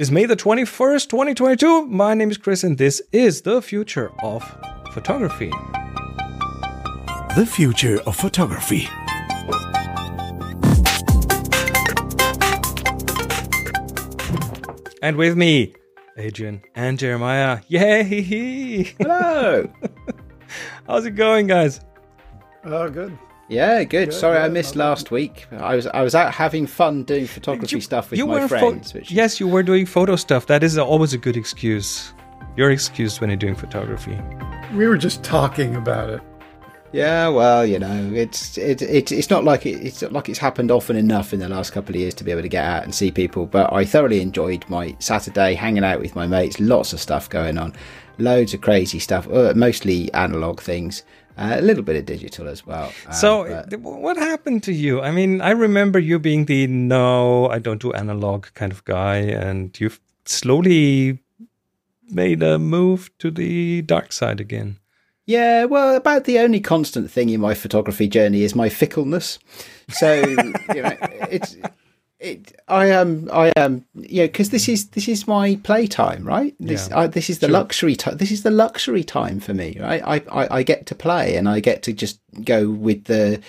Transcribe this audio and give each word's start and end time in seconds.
is 0.00 0.10
May 0.10 0.24
the 0.24 0.34
21st, 0.34 1.10
2022. 1.10 1.86
My 1.86 2.14
name 2.14 2.30
is 2.30 2.38
Chris, 2.38 2.64
and 2.64 2.78
this 2.78 3.02
is 3.12 3.42
the 3.42 3.60
future 3.60 4.10
of 4.22 4.42
photography. 4.94 5.50
The 7.36 7.46
future 7.46 8.00
of 8.06 8.16
photography. 8.16 8.88
And 15.02 15.16
with 15.16 15.36
me, 15.36 15.74
Adrian 16.16 16.62
and 16.74 16.98
Jeremiah. 16.98 17.60
Yay! 17.68 18.82
Hello. 18.98 19.70
How's 20.86 21.04
it 21.04 21.10
going, 21.10 21.46
guys? 21.46 21.82
Oh, 22.64 22.88
good. 22.88 23.18
Yeah, 23.50 23.82
good. 23.84 24.10
Good, 24.10 24.14
Sorry, 24.14 24.38
I 24.38 24.48
missed 24.48 24.76
not 24.76 24.84
last 24.90 25.10
week. 25.10 25.46
I 25.52 25.74
was 25.74 25.86
I 25.88 26.02
was 26.02 26.14
out 26.14 26.32
having 26.32 26.66
fun 26.66 27.02
doing 27.04 27.26
photography 27.26 27.76
You- 27.76 27.80
stuff 27.82 28.10
with 28.10 28.18
you 28.18 28.26
my 28.26 28.34
were 28.40 28.48
pho- 28.48 28.58
friends. 28.58 28.94
which 28.94 29.10
yes, 29.10 29.40
you 29.40 29.48
were 29.48 29.62
doing 29.64 29.86
photo 29.86 30.16
stuff. 30.16 30.46
That 30.46 30.62
is 30.62 30.78
always 30.78 31.12
a 31.12 31.18
good 31.18 31.36
excuse. 31.36 32.12
You're 32.56 32.70
excused 32.70 33.20
when 33.20 33.28
you're 33.30 33.36
doing 33.36 33.54
photography. 33.56 34.16
We 34.74 34.86
were 34.86 34.96
just 34.96 35.22
talking 35.24 35.74
about 35.76 36.10
it. 36.10 36.20
Yeah, 36.92 37.28
well, 37.28 37.64
you 37.64 37.78
know, 37.78 38.10
it's 38.14 38.58
it, 38.58 38.82
it 38.82 39.12
it's 39.12 39.30
not 39.30 39.44
like 39.44 39.64
it, 39.66 39.80
it's 39.84 40.02
not 40.02 40.12
like 40.12 40.28
it's 40.28 40.38
happened 40.40 40.70
often 40.72 40.96
enough 40.96 41.32
in 41.32 41.38
the 41.40 41.48
last 41.48 41.72
couple 41.72 41.94
of 41.94 42.00
years 42.00 42.14
to 42.14 42.24
be 42.24 42.30
able 42.32 42.42
to 42.42 42.48
get 42.48 42.64
out 42.64 42.82
and 42.84 42.92
see 42.94 43.10
people. 43.12 43.46
But 43.46 43.72
I 43.72 43.84
thoroughly 43.84 44.20
enjoyed 44.20 44.64
my 44.68 44.94
Saturday 44.98 45.54
hanging 45.54 45.84
out 45.84 46.00
with 46.00 46.14
my 46.16 46.26
mates. 46.26 46.58
Lots 46.60 46.92
of 46.92 47.00
stuff 47.00 47.28
going 47.30 47.58
on, 47.58 47.74
loads 48.18 48.54
of 48.54 48.60
crazy 48.60 48.98
stuff. 48.98 49.28
Uh, 49.28 49.52
mostly 49.54 50.12
analog 50.14 50.60
things, 50.60 51.04
uh, 51.40 51.56
a 51.58 51.62
little 51.62 51.82
bit 51.82 51.96
of 51.96 52.04
digital 52.06 52.48
as 52.48 52.66
well. 52.66 52.92
Uh, 53.08 53.12
So, 53.12 53.64
but- 53.70 53.80
what 53.80 54.16
happened 54.16 54.62
to 54.64 54.72
you? 54.72 55.00
I 55.00 55.10
mean, 55.10 55.40
I 55.40 55.50
remember 55.50 55.98
you 55.98 56.18
being 56.18 56.44
the 56.46 56.66
no, 56.66 57.48
I 57.48 57.58
don't 57.58 57.80
do 57.80 57.92
analog 57.92 58.46
kind 58.54 58.72
of 58.72 58.84
guy, 58.84 59.16
and 59.16 59.78
you've 59.80 60.00
slowly 60.24 61.18
made 62.10 62.42
a 62.42 62.58
move 62.58 63.10
to 63.18 63.30
the 63.30 63.82
dark 63.82 64.12
side 64.12 64.40
again. 64.40 64.76
Yeah, 65.26 65.64
well, 65.66 65.94
about 65.96 66.24
the 66.24 66.38
only 66.40 66.60
constant 66.60 67.10
thing 67.10 67.28
in 67.30 67.40
my 67.40 67.54
photography 67.54 68.08
journey 68.08 68.42
is 68.42 68.54
my 68.54 68.68
fickleness. 68.68 69.38
So 69.90 70.14
you 70.74 70.82
know, 70.82 70.96
it's 71.30 71.56
it. 72.20 72.60
I 72.68 72.86
am, 72.86 73.28
I 73.32 73.52
am, 73.56 73.84
you 73.94 74.22
know, 74.22 74.26
because 74.26 74.50
this 74.50 74.68
is 74.68 74.88
this 74.90 75.08
is 75.08 75.26
my 75.26 75.58
playtime, 75.62 76.24
right? 76.24 76.54
This 76.60 76.88
Yeah, 76.88 77.00
I, 77.00 77.06
this 77.06 77.30
is 77.30 77.38
the 77.38 77.48
luxury 77.48 77.96
time. 77.96 78.18
This 78.18 78.30
is 78.30 78.42
the 78.42 78.50
luxury 78.50 79.02
time 79.04 79.40
for 79.40 79.54
me, 79.54 79.76
right? 79.80 80.02
I, 80.04 80.16
I 80.30 80.58
I 80.58 80.62
get 80.62 80.86
to 80.86 80.94
play 80.94 81.36
and 81.36 81.48
I 81.48 81.60
get 81.60 81.82
to 81.84 81.92
just 81.92 82.20
go 82.44 82.70
with 82.70 83.04
the, 83.04 83.40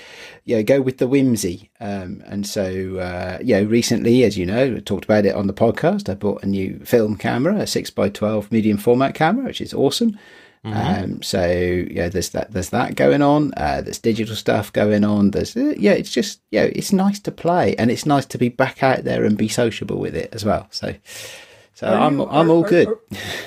you 0.46 0.56
know, 0.56 0.64
go 0.64 0.82
with 0.82 0.98
the 0.98 1.08
whimsy. 1.08 1.70
Um, 1.80 2.24
and 2.26 2.48
so, 2.48 2.98
uh, 2.98 3.38
you 3.42 3.56
know, 3.56 3.64
recently, 3.64 4.24
as 4.24 4.38
you 4.38 4.46
know, 4.46 4.76
I 4.78 4.80
talked 4.80 5.06
about 5.06 5.26
it 5.26 5.36
on 5.36 5.48
the 5.48 5.54
podcast. 5.54 6.10
I 6.10 6.16
bought 6.16 6.44
a 6.44 6.48
new 6.48 6.80
film 6.86 7.18
camera, 7.18 7.58
a 7.58 7.68
six 7.68 7.90
by 7.90 8.10
twelve 8.10 8.52
medium 8.52 8.78
format 8.78 9.14
camera, 9.14 9.46
which 9.46 9.62
is 9.62 9.74
awesome. 9.74 10.18
Um, 10.64 11.24
so 11.24 11.44
yeah, 11.90 12.08
there's 12.10 12.30
that 12.30 12.52
there's 12.52 12.70
that 12.70 12.96
going 12.96 13.24
on. 13.24 13.52
Uh, 13.58 13.82
there's 13.82 13.98
digital 13.98 14.36
stuff 14.36 14.72
going 14.72 15.04
on. 15.04 15.32
There's 15.32 15.58
uh, 15.58 15.74
yeah, 15.76 15.94
it's 15.94 16.12
just 16.12 16.40
yeah, 16.52 16.64
it's 16.66 16.94
nice 16.94 17.20
to 17.22 17.32
play 17.32 17.76
and 17.78 17.90
it's 17.90 18.06
nice 18.06 18.28
to 18.28 18.38
be 18.38 18.50
back 18.50 18.84
out 18.84 19.04
there 19.04 19.26
and 19.26 19.36
be 19.38 19.48
sociable 19.48 19.98
with 20.00 20.16
it 20.16 20.30
as 20.34 20.46
well. 20.46 20.68
So 20.70 20.94
so 21.74 21.88
Are 21.88 21.96
I'm 22.00 22.20
you- 22.20 22.28
I'm 22.28 22.48
are- 22.50 22.54
all 22.54 22.64
are- 22.66 22.70
good. 22.70 22.88
are- 22.90 23.00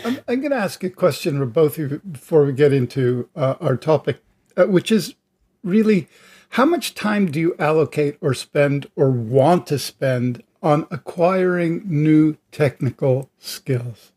I'm, 0.05 0.19
I'm 0.27 0.41
going 0.41 0.51
to 0.51 0.57
ask 0.57 0.83
a 0.83 0.91
question 0.91 1.39
for 1.39 1.47
both 1.47 1.79
of 1.79 1.93
you 1.93 1.99
before 2.01 2.45
we 2.47 2.53
get 2.53 2.73
into 2.73 3.29
uh, 3.37 3.55
our 3.61 3.77
topic, 3.77 4.21
uh, 4.57 4.65
which 4.65 4.91
is 4.91 5.15
really 5.63 6.09
how 6.51 6.65
much 6.65 6.95
time 6.97 7.31
do 7.31 7.39
you 7.39 7.55
allocate 7.61 8.17
or 8.21 8.35
spend 8.35 8.91
or 8.97 9.11
want 9.11 9.69
to 9.69 9.79
spend 9.79 10.43
on 10.65 10.89
acquiring 10.91 11.83
new 11.85 12.37
technical 12.51 13.31
skills? 13.39 14.11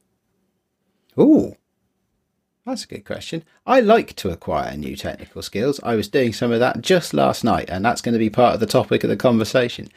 Ooh. 1.20 1.56
That's 2.68 2.84
a 2.84 2.88
good 2.88 3.06
question. 3.06 3.46
I 3.66 3.80
like 3.80 4.14
to 4.18 4.30
acquire 4.30 4.76
new 4.76 4.98
technical 4.98 5.42
skills. 5.42 5.80
I 5.84 5.96
was 5.96 6.10
doing 6.10 6.34
some 6.34 6.52
of 6.52 6.60
that 6.60 6.82
just 6.82 7.14
last 7.14 7.46
night, 7.46 7.70
and 7.70 7.86
that's 7.86 8.02
going 8.02 8.12
to 8.12 8.20
be 8.20 8.30
part 8.30 8.56
of 8.56 8.60
the 8.60 8.66
topic 8.66 9.06
of 9.06 9.10
the 9.10 9.16
conversation. 9.16 9.88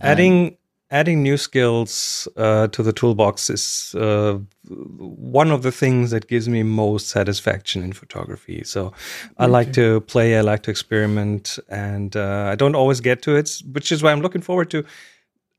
adding 0.00 0.56
adding 0.90 1.22
new 1.22 1.36
skills 1.36 2.26
uh, 2.38 2.66
to 2.68 2.82
the 2.82 2.94
toolbox 2.94 3.50
is 3.50 3.94
uh, 3.94 4.38
one 4.70 5.50
of 5.50 5.62
the 5.62 5.70
things 5.70 6.10
that 6.10 6.28
gives 6.28 6.48
me 6.48 6.62
most 6.62 7.08
satisfaction 7.08 7.82
in 7.82 7.92
photography. 7.92 8.64
So 8.64 8.94
I 9.36 9.44
like 9.44 9.74
to 9.74 10.00
play, 10.00 10.38
I 10.38 10.40
like 10.40 10.62
to 10.62 10.70
experiment, 10.70 11.58
and 11.68 12.16
uh, 12.16 12.48
I 12.50 12.54
don't 12.54 12.74
always 12.74 13.02
get 13.02 13.20
to 13.24 13.36
it, 13.36 13.60
which 13.72 13.92
is 13.92 14.02
why 14.02 14.12
I'm 14.12 14.22
looking 14.22 14.40
forward 14.40 14.70
to. 14.70 14.82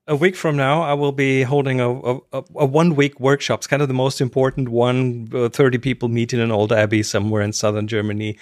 A 0.09 0.15
week 0.15 0.35
from 0.35 0.57
now, 0.57 0.81
I 0.81 0.95
will 0.95 1.11
be 1.11 1.43
holding 1.43 1.79
a, 1.79 1.87
a, 1.87 2.19
a- 2.33 2.65
one 2.65 2.95
week 2.95 3.19
workshop. 3.19 3.59
It's 3.59 3.67
kind 3.67 3.83
of 3.83 3.87
the 3.87 3.93
most 3.93 4.21
important 4.21 4.69
one. 4.69 5.29
Uh, 5.31 5.49
30 5.49 5.77
people 5.77 6.09
meet 6.09 6.33
in 6.33 6.39
an 6.39 6.51
old 6.51 6.71
abbey 6.73 7.03
somewhere 7.03 7.43
in 7.43 7.53
southern 7.53 7.87
Germany. 7.87 8.35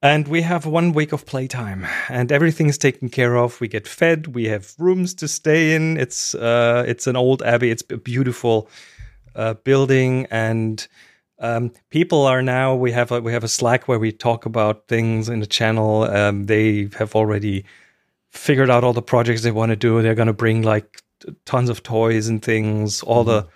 And 0.00 0.26
we 0.26 0.40
have 0.40 0.64
one 0.64 0.94
week 0.94 1.12
of 1.12 1.26
playtime, 1.26 1.86
and 2.08 2.32
everything 2.32 2.68
is 2.70 2.78
taken 2.78 3.10
care 3.10 3.36
of. 3.36 3.60
We 3.60 3.68
get 3.68 3.86
fed. 3.86 4.28
We 4.28 4.44
have 4.46 4.74
rooms 4.78 5.12
to 5.16 5.28
stay 5.28 5.74
in. 5.74 5.98
It's 5.98 6.34
uh, 6.34 6.84
it's 6.86 7.06
an 7.06 7.16
old 7.16 7.42
abbey. 7.42 7.70
It's 7.70 7.84
a 7.90 7.98
beautiful 7.98 8.68
uh, 9.34 9.54
building, 9.64 10.26
and 10.30 10.86
um, 11.40 11.72
people 11.90 12.24
are 12.26 12.40
now. 12.40 12.74
We 12.74 12.92
have 12.92 13.12
a, 13.12 13.20
we 13.20 13.32
have 13.32 13.44
a 13.44 13.48
Slack 13.48 13.86
where 13.86 13.98
we 13.98 14.12
talk 14.12 14.46
about 14.46 14.88
things 14.88 15.28
in 15.28 15.40
the 15.40 15.46
channel. 15.46 16.04
Um, 16.04 16.46
they 16.46 16.88
have 16.98 17.14
already 17.14 17.64
figured 18.36 18.70
out 18.70 18.84
all 18.84 18.92
the 18.92 19.02
projects 19.02 19.42
they 19.42 19.50
want 19.50 19.70
to 19.70 19.76
do. 19.76 20.00
They're 20.02 20.14
going 20.14 20.26
to 20.26 20.32
bring 20.32 20.62
like 20.62 21.02
tons 21.44 21.68
of 21.70 21.82
toys 21.82 22.28
and 22.28 22.42
things. 22.42 23.02
All 23.02 23.24
the 23.24 23.46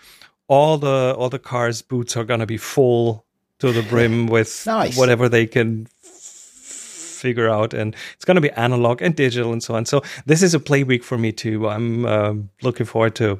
all 0.48 0.78
the 0.78 1.14
all 1.16 1.28
the 1.28 1.38
cars 1.38 1.82
boots 1.82 2.16
are 2.16 2.24
going 2.24 2.40
to 2.40 2.46
be 2.46 2.56
full 2.56 3.24
to 3.60 3.72
the 3.72 3.82
brim 3.82 4.26
with 4.36 4.64
Nice. 4.66 4.96
whatever 4.96 5.28
they 5.28 5.46
can 5.46 5.86
f- 6.04 6.10
figure 6.10 7.48
out 7.48 7.74
and 7.74 7.94
it's 8.14 8.24
going 8.24 8.34
to 8.36 8.40
be 8.40 8.50
analog 8.52 9.02
and 9.02 9.14
digital 9.14 9.52
and 9.52 9.62
so 9.62 9.74
on 9.74 9.84
so 9.84 10.00
this 10.24 10.42
is 10.42 10.54
a 10.54 10.58
play 10.58 10.82
week 10.82 11.04
for 11.04 11.18
me 11.18 11.30
too 11.30 11.68
i'm 11.68 12.06
um 12.06 12.48
looking 12.62 12.86
forward 12.86 13.14
to 13.14 13.38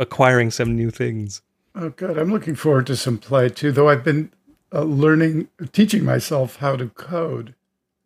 acquiring 0.00 0.50
some 0.50 0.74
new 0.74 0.90
things 0.90 1.40
Oh, 1.76 1.88
good. 1.90 2.18
I'm 2.18 2.30
looking 2.30 2.54
forward 2.54 2.86
to 2.86 2.94
some 2.96 3.18
play 3.18 3.48
too, 3.48 3.72
though 3.72 3.88
I've 3.88 4.04
been 4.04 4.30
uh, 4.72 4.82
learning, 4.82 5.48
teaching 5.72 6.04
myself 6.04 6.56
how 6.56 6.76
to 6.76 6.88
code. 6.90 7.56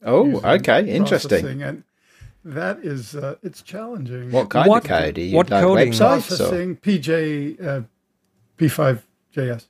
Oh, 0.03 0.41
okay, 0.43 0.89
interesting. 0.89 1.63
And 1.63 1.85
that 2.45 2.79
is, 2.79 3.15
uh, 3.17 3.37
it's 3.43 3.63
challenging. 3.63 4.31
What 4.31 4.49
kind 4.51 4.69
What- 4.69 4.85
of 4.85 4.89
code? 4.89 5.19
Are 5.19 5.21
you 5.21 5.37
what 5.37 5.51
like 5.51 5.63
coding? 5.63 5.93
websites? 5.93 6.01
Or? 6.33 6.37
processing 6.37 6.77
PJ 6.77 7.61
uh, 7.65 7.81
P5JS 8.57 9.67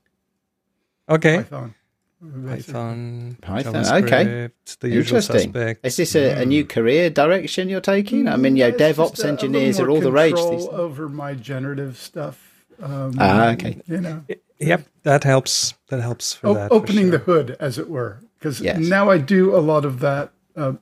okay 1.11 1.37
Python. 1.39 1.75
python 2.21 3.37
Python, 3.41 3.77
okay. 4.05 4.49
the 4.81 4.89
Interesting. 4.93 5.55
Is 5.83 5.97
this 5.97 6.15
a, 6.17 6.43
a 6.43 6.45
new 6.47 6.65
career 6.65 7.11
direction 7.11 7.69
you're 7.69 7.81
taking? 7.81 8.27
I 8.29 8.37
mean, 8.37 8.57
you 8.57 8.65
know, 8.65 8.73
DevOps 8.77 9.11
just 9.11 9.23
a- 9.25 9.27
a 9.27 9.31
engineers 9.31 9.79
are 9.81 9.89
all 9.89 10.01
the 10.01 10.11
rage 10.13 10.35
control 10.35 10.51
these 10.53 10.65
days. 10.67 10.75
over 10.75 11.09
my 11.09 11.35
generative 11.35 11.97
stuff. 11.97 12.65
Um, 12.83 13.15
Ah, 13.19 13.51
okay. 13.53 13.81
You 13.87 14.01
know, 14.01 14.25
yep 14.59 14.87
that 15.05 15.25
helps 15.25 15.75
that 15.89 16.01
helps 16.01 16.35
for 16.35 16.49
o- 16.49 16.55
that 16.55 16.69
for 16.69 16.75
opening 16.75 17.05
sure. 17.11 17.11
the 17.13 17.19
hood, 17.19 17.57
as 17.61 17.79
it 17.79 17.89
were, 17.89 18.19
because 18.39 18.61
Yes. 18.61 18.79
now 18.79 19.11
I 19.11 19.19
do 19.19 19.55
a 19.55 19.59
lot 19.63 19.85
of 19.85 20.01
that. 20.01 20.31
Uh, 20.57 20.73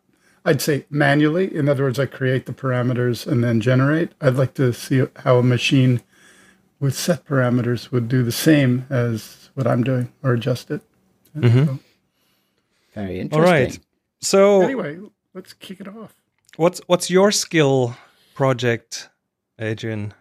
I'd 0.46 0.62
say 0.62 0.86
manually. 0.88 1.54
In 1.54 1.68
other 1.68 1.82
words, 1.82 1.98
I 1.98 2.06
create 2.06 2.46
the 2.46 2.52
parameters 2.54 3.26
and 3.26 3.44
then 3.44 3.60
generate. 3.60 4.12
I'd 4.20 4.36
like 4.36 4.54
to 4.54 4.72
see 4.72 5.04
how 5.16 5.38
a 5.38 5.42
machine 5.42 6.00
with 6.80 6.94
set 6.94 7.26
parameters 7.26 7.90
would 7.90 8.08
do 8.08 8.22
the 8.22 8.32
same 8.32 8.86
as 8.88 9.50
what 9.54 9.66
I'm 9.66 9.82
doing 9.82 10.12
or 10.22 10.32
adjust 10.34 10.70
it. 10.70 10.80
Mm-hmm. 11.36 11.64
So, 11.66 11.78
Very 12.94 13.20
interesting. 13.20 13.44
all 13.44 13.50
right 13.52 13.78
so 14.22 14.62
anyway, 14.62 14.98
let's 15.34 15.52
kick 15.52 15.80
it 15.80 15.88
off. 15.88 16.14
what's 16.56 16.80
what's 16.86 17.10
your 17.10 17.30
skill 17.30 17.94
project 18.34 19.10
adrian 19.58 20.14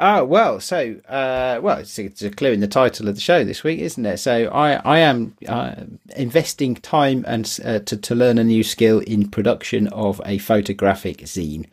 Ah, 0.00 0.22
well, 0.22 0.60
so 0.60 1.00
uh, 1.08 1.58
well, 1.60 1.78
it's, 1.78 1.98
it's 1.98 2.22
a 2.22 2.30
clue 2.30 2.52
in 2.52 2.60
the 2.60 2.68
title 2.68 3.08
of 3.08 3.16
the 3.16 3.20
show 3.20 3.42
this 3.42 3.64
week, 3.64 3.80
isn't 3.80 4.06
it? 4.06 4.18
So 4.18 4.46
I, 4.46 4.74
I 4.74 4.98
am 5.00 5.34
uh, 5.48 5.74
investing 6.14 6.76
time 6.76 7.24
and 7.26 7.58
uh, 7.64 7.80
to 7.80 7.96
to 7.96 8.14
learn 8.14 8.38
a 8.38 8.44
new 8.44 8.62
skill 8.62 9.00
in 9.00 9.28
production 9.28 9.88
of 9.88 10.20
a 10.24 10.38
photographic 10.38 11.18
zine, 11.18 11.66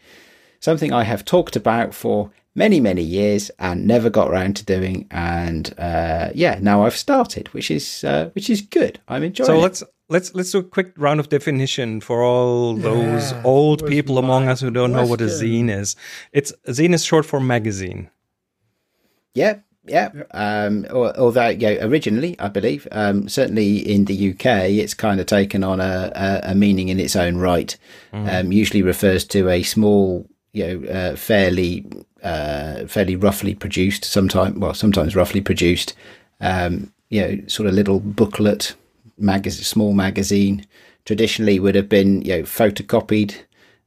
something 0.60 0.92
I 0.92 1.04
have 1.04 1.24
talked 1.24 1.56
about 1.56 1.94
for 1.94 2.31
many 2.56 2.80
many 2.80 3.04
years 3.04 3.51
and 3.60 3.86
never 3.86 4.10
got 4.10 4.31
around 4.31 4.56
to 4.56 4.66
doing, 4.66 5.06
and 5.12 5.71
uh, 5.78 6.30
yeah, 6.33 6.57
now 6.60 6.83
I've 6.83 6.98
started, 6.98 7.54
which 7.54 7.69
is 7.69 8.04
uh, 8.04 8.31
which 8.33 8.50
is 8.50 8.62
good. 8.62 9.00
I'm 9.07 9.21
enjoying. 9.21 9.45
So 9.45 9.54
it. 9.54 9.62
let's 9.62 9.83
let's 10.10 10.34
let's 10.36 10.52
do 10.52 10.60
a 10.60 10.63
quick 10.63 10.94
round 10.98 11.19
of 11.19 11.30
definition 11.30 12.02
for 12.02 12.24
all 12.24 12.75
those 12.75 13.31
Yeah, 13.31 13.42
old 13.44 13.86
people 13.88 14.18
among 14.18 14.48
us 14.48 14.62
who 14.62 14.72
don't 14.72 14.92
know 14.92 15.06
what 15.06 15.22
a 15.22 15.25
zine 15.25 15.69
is. 15.69 15.96
It's 16.31 16.52
a 16.66 16.72
zine 16.72 16.94
is 16.94 17.04
short 17.04 17.25
for 17.25 17.40
magazine. 17.40 18.10
Yeah, 19.34 19.60
yeah. 19.86 20.12
Um, 20.31 20.86
although, 20.92 21.50
yeah, 21.50 21.86
originally, 21.86 22.40
I 22.40 22.48
believe, 22.48 22.88
um, 22.92 23.28
certainly 23.28 23.78
in 23.78 24.06
the 24.06 24.31
UK, 24.31 24.46
it's 24.69 24.94
kind 24.94 25.19
of 25.19 25.25
taken 25.25 25.63
on 25.63 25.81
a, 25.81 26.12
a, 26.16 26.52
a 26.52 26.56
meaning 26.56 26.90
in 26.90 27.00
its 27.00 27.16
own 27.16 27.38
right. 27.38 27.78
Um, 28.13 28.52
usually 28.54 28.81
refers 28.81 29.25
to 29.25 29.50
a 29.50 29.62
small, 29.63 30.25
you 30.54 30.66
know 30.66 30.90
uh, 30.90 31.16
fairly 31.18 31.86
uh, 32.24 32.86
fairly 32.88 33.16
roughly 33.18 33.54
produced. 33.54 34.06
Sometimes 34.06 34.57
well, 34.57 34.74
sometimes 34.74 35.16
roughly 35.16 35.42
produced. 35.42 35.94
Um, 36.40 36.94
you 37.10 37.22
know, 37.22 37.42
sort 37.48 37.68
of 37.68 37.75
little 37.75 38.00
booklet, 38.00 38.75
magazine, 39.18 39.64
small 39.64 39.94
magazine. 39.94 40.66
Traditionally, 41.06 41.60
would 41.60 41.76
have 41.76 41.90
been 41.90 42.22
you 42.22 42.38
know 42.38 42.44
photocopied 42.44 43.36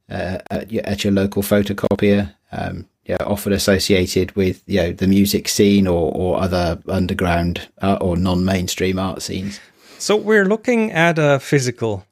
uh, 0.09 0.39
at, 0.49 0.71
your, 0.71 0.85
at 0.85 1.03
your 1.03 1.13
local 1.13 1.43
photocopier. 1.43 2.33
Um, 2.51 2.87
yeah, 3.05 3.17
often 3.25 3.53
associated 3.53 4.35
with 4.35 4.61
you 4.67 4.81
know 4.81 4.91
the 4.91 5.07
music 5.07 5.47
scene 5.47 5.87
or, 5.87 6.11
or 6.13 6.39
other 6.39 6.79
underground 6.87 7.67
uh, 7.81 7.97
or 7.99 8.15
non-mainstream 8.15 8.99
art 8.99 9.21
scenes. 9.21 9.59
So 9.97 10.15
we're 10.15 10.45
looking 10.45 10.91
at 10.91 11.17
a 11.17 11.39
physical 11.39 12.05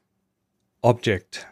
object. 0.82 1.46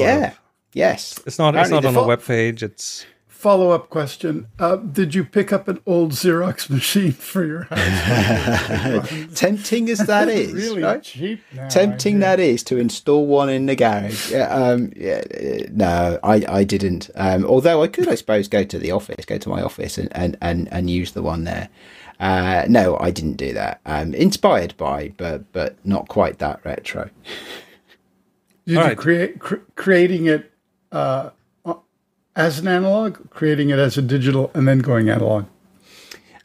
yeah. 0.00 0.28
Of. 0.28 0.40
Yes. 0.72 1.18
It's 1.26 1.38
not. 1.38 1.54
Apparently 1.54 1.78
it's 1.78 1.84
not 1.84 1.88
on 1.88 1.94
fo- 1.94 2.04
a 2.04 2.06
web 2.06 2.22
page. 2.22 2.62
It's 2.62 3.06
follow 3.40 3.70
up 3.70 3.88
question: 3.88 4.46
uh, 4.58 4.76
Did 4.76 5.14
you 5.14 5.24
pick 5.24 5.52
up 5.52 5.66
an 5.66 5.80
old 5.86 6.12
Xerox 6.12 6.68
machine 6.76 7.12
for 7.12 7.44
your 7.44 7.62
house? 7.64 9.08
Tempting 9.34 9.88
as 9.88 9.98
that 10.06 10.28
is, 10.40 10.52
really 10.52 10.82
right? 10.82 11.02
cheap. 11.02 11.42
Now, 11.54 11.68
Tempting 11.68 12.18
that 12.20 12.38
is 12.38 12.62
to 12.64 12.76
install 12.76 13.26
one 13.26 13.48
in 13.48 13.66
the 13.66 13.74
garage. 13.76 14.30
Yeah, 14.30 14.48
um, 14.48 14.92
yeah, 14.94 15.22
no, 15.70 16.18
I, 16.22 16.44
I 16.48 16.64
didn't. 16.64 17.10
Um, 17.14 17.44
although 17.46 17.82
I 17.82 17.88
could, 17.88 18.08
I 18.08 18.14
suppose, 18.14 18.46
go 18.48 18.62
to 18.64 18.78
the 18.78 18.90
office, 18.90 19.24
go 19.24 19.38
to 19.38 19.48
my 19.48 19.62
office, 19.62 19.96
and 19.98 20.08
and 20.14 20.36
and, 20.40 20.68
and 20.72 20.90
use 20.90 21.12
the 21.12 21.22
one 21.22 21.44
there. 21.44 21.68
Uh, 22.20 22.66
no, 22.68 22.98
I 22.98 23.10
didn't 23.10 23.36
do 23.38 23.54
that. 23.54 23.80
Um, 23.86 24.12
inspired 24.14 24.76
by, 24.76 25.12
but 25.16 25.50
but 25.52 25.76
not 25.84 26.08
quite 26.08 26.38
that 26.38 26.60
retro. 26.64 27.08
Did 28.66 28.76
All 28.76 28.82
you 28.84 28.88
right. 28.90 28.98
create 28.98 29.38
cr- 29.38 29.56
creating 29.74 30.26
it? 30.26 30.52
Uh, 30.92 31.30
as 32.40 32.58
an 32.58 32.68
analog, 32.68 33.30
creating 33.30 33.70
it 33.70 33.78
as 33.78 33.98
a 33.98 34.02
digital, 34.02 34.50
and 34.54 34.66
then 34.66 34.78
going 34.78 35.10
analog? 35.10 35.44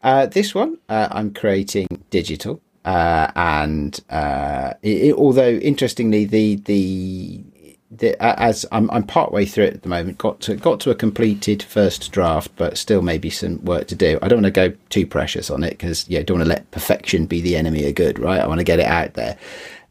Uh, 0.03 0.25
this 0.27 0.53
one, 0.53 0.77
uh, 0.89 1.07
I'm 1.09 1.33
creating 1.33 1.87
digital, 2.09 2.61
uh, 2.83 3.31
and 3.35 3.99
uh, 4.09 4.73
it, 4.83 5.15
although 5.15 5.51
interestingly, 5.51 6.25
the 6.25 6.57
the, 6.57 7.43
the 7.89 8.21
as 8.21 8.65
I'm 8.71 8.91
I'm 8.91 9.03
partway 9.03 9.45
through 9.45 9.65
it 9.65 9.73
at 9.75 9.81
the 9.83 9.89
moment, 9.89 10.17
got 10.17 10.41
to 10.41 10.55
got 10.55 10.79
to 10.81 10.91
a 10.91 10.95
completed 10.95 11.63
first 11.63 12.11
draft, 12.11 12.51
but 12.57 12.77
still 12.77 13.01
maybe 13.01 13.29
some 13.29 13.63
work 13.63 13.87
to 13.87 13.95
do. 13.95 14.19
I 14.21 14.27
don't 14.27 14.43
want 14.43 14.53
to 14.53 14.69
go 14.69 14.75
too 14.89 15.07
precious 15.07 15.49
on 15.49 15.63
it 15.63 15.71
because 15.71 16.07
yeah, 16.09 16.21
don't 16.21 16.37
want 16.39 16.47
to 16.47 16.53
let 16.53 16.69
perfection 16.71 17.25
be 17.25 17.41
the 17.41 17.55
enemy 17.55 17.87
of 17.87 17.95
good, 17.95 18.19
right? 18.19 18.41
I 18.41 18.47
want 18.47 18.59
to 18.59 18.65
get 18.65 18.79
it 18.79 18.87
out 18.87 19.13
there. 19.13 19.37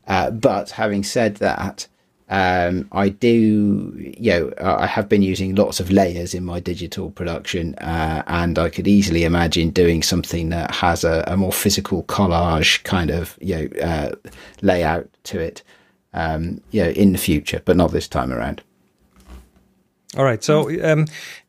Uh, 0.07 0.31
but 0.31 0.71
having 0.71 1.03
said 1.03 1.37
that, 1.37 1.89
um, 2.31 2.89
I 2.93 3.11
do, 3.11 3.93
you 3.99 4.31
know, 4.31 4.53
I 4.59 4.87
have 4.87 5.09
been 5.09 5.23
using 5.23 5.55
lots 5.55 5.79
of 5.79 5.91
layers 5.91 6.35
in 6.35 6.45
my 6.45 6.59
digital 6.59 7.11
production, 7.11 7.75
uh, 7.77 8.23
and 8.27 8.59
I 8.59 8.71
could 8.71 8.89
easily 8.89 9.25
imagine 9.25 9.71
doing 9.71 10.03
something 10.03 10.49
that 10.49 10.75
has 10.75 11.05
a, 11.05 11.25
a 11.27 11.37
more 11.37 11.53
physical 11.53 12.03
collage 12.05 12.83
kind 12.85 13.11
of, 13.11 13.37
you 13.41 13.57
know, 13.57 13.83
uh, 13.83 14.13
layout 14.63 15.09
to 15.25 15.39
it, 15.39 15.63
um, 16.15 16.63
you 16.71 16.83
know, 16.83 16.91
in 16.91 17.13
the 17.13 17.19
future, 17.19 17.61
but 17.65 17.77
not 17.77 17.93
this 17.93 18.09
time 18.09 18.33
around. 18.33 18.63
All 20.17 20.25
right. 20.25 20.43
So 20.43 20.71
um, 20.83 21.07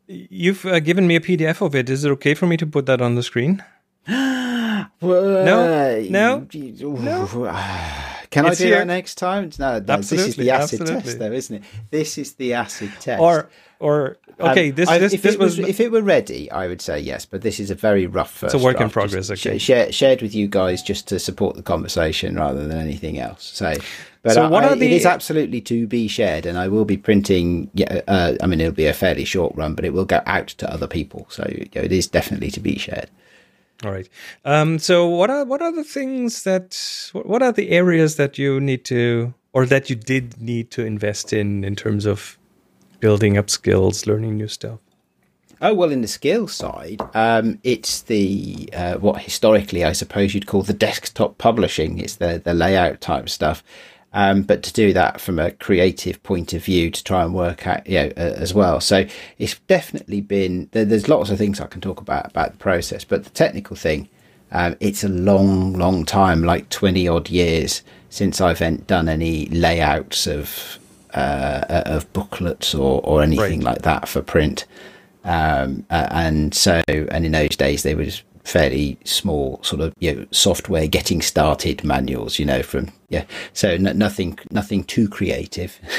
you've 0.07 0.65
uh, 0.65 0.81
given 0.81 1.07
me 1.07 1.15
a 1.15 1.21
PDF 1.21 1.65
of 1.65 1.73
it. 1.73 1.89
Is 1.89 2.03
it 2.03 2.09
okay 2.11 2.33
for 2.33 2.47
me 2.47 2.57
to 2.57 2.65
put 2.65 2.85
that 2.87 3.01
on 3.01 3.15
the 3.15 3.23
screen? 3.23 3.63
no, 4.07 4.89
no, 5.01 6.47
no. 6.51 8.05
Can 8.35 8.45
it's 8.47 8.59
I 8.59 8.63
do 8.65 8.67
here. 8.67 8.77
that 8.79 8.87
next 8.87 9.15
time? 9.15 9.49
No, 9.57 9.79
no 9.79 9.97
this 9.97 10.11
is 10.11 10.35
the 10.35 10.51
acid 10.51 10.81
absolutely. 10.81 11.03
test, 11.03 11.19
though, 11.19 11.31
isn't 11.31 11.55
it? 11.55 11.63
This 11.89 12.17
is 12.17 12.33
the 12.33 12.53
acid 12.53 12.91
test. 12.99 13.21
Or, 13.21 13.49
or 13.79 14.17
okay, 14.41 14.71
um, 14.71 14.75
this, 14.75 14.89
this, 14.89 15.13
if 15.13 15.21
this 15.21 15.37
was, 15.37 15.57
was, 15.57 15.69
if 15.69 15.79
it 15.79 15.89
were 15.89 16.01
ready, 16.01 16.51
I 16.51 16.67
would 16.67 16.81
say 16.81 16.99
yes, 16.99 17.25
but 17.25 17.43
this 17.43 17.61
is 17.61 17.71
a 17.71 17.75
very 17.75 18.07
rough 18.07 18.31
first. 18.31 18.53
It's 18.53 18.61
a 18.61 18.65
work 18.65 18.75
draft, 18.75 18.91
in 18.91 18.93
progress. 18.93 19.31
Okay, 19.31 19.57
share, 19.57 19.89
shared 19.89 20.21
with 20.21 20.35
you 20.35 20.49
guys 20.49 20.83
just 20.83 21.07
to 21.07 21.19
support 21.19 21.55
the 21.55 21.63
conversation 21.63 22.35
rather 22.35 22.67
than 22.67 22.77
anything 22.77 23.19
else. 23.19 23.45
So, 23.53 23.73
but 24.21 24.33
so 24.33 24.49
what 24.49 24.65
I, 24.65 24.73
are 24.73 24.75
the... 24.75 24.85
it 24.85 24.91
is 24.91 25.05
absolutely 25.05 25.61
to 25.61 25.87
be 25.87 26.09
shared, 26.09 26.45
and 26.45 26.57
I 26.57 26.67
will 26.67 26.85
be 26.85 26.97
printing. 26.97 27.71
Yeah, 27.73 28.01
uh, 28.05 28.33
I 28.43 28.47
mean, 28.47 28.59
it'll 28.59 28.73
be 28.73 28.87
a 28.87 28.93
fairly 28.93 29.23
short 29.23 29.55
run, 29.55 29.75
but 29.75 29.85
it 29.85 29.93
will 29.93 30.03
go 30.03 30.21
out 30.25 30.49
to 30.49 30.69
other 30.69 30.87
people. 30.87 31.25
So 31.29 31.47
you 31.49 31.69
know, 31.73 31.83
it 31.83 31.93
is 31.93 32.07
definitely 32.07 32.51
to 32.51 32.59
be 32.59 32.77
shared. 32.77 33.09
All 33.83 33.91
right. 33.91 34.07
Um, 34.45 34.79
so 34.79 35.07
what 35.07 35.29
are 35.29 35.43
what 35.43 35.61
are 35.61 35.71
the 35.71 35.83
things 35.83 36.43
that 36.43 37.11
what 37.13 37.41
are 37.41 37.51
the 37.51 37.71
areas 37.71 38.15
that 38.15 38.37
you 38.37 38.59
need 38.61 38.85
to 38.85 39.33
or 39.53 39.65
that 39.65 39.89
you 39.89 39.95
did 39.95 40.41
need 40.41 40.71
to 40.71 40.85
invest 40.85 41.33
in 41.33 41.63
in 41.63 41.75
terms 41.75 42.05
of 42.05 42.37
building 42.99 43.37
up 43.37 43.49
skills, 43.49 44.07
learning 44.07 44.37
new 44.37 44.47
stuff? 44.47 44.79
Oh 45.61 45.73
well, 45.73 45.91
in 45.91 46.01
the 46.01 46.07
skills 46.07 46.53
side, 46.53 47.01
um, 47.13 47.59
it's 47.63 48.01
the 48.03 48.69
uh, 48.73 48.95
what 48.95 49.21
historically 49.21 49.83
I 49.83 49.93
suppose 49.93 50.33
you'd 50.33 50.47
call 50.47 50.63
the 50.63 50.73
desktop 50.73 51.37
publishing. 51.37 51.99
It's 51.99 52.15
the 52.15 52.41
the 52.43 52.53
layout 52.53 53.01
type 53.01 53.29
stuff. 53.29 53.63
Um, 54.15 54.43
but 54.43 54.63
to 54.63 54.71
do 54.71 54.93
that 54.93 55.19
from 55.19 55.39
a 55.39 55.51
creative 55.51 56.23
point 56.23 56.53
of 56.53 56.63
view 56.63 56.89
to 56.89 57.03
try 57.03 57.21
and 57.21 57.33
work 57.33 57.67
out, 57.67 57.85
you 57.85 57.95
know, 57.95 58.11
uh, 58.15 58.35
as 58.37 58.53
well. 58.53 58.79
So 58.79 59.05
it's 59.37 59.59
definitely 59.67 60.21
been, 60.21 60.69
there, 60.71 60.85
there's 60.85 61.09
lots 61.09 61.29
of 61.29 61.37
things 61.37 61.59
I 61.59 61.67
can 61.67 61.81
talk 61.81 61.99
about, 61.99 62.27
about 62.27 62.53
the 62.53 62.57
process, 62.57 63.03
but 63.03 63.25
the 63.25 63.29
technical 63.31 63.75
thing, 63.75 64.07
um, 64.53 64.77
it's 64.79 65.03
a 65.03 65.09
long, 65.09 65.73
long 65.73 66.05
time, 66.05 66.43
like 66.43 66.69
20 66.69 67.09
odd 67.09 67.29
years 67.29 67.83
since 68.09 68.39
I've 68.39 68.87
done 68.87 69.09
any 69.09 69.47
layouts 69.47 70.27
of, 70.27 70.79
uh, 71.13 71.65
of 71.85 72.11
booklets 72.13 72.73
or, 72.73 73.01
or 73.03 73.21
anything 73.21 73.59
right. 73.59 73.73
like 73.73 73.81
that 73.81 74.07
for 74.07 74.21
print. 74.21 74.65
Um, 75.25 75.85
uh, 75.89 76.07
and 76.11 76.55
so, 76.55 76.81
and 76.87 77.25
in 77.25 77.33
those 77.33 77.57
days, 77.57 77.83
they 77.83 77.95
was 77.95 78.23
fairly 78.45 78.97
small 79.03 79.59
sort 79.63 79.81
of 79.81 79.93
you 79.99 80.13
know 80.13 80.25
software 80.31 80.87
getting 80.87 81.21
started 81.21 81.83
manuals 81.83 82.39
you 82.39 82.45
know 82.45 82.61
from 82.63 82.91
yeah. 83.09 83.25
So 83.53 83.69
n- 83.69 83.97
nothing 83.97 84.39
nothing 84.51 84.83
too 84.83 85.09
creative. 85.09 85.79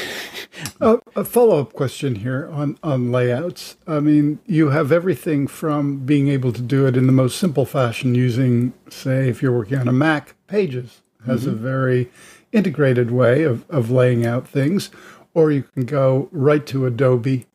Uh, 0.81 0.97
a 1.15 1.23
follow-up 1.23 1.73
question 1.73 2.15
here 2.15 2.49
on 2.51 2.79
on 2.81 3.11
layouts. 3.11 3.77
I 3.85 3.99
mean 3.99 4.39
you 4.47 4.71
have 4.71 4.91
everything 4.91 5.45
from 5.45 5.99
being 5.99 6.29
able 6.29 6.51
to 6.51 6.63
do 6.63 6.87
it 6.87 6.97
in 6.97 7.05
the 7.05 7.13
most 7.13 7.37
simple 7.37 7.65
fashion 7.65 8.15
using 8.15 8.73
say 8.89 9.29
if 9.29 9.43
you're 9.43 9.55
working 9.55 9.77
on 9.77 9.87
a 9.87 9.93
mac 9.93 10.33
pages 10.47 11.03
has 11.27 11.41
mm-hmm. 11.41 11.51
a 11.51 11.53
very 11.53 12.11
integrated 12.51 13.11
way 13.11 13.43
of, 13.43 13.69
of 13.69 13.91
laying 13.91 14.25
out 14.25 14.47
things 14.47 14.89
or 15.35 15.51
you 15.51 15.61
can 15.61 15.85
go 15.85 16.27
right 16.31 16.65
to 16.65 16.87
adobe 16.87 17.45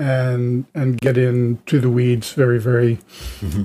and 0.00 0.64
and 0.74 0.98
get 1.00 1.18
into 1.18 1.78
the 1.78 1.90
weeds 1.90 2.32
very 2.32 2.58
very 2.58 2.98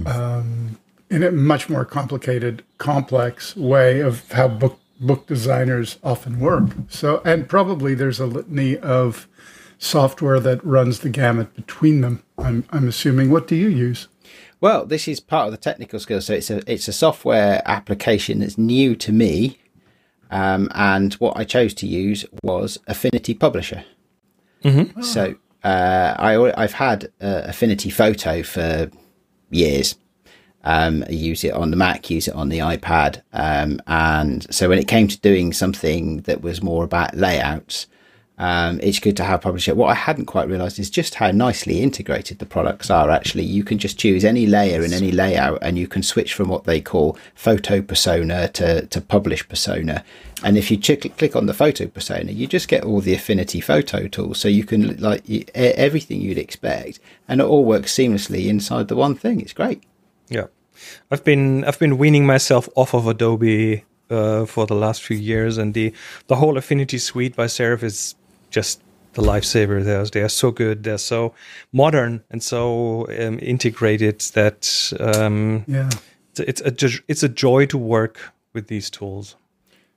um, 0.06 0.78
in 1.10 1.24
a 1.24 1.32
much 1.32 1.70
more 1.70 1.86
complicated 1.86 2.64
complex 2.78 3.56
way 3.56 4.02
of 4.02 4.30
how 4.32 4.48
book 4.48 4.78
book 5.00 5.28
designers 5.28 5.98
often 6.04 6.40
work. 6.40 6.70
So 6.90 7.22
and 7.26 7.48
probably 7.48 7.96
there's 7.96 8.20
a 8.20 8.26
litany 8.26 8.78
of 8.78 9.28
software 9.78 10.40
that 10.40 10.64
runs 10.66 11.00
the 11.00 11.10
gamut 11.10 11.54
between 11.56 12.02
them 12.02 12.24
i'm 12.38 12.66
i'm 12.72 12.88
assuming. 12.88 13.30
What 13.30 13.48
do 13.48 13.56
you 13.56 13.70
use? 13.70 14.08
Well 14.60 14.86
this 14.86 15.08
is 15.08 15.20
part 15.20 15.48
of 15.48 15.52
the 15.52 15.58
technical 15.58 16.00
skill. 16.00 16.22
So 16.22 16.34
it's 16.34 16.50
a 16.50 16.62
it's 16.72 16.88
a 16.90 16.94
software 16.94 17.62
application 17.66 18.40
that's 18.40 18.58
new 18.58 18.96
to 18.98 19.12
me 19.14 19.58
um, 20.32 20.70
and 20.74 21.14
what 21.16 21.38
i 21.38 21.44
chose 21.44 21.74
to 21.76 21.88
use 21.88 22.26
was 22.44 22.78
affinity 22.88 23.34
publisher. 23.34 23.86
Mm-hmm. 24.64 25.02
so 25.04 25.36
uh, 25.66 26.16
I, 26.20 26.62
I've 26.62 26.74
had 26.74 27.12
uh, 27.20 27.42
Affinity 27.46 27.90
Photo 27.90 28.44
for 28.44 28.90
years. 29.50 29.96
Um, 30.64 31.04
I 31.08 31.12
use 31.12 31.44
it 31.44 31.54
on 31.54 31.72
the 31.72 31.78
Mac, 31.78 32.10
use 32.10 32.28
it 32.28 32.36
on 32.36 32.50
the 32.50 32.60
iPad. 32.60 33.22
Um, 33.34 33.82
and 33.88 34.46
so 34.54 34.70
when 34.70 34.80
it 34.80 34.88
came 34.88 35.08
to 35.08 35.20
doing 35.20 35.54
something 35.54 36.22
that 36.22 36.42
was 36.42 36.62
more 36.62 36.84
about 36.84 37.16
layouts, 37.16 37.88
um, 38.38 38.80
it's 38.84 39.00
good 39.00 39.16
to 39.18 39.24
have 39.24 39.42
publisher. 39.42 39.74
What 39.76 39.88
I 39.90 39.94
hadn't 39.94 40.26
quite 40.26 40.50
realized 40.50 40.78
is 40.78 40.90
just 40.90 41.16
how 41.16 41.32
nicely 41.32 41.82
integrated 41.82 42.40
the 42.40 42.46
products 42.46 42.90
are. 42.90 43.10
Actually, 43.10 43.44
you 43.44 43.64
can 43.64 43.78
just 43.78 43.98
choose 43.98 44.26
any 44.26 44.46
layer 44.46 44.84
in 44.84 44.92
any 44.92 45.12
layout, 45.12 45.60
and 45.62 45.78
you 45.78 45.88
can 45.88 46.04
switch 46.04 46.34
from 46.34 46.50
what 46.50 46.66
they 46.66 46.82
call 46.82 47.18
photo 47.34 47.82
persona 47.82 48.50
to, 48.50 48.86
to 48.88 49.00
publish 49.00 49.48
persona. 49.48 50.04
And 50.44 50.58
if 50.58 50.70
you 50.70 50.76
ch- 50.76 51.16
click 51.18 51.36
on 51.36 51.46
the 51.46 51.54
photo 51.54 51.88
persona, 51.88 52.32
you 52.32 52.46
just 52.46 52.68
get 52.68 52.84
all 52.84 53.00
the 53.00 53.14
affinity 53.14 53.62
photo 53.62 54.08
tools. 54.08 54.38
So 54.38 54.50
you 54.50 54.66
can 54.66 54.98
like 54.98 55.50
everything 55.56 56.20
you'd 56.20 56.38
expect, 56.38 57.00
and 57.30 57.40
it 57.40 57.46
all 57.46 57.64
works 57.64 57.94
seamlessly 57.94 58.48
inside 58.48 58.90
the 58.90 58.98
one 58.98 59.16
thing. 59.16 59.40
It's 59.40 59.54
great. 59.54 59.82
Yeah, 60.28 60.48
I've 61.10 61.24
been 61.24 61.64
I've 61.64 61.80
been 61.80 61.98
weaning 61.98 62.26
myself 62.26 62.68
off 62.76 62.94
of 62.94 63.08
Adobe 63.08 63.86
uh, 64.10 64.46
for 64.46 64.68
the 64.68 64.76
last 64.76 65.04
few 65.04 65.16
years, 65.16 65.58
and 65.58 65.74
the 65.74 65.94
the 66.28 66.36
whole 66.36 66.58
Affinity 66.58 66.98
suite 66.98 67.36
by 67.36 67.46
Serif 67.46 67.82
is 67.82 68.16
just 68.56 68.82
the 69.14 69.22
lifesaver. 69.22 69.84
They're, 69.84 70.06
they 70.06 70.22
are 70.22 70.30
so 70.30 70.50
good. 70.52 70.84
They're 70.84 70.98
so 70.98 71.34
modern 71.74 72.24
and 72.32 72.42
so 72.42 73.06
um, 73.20 73.38
integrated 73.42 74.22
that 74.34 74.62
um, 75.00 75.66
yeah, 75.68 75.90
it's, 76.36 76.62
it's 76.62 76.84
a 76.84 76.90
it's 77.08 77.24
a 77.24 77.30
joy 77.30 77.66
to 77.68 77.78
work 77.78 78.34
with 78.54 78.68
these 78.68 78.90
tools. 78.90 79.36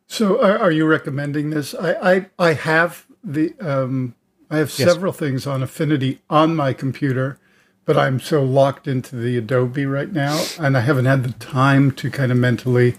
So, 0.07 0.43
are, 0.43 0.59
are 0.59 0.73
you 0.73 0.87
recommending 0.87 1.51
this? 1.51 1.75
I, 1.75 1.93
I 2.13 2.27
I 2.49 2.53
have 2.55 3.07
the 3.23 3.55
um, 3.61 4.15
I 4.51 4.57
have 4.59 4.71
several 4.71 5.13
things 5.13 5.47
on 5.47 5.63
Affinity 5.63 6.21
on 6.29 6.57
my 6.57 6.73
computer, 6.73 7.39
but 7.85 7.97
I'm 7.97 8.19
so 8.19 8.43
locked 8.43 8.89
into 8.89 9.15
the 9.17 9.37
Adobe 9.39 9.87
right 9.87 10.13
now, 10.13 10.37
and 10.59 10.77
I 10.77 10.81
haven't 10.81 11.05
had 11.05 11.23
the 11.23 11.33
time 11.33 11.93
to 11.93 12.11
kind 12.11 12.33
of 12.33 12.39
mentally 12.39 12.97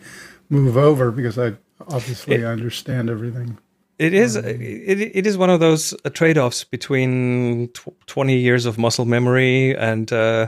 move 0.49 0.77
over 0.77 1.11
because 1.11 1.37
I 1.37 1.57
obviously 1.87 2.35
It- 2.35 2.45
understand 2.45 3.09
everything. 3.09 3.57
It 3.99 4.13
is 4.13 4.37
it, 4.37 5.01
it 5.01 5.27
is 5.27 5.37
one 5.37 5.49
of 5.49 5.59
those 5.59 5.93
uh, 6.05 6.09
trade-offs 6.09 6.63
between 6.63 7.67
tw- 7.73 7.93
20 8.07 8.37
years 8.37 8.65
of 8.65 8.77
muscle 8.77 9.03
memory 9.05 9.75
and 9.75 10.11
uh, 10.13 10.47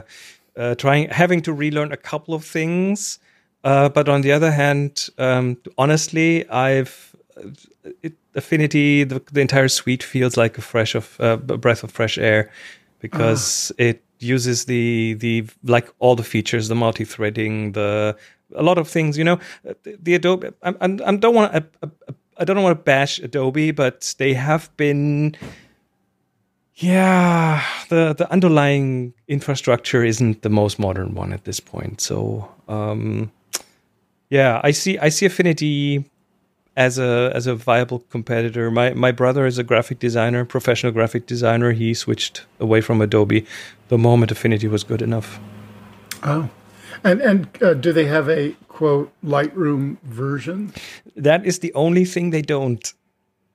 uh, 0.56 0.74
trying 0.76 1.10
having 1.10 1.42
to 1.42 1.52
relearn 1.52 1.92
a 1.92 1.98
couple 1.98 2.34
of 2.34 2.44
things. 2.44 3.18
Uh, 3.62 3.90
but 3.90 4.08
on 4.08 4.22
the 4.22 4.32
other 4.32 4.50
hand, 4.50 5.08
um, 5.18 5.58
honestly, 5.76 6.48
I've 6.48 7.14
it, 8.02 8.14
Affinity 8.34 9.04
the, 9.04 9.22
the 9.30 9.42
entire 9.42 9.68
suite 9.68 10.02
feels 10.02 10.38
like 10.38 10.56
a 10.56 10.62
fresh 10.62 10.94
of 10.94 11.20
uh, 11.20 11.38
a 11.48 11.58
breath 11.58 11.84
of 11.84 11.90
fresh 11.90 12.16
air 12.16 12.50
because 13.00 13.70
it 13.76 14.02
uses 14.18 14.64
the 14.64 15.14
the 15.14 15.46
like 15.64 15.92
all 15.98 16.16
the 16.16 16.24
features, 16.24 16.68
the 16.68 16.74
multi-threading, 16.74 17.72
the 17.72 18.16
a 18.54 18.62
lot 18.62 18.78
of 18.78 18.88
things. 18.88 19.18
You 19.18 19.24
know, 19.24 19.38
the, 19.82 19.98
the 20.00 20.14
Adobe. 20.14 20.48
I, 20.62 20.70
I, 20.70 20.84
I 20.84 21.16
don't 21.16 21.34
want 21.34 21.52
to. 21.52 21.64
I 22.36 22.44
don't 22.44 22.62
want 22.62 22.78
to 22.78 22.82
bash 22.82 23.18
Adobe, 23.18 23.70
but 23.70 24.14
they 24.18 24.34
have 24.34 24.74
been. 24.76 25.36
Yeah, 26.76 27.62
the 27.90 28.14
the 28.14 28.30
underlying 28.32 29.12
infrastructure 29.28 30.02
isn't 30.02 30.42
the 30.42 30.48
most 30.48 30.78
modern 30.78 31.14
one 31.14 31.32
at 31.32 31.44
this 31.44 31.60
point. 31.60 32.00
So, 32.00 32.48
um, 32.66 33.30
yeah, 34.30 34.60
I 34.64 34.70
see 34.70 34.98
I 34.98 35.10
see 35.10 35.26
Affinity 35.26 36.04
as 36.76 36.98
a 36.98 37.30
as 37.34 37.46
a 37.46 37.54
viable 37.54 38.00
competitor. 38.10 38.70
My 38.70 38.94
my 38.94 39.12
brother 39.12 39.46
is 39.46 39.58
a 39.58 39.62
graphic 39.62 39.98
designer, 39.98 40.44
professional 40.44 40.92
graphic 40.92 41.26
designer. 41.26 41.72
He 41.72 41.94
switched 41.94 42.44
away 42.58 42.80
from 42.80 43.00
Adobe 43.00 43.46
the 43.88 43.98
moment 43.98 44.32
Affinity 44.32 44.68
was 44.68 44.84
good 44.84 45.02
enough. 45.02 45.38
Oh, 46.22 46.48
and 47.04 47.20
and 47.20 47.62
uh, 47.62 47.74
do 47.74 47.92
they 47.92 48.06
have 48.06 48.28
a 48.28 48.56
quote 48.72 49.12
Lightroom 49.24 49.96
version? 50.02 50.72
That 51.16 51.46
is 51.46 51.58
the 51.60 51.72
only 51.74 52.04
thing 52.04 52.30
they 52.30 52.42
don't. 52.42 52.92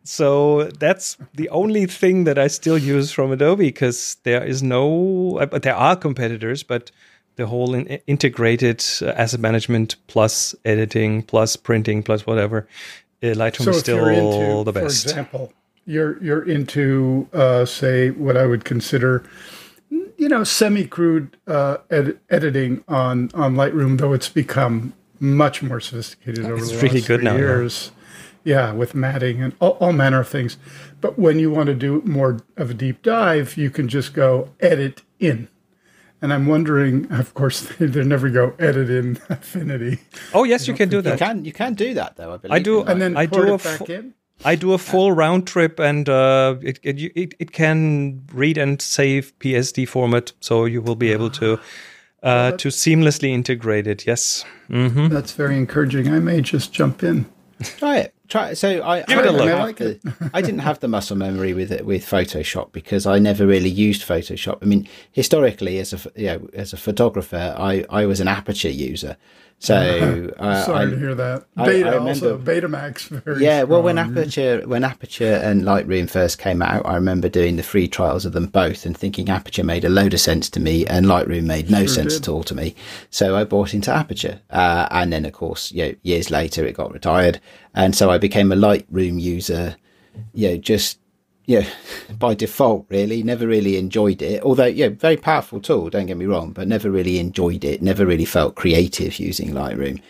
So 0.03 0.63
that's 0.79 1.17
the 1.33 1.50
only 1.50 1.86
thing 1.86 2.24
that 2.24 2.38
I 2.38 2.47
still 2.47 2.77
use 2.77 3.12
from 3.12 3.31
Adobe 3.31 3.67
because 3.67 4.15
there 4.24 4.43
is 4.43 4.63
no, 4.63 5.45
but 5.51 5.63
there 5.63 5.75
are 5.75 5.97
competitors, 5.97 6.63
but 6.63 6.91
the 7.36 7.45
whole 7.45 7.74
in, 7.74 7.88
integrated 8.07 8.83
uh, 9.01 9.07
asset 9.07 9.39
management 9.39 9.95
plus 10.07 10.55
editing 10.63 11.24
plus 11.24 11.55
printing 11.57 12.03
plus 12.03 12.25
whatever, 12.25 12.67
uh, 13.21 13.27
Lightroom 13.27 13.65
So 13.65 13.71
is 13.71 13.79
still 13.79 14.07
into, 14.07 14.63
the 14.63 14.71
best. 14.71 15.03
for 15.03 15.09
example, 15.09 15.53
you're 15.86 16.21
you're 16.24 16.43
into 16.43 17.27
uh, 17.33 17.65
say 17.65 18.12
what 18.12 18.38
I 18.38 18.45
would 18.45 18.65
consider, 18.65 19.24
you 19.89 20.29
know, 20.29 20.43
semi-crude 20.43 21.38
uh, 21.47 21.77
ed- 21.89 22.17
editing 22.29 22.83
on 22.88 23.29
on 23.33 23.55
Lightroom, 23.55 23.97
though 23.97 24.13
it's 24.13 24.29
become 24.29 24.93
much 25.19 25.62
more 25.63 25.79
sophisticated 25.79 26.45
over 26.45 26.57
It's 26.57 26.71
the 26.71 26.77
really 26.77 27.00
last 27.00 27.07
good 27.07 27.17
three 27.21 27.25
now, 27.25 27.36
years. 27.36 27.91
Yeah, 28.43 28.71
with 28.71 28.95
matting 28.95 29.41
and 29.43 29.53
all, 29.59 29.71
all 29.81 29.91
manner 29.93 30.21
of 30.21 30.29
things. 30.29 30.57
But 31.01 31.19
when 31.19 31.38
you 31.38 31.51
want 31.51 31.67
to 31.67 31.74
do 31.75 32.01
more 32.05 32.39
of 32.55 32.69
a 32.69 32.74
deep 32.74 33.01
dive, 33.01 33.57
you 33.57 33.69
can 33.69 33.88
just 33.89 34.13
go 34.13 34.50
edit 34.62 35.01
in. 35.19 35.50
And 36.21 36.33
I'm 36.33 36.47
wondering, 36.47 37.12
of 37.12 37.33
course, 37.33 37.62
they 37.79 38.03
never 38.03 38.29
go 38.29 38.53
edit 38.57 38.89
in 38.89 39.19
Affinity, 39.29 40.00
Oh 40.33 40.45
yes, 40.45 40.67
you 40.67 40.74
can 40.74 40.89
do 40.89 40.97
You 40.97 41.01
that. 41.03 41.19
can 41.19 41.43
you 41.45 41.51
can 41.51 41.74
do 41.74 41.93
that 41.95 42.15
though. 42.15 42.33
I 42.33 42.38
believe. 42.38 42.53
I 42.53 42.59
do- 42.59 42.81
in 42.81 42.88
and 42.88 43.01
then 43.01 43.17
I 43.17 43.27
port 43.27 43.45
do 43.47 43.51
it 43.53 43.55
a 43.55 43.57
fu- 43.59 43.77
back 43.79 43.89
in. 43.89 44.13
I 44.45 44.55
do 44.55 44.74
a 44.74 44.77
full 44.77 45.12
round 45.12 45.47
trip, 45.47 45.79
and 45.79 46.07
uh, 46.07 46.55
it, 46.62 46.79
it 46.83 47.00
it 47.15 47.33
it 47.39 47.51
can 47.51 48.21
read 48.33 48.57
and 48.57 48.79
save 48.81 49.33
PSD 49.39 49.88
format, 49.88 50.31
so 50.41 50.65
you 50.65 50.79
will 50.81 50.95
be 50.95 51.12
able 51.12 51.31
to 51.31 51.59
uh, 52.24 52.51
to 52.53 52.69
seamlessly 52.69 53.29
integrate 53.29 53.88
it. 53.88 54.05
Yes. 54.07 54.43
hmm 54.67 55.07
That's 55.07 55.33
very 55.33 55.57
encouraging. 55.57 56.07
I 56.13 56.19
may 56.19 56.41
just 56.41 56.74
jump 56.74 57.03
in. 57.03 57.25
Try 57.77 57.97
it. 57.97 58.13
Try 58.27 58.50
it. 58.51 58.55
So 58.57 58.83
I, 58.83 59.03
Give 59.03 59.19
it 59.19 59.25
I, 59.25 59.29
a 59.29 59.31
look. 59.31 59.47
I 59.50 59.63
like 59.63 59.77
the, 59.77 60.29
I 60.33 60.41
didn't 60.41 60.59
have 60.59 60.79
the 60.79 60.88
muscle 60.88 61.15
memory 61.15 61.53
with 61.53 61.71
it 61.71 61.86
with 61.86 62.05
Photoshop 62.05 62.71
because 62.71 63.05
I 63.07 63.19
never 63.19 63.47
really 63.47 63.69
used 63.69 64.03
Photoshop. 64.07 64.59
I 64.62 64.65
mean, 64.65 64.88
historically, 65.12 65.79
as 65.79 65.93
a 65.93 65.97
ph- 65.97 66.15
you 66.15 66.25
know, 66.27 66.50
as 66.53 66.74
a 66.74 66.77
photographer, 66.77 67.55
I, 67.57 67.86
I 67.89 68.05
was 68.05 68.19
an 68.19 68.27
Aperture 68.27 68.69
user. 68.69 69.17
So 69.59 70.31
uh, 70.37 70.63
Sorry 70.65 70.85
I, 70.87 70.89
to 70.91 70.97
hear 70.99 71.15
that. 71.15 71.45
Beta 71.55 71.89
I 71.89 71.97
also, 71.97 72.37
remember- 72.37 72.67
Betamax. 72.67 73.39
Yeah, 73.41 73.63
well, 73.63 73.81
when. 73.81 73.97
Aperture 73.97 74.61
when 74.67 74.83
Aperture 74.83 75.33
and 75.43 75.63
Lightroom 75.63 76.07
first 76.09 76.37
came 76.37 76.61
out, 76.61 76.85
I 76.85 76.93
remember 76.95 77.27
doing 77.27 77.55
the 77.55 77.63
free 77.63 77.87
trials 77.87 78.25
of 78.25 78.33
them 78.33 78.45
both 78.45 78.85
and 78.85 78.95
thinking 78.95 79.29
Aperture 79.29 79.63
made 79.63 79.83
a 79.83 79.89
load 79.89 80.13
of 80.13 80.19
sense 80.19 80.49
to 80.51 80.59
me 80.59 80.85
and 80.85 81.07
Lightroom 81.07 81.45
made 81.45 81.71
no 81.71 81.79
Sure 81.79 81.87
sense 81.87 82.13
did. 82.13 82.23
at 82.23 82.29
all 82.29 82.43
to 82.43 82.53
me. 82.55 82.75
So 83.09 83.35
I 83.35 83.43
bought 83.43 83.73
into 83.73 83.91
Aperture, 83.91 84.39
uh, 84.51 84.87
and 84.91 85.11
then 85.11 85.25
of 85.25 85.33
course, 85.33 85.71
you 85.71 85.85
know, 85.87 85.95
years 86.03 86.29
later 86.29 86.63
it 86.65 86.73
got 86.77 86.93
retired, 86.93 87.39
and 87.73 87.95
so 87.95 88.11
I 88.11 88.19
became 88.19 88.51
a 88.51 88.55
Lightroom 88.55 89.19
user. 89.19 89.75
You 90.33 90.49
know, 90.49 90.57
just 90.57 90.99
yeah, 91.47 91.65
by 92.19 92.35
default, 92.35 92.85
really. 92.89 93.23
Never 93.23 93.47
really 93.47 93.77
enjoyed 93.77 94.21
it. 94.21 94.43
Although, 94.43 94.65
yeah, 94.65 94.89
very 94.89 95.15
powerful 95.15 95.61
tool. 95.61 95.89
Don't 95.89 96.05
get 96.05 96.17
me 96.17 96.25
wrong, 96.25 96.51
but 96.51 96.67
never 96.67 96.91
really 96.91 97.19
enjoyed 97.19 97.63
it. 97.63 97.81
Never 97.81 98.05
really 98.05 98.25
felt 98.25 98.55
creative 98.55 99.17
using 99.17 99.51
Lightroom. 99.51 100.01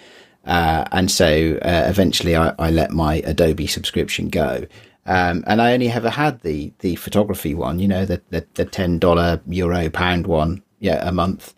Uh, 0.45 0.85
and 0.91 1.11
so 1.11 1.59
uh, 1.61 1.83
eventually 1.87 2.35
I, 2.35 2.55
I 2.57 2.71
let 2.71 2.89
my 2.89 3.17
Adobe 3.17 3.67
subscription 3.67 4.29
go. 4.29 4.65
Um, 5.05 5.43
and 5.45 5.61
I 5.61 5.73
only 5.73 5.89
ever 5.89 6.09
had 6.09 6.41
the, 6.41 6.73
the 6.79 6.95
photography 6.95 7.53
one, 7.53 7.77
you 7.77 7.87
know, 7.87 8.03
the, 8.03 8.19
the, 8.31 8.45
the 8.55 8.65
$10 8.65 9.41
euro 9.47 9.89
pound 9.91 10.25
one, 10.25 10.63
yeah, 10.79 11.07
a 11.07 11.11
month. 11.11 11.53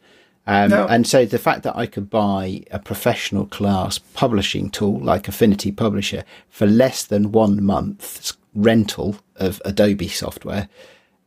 Um, 0.45 0.71
No. 0.71 0.87
And 0.87 1.07
so 1.07 1.25
the 1.25 1.39
fact 1.39 1.63
that 1.63 1.77
I 1.77 1.85
could 1.85 2.09
buy 2.09 2.63
a 2.69 2.79
professional 2.79 3.45
class 3.45 3.97
publishing 3.97 4.69
tool 4.69 4.99
like 4.99 5.29
Affinity 5.29 5.71
Publisher 5.71 6.25
for 6.49 6.67
less 6.67 7.05
than 7.05 7.31
one 7.31 7.63
month's 7.63 8.33
rental 8.53 9.15
of 9.35 9.61
Adobe 9.65 10.07
software, 10.07 10.69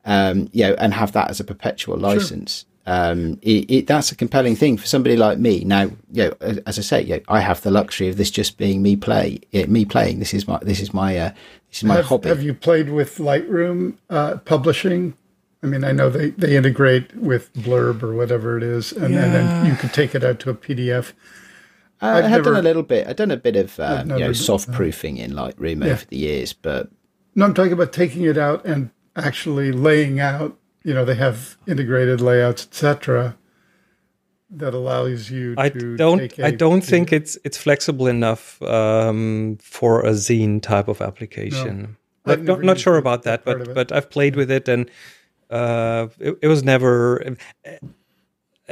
um, 0.05 0.49
you 0.53 0.65
know, 0.65 0.75
and 0.75 0.95
have 0.95 1.13
that 1.13 1.31
as 1.31 1.41
a 1.41 1.45
perpetual 1.45 1.97
license. 1.97 2.65
Um, 2.85 3.39
it, 3.43 3.71
it, 3.71 3.87
that's 3.87 4.11
a 4.11 4.17
compelling 4.17 4.57
thing 4.57 4.77
for 4.77 4.87
somebody 4.87 5.17
like 5.17 5.39
me. 5.39 5.63
Now, 5.65 5.91
you 6.11 6.35
know, 6.41 6.61
as 6.67 6.79
I 6.79 6.83
say, 6.83 7.03
you 7.03 7.17
know, 7.17 7.21
I 7.29 7.41
have 7.41 7.63
the 7.63 7.71
luxury 7.71 8.09
of 8.09 8.17
this 8.17 8.31
just 8.31 8.59
being 8.59 8.83
me 8.83 8.97
play, 8.97 9.41
yeah, 9.53 9.67
me 9.67 9.85
playing. 9.85 10.19
This 10.19 10.35
is 10.35 10.49
my, 10.49 10.59
this 10.63 10.81
is 10.81 10.93
my, 10.93 11.17
uh, 11.17 11.31
this 11.69 11.79
is 11.79 11.85
my 11.85 11.97
have, 11.97 12.07
hobby. 12.07 12.29
have 12.29 12.43
you 12.43 12.55
played 12.55 12.91
with 12.91 13.19
Lightroom 13.19 13.99
uh, 14.11 14.39
publishing? 14.39 15.15
I 15.63 15.69
mean, 15.69 15.85
I 15.85 15.93
know 15.93 16.11
they, 16.11 16.31
they 16.31 16.57
integrate 16.57 17.15
with 17.17 17.53
Blurb 17.55 18.03
or 18.03 18.15
whatever 18.15 18.57
it 18.57 18.65
is, 18.65 18.91
and, 18.91 19.15
and 19.15 19.33
then 19.33 19.67
you 19.67 19.77
could 19.77 19.93
take 19.93 20.17
it 20.17 20.25
out 20.25 20.41
to 20.41 20.51
a 20.51 20.55
PDF. 20.55 21.13
Uh, 22.03 22.07
I 22.07 22.19
I've 22.19 22.25
have 22.25 22.43
done 22.43 22.57
a 22.57 22.63
little 22.63 22.83
bit. 22.83 23.07
I've 23.07 23.15
done 23.15 23.31
a 23.31 23.37
bit 23.37 23.55
of, 23.55 23.79
um, 23.79 24.11
you 24.11 24.19
know, 24.19 24.33
soft 24.33 24.73
proofing 24.73 25.19
in 25.19 25.31
Lightroom 25.31 25.87
over 25.87 26.05
the 26.05 26.17
years, 26.17 26.53
but 26.53 26.91
No, 27.35 27.47
I'm 27.47 27.55
talking 27.55 27.73
about 27.73 27.93
taking 27.93 28.23
it 28.23 28.37
out 28.37 28.65
and 28.65 28.91
actually 29.17 29.73
laying 29.73 30.21
out. 30.21 30.59
You 30.85 30.95
know, 30.95 31.05
they 31.05 31.15
have 31.15 31.57
integrated 31.67 32.21
layouts, 32.21 32.67
etc., 32.67 33.37
that 34.51 34.75
allows 34.75 35.31
you 35.31 35.55
I 35.57 35.71
to. 35.71 35.97
don't. 35.97 36.39
I 36.41 36.51
don't 36.51 36.83
think 36.83 37.13
it's 37.13 37.39
it's 37.45 37.57
flexible 37.57 38.07
enough 38.07 38.61
um, 38.63 39.59
for 39.63 40.05
a 40.05 40.11
zine 40.11 40.61
type 40.61 40.89
of 40.89 41.01
application. 41.01 41.97
I've 42.27 42.43
Not, 42.43 42.59
not, 42.59 42.65
not 42.65 42.79
sure 42.79 42.99
about 42.99 43.23
that, 43.23 43.45
but 43.45 43.75
but 43.75 43.93
I've 43.93 44.11
played 44.11 44.37
with 44.37 44.51
it 44.51 44.69
and 44.69 44.91
uh, 45.51 46.09
it, 46.19 46.39
it 46.43 46.49
was 46.49 46.63
never. 46.63 47.37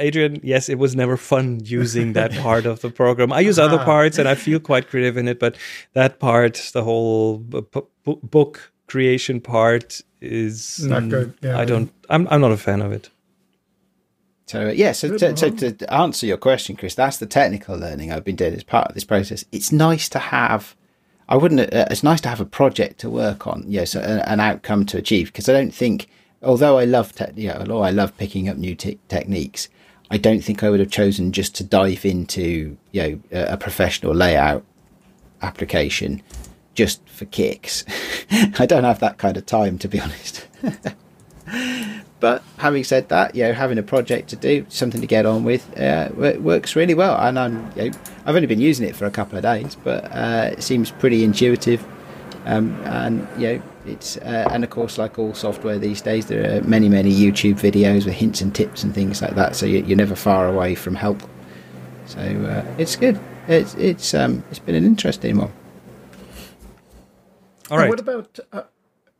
Adrian, 0.01 0.39
yes, 0.43 0.67
it 0.69 0.77
was 0.79 0.95
never 0.95 1.15
fun 1.17 1.61
using 1.63 2.13
that 2.13 2.31
part 2.43 2.65
of 2.65 2.81
the 2.81 2.89
program. 2.89 3.31
I 3.31 3.39
use 3.39 3.57
other 3.59 3.79
Ah. 3.79 3.85
parts 3.85 4.17
and 4.19 4.27
I 4.27 4.35
feel 4.35 4.59
quite 4.59 4.87
creative 4.89 5.17
in 5.17 5.27
it, 5.27 5.39
but 5.39 5.55
that 5.93 6.19
part, 6.19 6.71
the 6.73 6.83
whole 6.83 7.37
b- 7.37 7.61
b- 8.05 8.17
book 8.23 8.71
creation 8.87 9.39
part, 9.41 10.01
is 10.21 10.85
Not 10.85 11.03
mm, 11.03 11.09
good, 11.09 11.33
yeah. 11.41 11.57
I 11.57 11.65
don't. 11.65 11.91
I'm 12.09 12.27
I'm 12.29 12.41
not 12.41 12.51
a 12.51 12.57
fan 12.57 12.81
of 12.81 12.91
it. 12.91 13.09
So 14.45 14.67
uh, 14.67 14.71
yeah, 14.71 14.91
so, 14.91 15.09
Good 15.09 15.19
to, 15.19 15.37
so 15.37 15.49
to 15.71 15.93
answer 15.93 16.25
your 16.25 16.37
question, 16.37 16.75
Chris, 16.75 16.93
that's 16.93 17.17
the 17.17 17.25
technical 17.25 17.77
learning 17.77 18.11
I've 18.11 18.25
been 18.25 18.35
doing 18.35 18.53
as 18.53 18.63
part 18.63 18.87
of 18.89 18.93
this 18.95 19.03
process. 19.05 19.45
It's 19.51 19.71
nice 19.71 20.09
to 20.09 20.19
have. 20.19 20.75
I 21.29 21.37
wouldn't. 21.37 21.61
Uh, 21.73 21.85
it's 21.89 22.03
nice 22.03 22.19
to 22.21 22.29
have 22.29 22.41
a 22.41 22.45
project 22.45 22.99
to 22.99 23.09
work 23.09 23.47
on. 23.47 23.63
Yes, 23.67 23.95
yeah, 23.95 24.01
so 24.01 24.07
an, 24.07 24.19
an 24.19 24.39
outcome 24.39 24.85
to 24.87 24.97
achieve. 24.97 25.27
Because 25.27 25.47
I 25.47 25.53
don't 25.53 25.73
think, 25.73 26.07
although 26.43 26.77
I 26.77 26.83
love, 26.85 27.13
te- 27.15 27.33
you 27.41 27.47
know, 27.47 27.57
although 27.61 27.81
I 27.81 27.91
love 27.91 28.15
picking 28.17 28.49
up 28.49 28.57
new 28.57 28.75
te- 28.75 28.99
techniques, 29.07 29.69
I 30.11 30.17
don't 30.17 30.41
think 30.41 30.63
I 30.63 30.69
would 30.69 30.79
have 30.79 30.91
chosen 30.91 31.31
just 31.31 31.55
to 31.55 31.63
dive 31.63 32.05
into 32.05 32.77
you 32.91 33.01
know 33.01 33.19
a, 33.31 33.57
professional 33.57 34.13
layout 34.13 34.63
application 35.41 36.21
just 36.75 37.07
for 37.09 37.25
kicks. 37.25 37.83
I 38.59 38.65
don't 38.65 38.83
have 38.83 38.99
that 38.99 39.17
kind 39.17 39.37
of 39.37 39.45
time, 39.45 39.77
to 39.79 39.87
be 39.87 39.99
honest. 39.99 40.47
But 42.21 42.43
having 42.57 42.83
said 42.83 43.09
that, 43.09 43.35
you 43.35 43.43
know, 43.43 43.53
having 43.53 43.79
a 43.79 43.83
project 43.83 44.29
to 44.29 44.35
do, 44.35 44.63
something 44.69 45.01
to 45.01 45.07
get 45.07 45.25
on 45.25 45.43
with, 45.43 45.75
uh, 45.77 46.09
works 46.15 46.75
really 46.75 46.93
well. 46.93 47.17
And 47.17 47.37
I'm, 47.37 47.71
you 47.75 47.89
know, 47.89 47.97
I've 48.27 48.35
only 48.35 48.45
been 48.45 48.61
using 48.61 48.87
it 48.87 48.95
for 48.95 49.07
a 49.07 49.11
couple 49.11 49.37
of 49.37 49.41
days, 49.41 49.75
but 49.83 50.05
uh, 50.11 50.51
it 50.51 50.61
seems 50.61 50.91
pretty 50.91 51.23
intuitive. 51.23 51.83
Um, 52.45 52.79
and 52.85 53.27
you 53.41 53.47
know, 53.47 53.63
it's 53.85 54.17
uh, 54.17 54.47
and 54.51 54.63
of 54.63 54.69
course, 54.69 54.97
like 54.97 55.17
all 55.17 55.33
software 55.33 55.77
these 55.77 56.01
days, 56.01 56.27
there 56.27 56.57
are 56.57 56.61
many 56.63 56.89
many 56.89 57.11
YouTube 57.11 57.59
videos 57.59 58.05
with 58.05 58.15
hints 58.15 58.41
and 58.41 58.53
tips 58.53 58.83
and 58.83 58.93
things 58.93 59.21
like 59.21 59.35
that. 59.35 59.55
So 59.55 59.65
you, 59.65 59.83
you're 59.83 59.97
never 59.97 60.15
far 60.15 60.47
away 60.47 60.75
from 60.75 60.95
help. 60.95 61.21
So 62.05 62.19
uh, 62.19 62.65
it's 62.77 62.95
good. 62.95 63.19
It's 63.47 63.73
it's 63.75 64.13
um 64.13 64.43
it's 64.49 64.59
been 64.59 64.75
an 64.75 64.85
interesting 64.85 65.37
one. 65.37 65.51
All 67.69 67.77
right. 67.77 67.89
What 67.89 67.99
about 67.99 68.39
uh, 68.51 68.63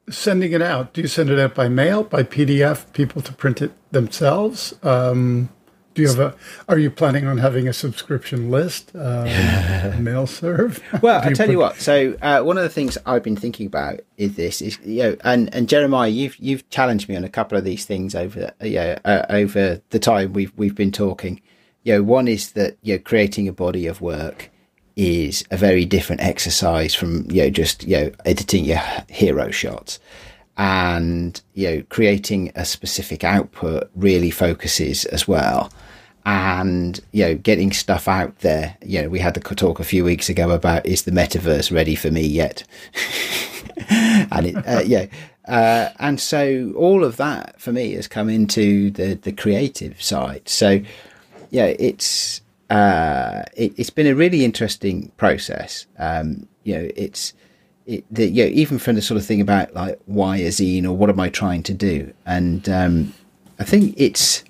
sending 0.10 0.52
it 0.52 0.62
out? 0.62 0.94
Do 0.94 1.02
you 1.02 1.08
send 1.08 1.30
it 1.30 1.40
out 1.40 1.56
by 1.56 1.70
mail, 1.70 2.04
by 2.04 2.24
PDF, 2.24 2.92
people 2.94 3.22
to 3.22 3.34
print 3.34 3.62
it 3.62 3.72
themselves? 3.92 4.74
Um, 4.84 5.50
do 5.94 6.02
you 6.02 6.08
have 6.08 6.20
a? 6.20 6.36
Are 6.70 6.80
you 6.80 6.90
planning 6.90 7.28
on 7.28 7.38
having 7.38 7.68
a 7.68 7.74
subscription 7.74 8.50
list, 8.50 8.92
um, 8.96 9.26
mail 10.04 10.26
serve? 10.26 10.82
Well, 11.02 11.22
I 11.24 11.34
tell 11.34 11.48
put- 11.48 11.52
you 11.52 11.60
what. 11.60 11.76
So 11.78 12.16
uh, 12.22 12.42
one 12.42 12.58
of 12.58 12.64
the 12.64 12.70
things 12.70 12.98
I've 13.06 13.24
been 13.24 13.36
thinking 13.36 13.68
about 13.68 14.00
is 14.18 14.36
this: 14.36 14.62
is 14.62 14.80
you 14.86 15.04
know, 15.04 15.18
and 15.24 15.54
and 15.54 15.68
Jeremiah, 15.68 16.10
you've 16.10 16.38
you've 16.38 16.70
challenged 16.70 17.10
me 17.10 17.16
on 17.16 17.24
a 17.24 17.30
couple 17.30 17.58
of 17.58 17.64
these 17.64 17.86
things 17.86 18.16
over 18.16 18.54
you 18.62 18.76
know, 18.76 18.98
uh, 19.04 19.26
over 19.30 19.82
the 19.90 20.00
time 20.00 20.34
we've 20.34 20.54
we've 20.56 20.76
been 20.76 20.92
talking. 20.92 21.42
You 21.84 21.96
know, 21.96 22.04
one 22.04 22.28
is 22.28 22.52
that 22.52 22.78
you 22.82 22.96
know, 22.96 23.02
creating 23.04 23.48
a 23.48 23.54
body 23.54 23.88
of 23.88 24.02
work 24.02 24.50
is 24.96 25.44
a 25.52 25.58
very 25.58 25.86
different 25.86 26.22
exercise 26.22 26.94
from 26.94 27.30
you 27.32 27.44
know 27.44 27.50
just 27.50 27.84
you 27.84 27.98
know 27.98 28.12
editing 28.26 28.66
your 28.66 28.82
hero 29.10 29.50
shots 29.50 30.00
and 30.58 31.42
you 31.54 31.68
know 31.70 31.84
creating 31.90 32.52
a 32.56 32.66
specific 32.66 33.24
output 33.24 33.90
really 33.96 34.32
focuses 34.32 35.06
as 35.06 35.28
well. 35.28 35.72
And 36.26 37.00
you 37.12 37.26
know 37.26 37.36
getting 37.36 37.72
stuff 37.72 38.08
out 38.08 38.40
there 38.40 38.78
you 38.84 39.02
know 39.02 39.10
we 39.10 39.20
had 39.20 39.34
the 39.34 39.40
talk 39.40 39.80
a 39.80 39.84
few 39.84 40.04
weeks 40.04 40.30
ago 40.30 40.52
about 40.52 40.86
is 40.86 41.04
the 41.04 41.12
metaverse 41.12 41.72
ready 41.72 41.96
for 41.96 42.12
me 42.12 42.26
yet? 42.26 42.64
And 44.34 44.46
it, 44.46 44.56
uh, 44.56 44.84
yeah 44.86 45.08
uh, 45.48 45.90
and 46.00 46.20
so 46.20 46.72
all 46.76 47.04
of 47.04 47.18
that 47.18 47.60
for 47.60 47.72
me 47.72 47.94
has 47.94 48.08
come 48.08 48.30
into 48.30 48.92
the 48.92 49.16
the 49.16 49.32
creative 49.32 50.02
side. 50.02 50.48
So 50.48 50.82
yeah 51.50 51.74
it's 51.80 52.42
uh, 52.70 53.44
it, 53.56 53.74
it's 53.78 53.90
been 53.90 54.08
a 54.08 54.16
really 54.16 54.46
interesting 54.46 55.12
process. 55.18 55.88
Um, 55.98 56.48
you 56.64 56.76
know 56.76 56.90
it's 56.96 57.34
it, 57.86 58.06
the, 58.12 58.28
you 58.28 58.44
know, 58.44 58.50
even 58.50 58.80
from 58.80 58.96
the 58.96 59.02
sort 59.02 59.20
of 59.20 59.26
thing 59.26 59.42
about 59.42 59.74
like 59.74 60.00
why 60.06 60.38
a 60.38 60.50
zine 60.50 60.86
or 60.86 60.94
what 60.94 61.10
am 61.10 61.20
I 61.20 61.30
trying 61.30 61.64
to 61.64 61.74
do, 61.74 62.14
and 62.26 62.68
um, 62.70 63.14
I 63.60 63.64
think 63.64 63.96
it's 63.98 64.44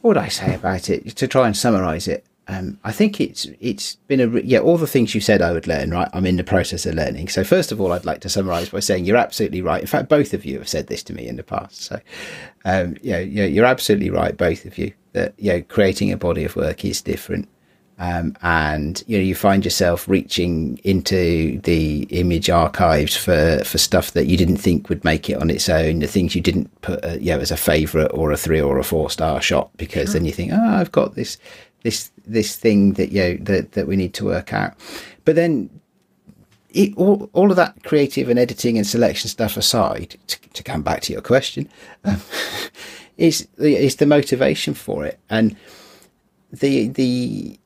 what 0.00 0.16
would 0.16 0.16
I 0.18 0.28
say 0.28 0.54
about 0.54 0.90
it 0.90 1.16
to 1.16 1.28
try 1.28 1.46
and 1.46 1.56
summarize 1.56 2.08
it. 2.08 2.24
Um, 2.46 2.78
I 2.84 2.92
think 2.92 3.20
it's 3.20 3.46
it's 3.58 3.96
been 4.06 4.20
a 4.20 4.40
yeah 4.40 4.58
all 4.58 4.76
the 4.76 4.86
things 4.86 5.14
you 5.14 5.20
said 5.20 5.40
I 5.40 5.52
would 5.52 5.66
learn 5.66 5.90
right. 5.90 6.08
I'm 6.12 6.26
in 6.26 6.36
the 6.36 6.44
process 6.44 6.84
of 6.84 6.94
learning. 6.94 7.28
So 7.28 7.42
first 7.42 7.72
of 7.72 7.80
all, 7.80 7.92
I'd 7.92 8.04
like 8.04 8.20
to 8.20 8.28
summarize 8.28 8.68
by 8.68 8.80
saying 8.80 9.06
you're 9.06 9.16
absolutely 9.16 9.62
right. 9.62 9.80
In 9.80 9.86
fact, 9.86 10.08
both 10.08 10.34
of 10.34 10.44
you 10.44 10.58
have 10.58 10.68
said 10.68 10.88
this 10.88 11.02
to 11.04 11.14
me 11.14 11.26
in 11.26 11.36
the 11.36 11.42
past. 11.42 11.80
So 11.82 12.00
um, 12.66 12.96
yeah, 13.02 13.18
yeah, 13.18 13.46
you're 13.46 13.64
absolutely 13.64 14.10
right, 14.10 14.36
both 14.36 14.66
of 14.66 14.76
you. 14.76 14.92
That 15.12 15.32
you 15.38 15.52
know, 15.52 15.62
creating 15.62 16.12
a 16.12 16.16
body 16.16 16.44
of 16.44 16.56
work 16.56 16.84
is 16.84 17.00
different 17.00 17.48
um, 18.04 18.36
and 18.42 19.02
you 19.06 19.16
know 19.16 19.24
you 19.24 19.34
find 19.34 19.64
yourself 19.64 20.08
reaching 20.08 20.78
into 20.84 21.60
the 21.60 22.02
image 22.10 22.50
archives 22.50 23.16
for 23.16 23.62
for 23.64 23.78
stuff 23.78 24.12
that 24.12 24.26
you 24.26 24.36
didn't 24.36 24.58
think 24.58 24.88
would 24.88 25.04
make 25.04 25.30
it 25.30 25.40
on 25.40 25.50
its 25.50 25.68
own 25.68 26.00
the 26.00 26.06
things 26.06 26.34
you 26.34 26.40
didn't 26.40 26.70
put 26.82 27.04
uh, 27.04 27.16
you 27.20 27.32
know 27.32 27.40
as 27.40 27.50
a 27.50 27.56
favorite 27.56 28.10
or 28.14 28.32
a 28.32 28.36
three 28.36 28.60
or 28.60 28.78
a 28.78 28.84
four 28.84 29.10
star 29.10 29.40
shot 29.40 29.70
because 29.76 30.12
then 30.12 30.24
you 30.24 30.32
think 30.32 30.52
oh 30.52 30.74
i've 30.76 30.92
got 30.92 31.14
this 31.14 31.38
this 31.84 32.10
this 32.26 32.56
thing 32.56 32.94
that 32.94 33.12
you 33.12 33.22
know 33.22 33.36
that 33.44 33.72
that 33.72 33.86
we 33.86 33.94
need 33.94 34.14
to 34.14 34.24
work 34.24 34.52
out. 34.52 34.74
But 35.24 35.36
then 35.36 35.70
it, 36.70 36.92
all, 36.96 37.30
all 37.34 37.50
of 37.50 37.56
that 37.56 37.84
creative 37.84 38.28
and 38.28 38.38
editing 38.38 38.76
and 38.76 38.86
selection 38.86 39.30
stuff 39.30 39.56
aside 39.56 40.16
to, 40.26 40.40
to 40.40 40.62
come 40.64 40.82
back 40.82 41.02
to 41.02 41.12
your 41.12 41.22
question 41.22 41.68
um, 42.04 42.20
is 43.16 43.46
the 43.56 43.76
is 43.76 43.96
the 43.96 44.06
motivation 44.06 44.74
for 44.74 45.04
it. 45.04 45.20
And 45.30 45.56
the 46.52 46.88
the 46.88 47.58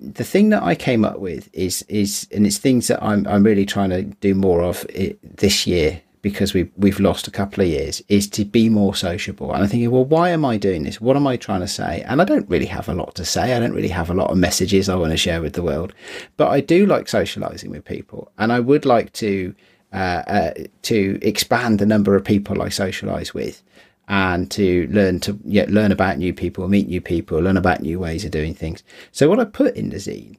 the 0.00 0.24
thing 0.24 0.50
that 0.50 0.62
I 0.62 0.74
came 0.74 1.04
up 1.04 1.18
with 1.18 1.48
is 1.52 1.82
is 1.88 2.26
and 2.32 2.46
it's 2.46 2.58
things 2.58 2.88
that 2.88 3.02
I'm 3.02 3.26
I'm 3.26 3.42
really 3.42 3.66
trying 3.66 3.90
to 3.90 4.02
do 4.02 4.34
more 4.34 4.62
of 4.62 4.86
this 5.22 5.66
year 5.66 6.02
because 6.22 6.54
we 6.54 6.70
we've 6.76 7.00
lost 7.00 7.28
a 7.28 7.30
couple 7.30 7.62
of 7.62 7.68
years 7.68 8.02
is 8.08 8.28
to 8.30 8.44
be 8.44 8.68
more 8.68 8.94
sociable. 8.94 9.52
And 9.52 9.62
I'm 9.62 9.68
thinking 9.68 9.90
well 9.90 10.04
why 10.04 10.30
am 10.30 10.44
I 10.44 10.56
doing 10.56 10.82
this? 10.82 11.00
What 11.00 11.16
am 11.16 11.26
I 11.26 11.36
trying 11.36 11.60
to 11.60 11.68
say? 11.68 12.02
And 12.06 12.20
I 12.20 12.24
don't 12.24 12.48
really 12.48 12.66
have 12.66 12.88
a 12.88 12.94
lot 12.94 13.14
to 13.14 13.24
say. 13.24 13.54
I 13.54 13.60
don't 13.60 13.74
really 13.74 13.88
have 13.88 14.10
a 14.10 14.14
lot 14.14 14.30
of 14.30 14.38
messages 14.38 14.88
I 14.88 14.96
want 14.96 15.12
to 15.12 15.16
share 15.16 15.40
with 15.40 15.54
the 15.54 15.62
world. 15.62 15.92
But 16.36 16.48
I 16.48 16.60
do 16.60 16.86
like 16.86 17.08
socializing 17.08 17.70
with 17.70 17.84
people. 17.84 18.30
And 18.38 18.52
I 18.52 18.60
would 18.60 18.84
like 18.84 19.12
to 19.14 19.54
uh, 19.92 20.22
uh, 20.26 20.50
to 20.82 21.18
expand 21.22 21.78
the 21.78 21.86
number 21.86 22.16
of 22.16 22.24
people 22.24 22.60
I 22.60 22.68
socialize 22.68 23.32
with 23.32 23.62
and 24.08 24.50
to 24.52 24.86
learn 24.88 25.20
to 25.20 25.38
yeah, 25.44 25.66
learn 25.68 25.92
about 25.92 26.18
new 26.18 26.32
people, 26.32 26.68
meet 26.68 26.88
new 26.88 27.00
people, 27.00 27.38
learn 27.40 27.56
about 27.56 27.80
new 27.80 27.98
ways 27.98 28.24
of 28.24 28.30
doing 28.30 28.54
things. 28.54 28.82
So 29.12 29.28
what 29.28 29.40
I 29.40 29.44
put 29.44 29.76
in 29.76 29.90
the 29.90 29.96
zine, 29.96 30.38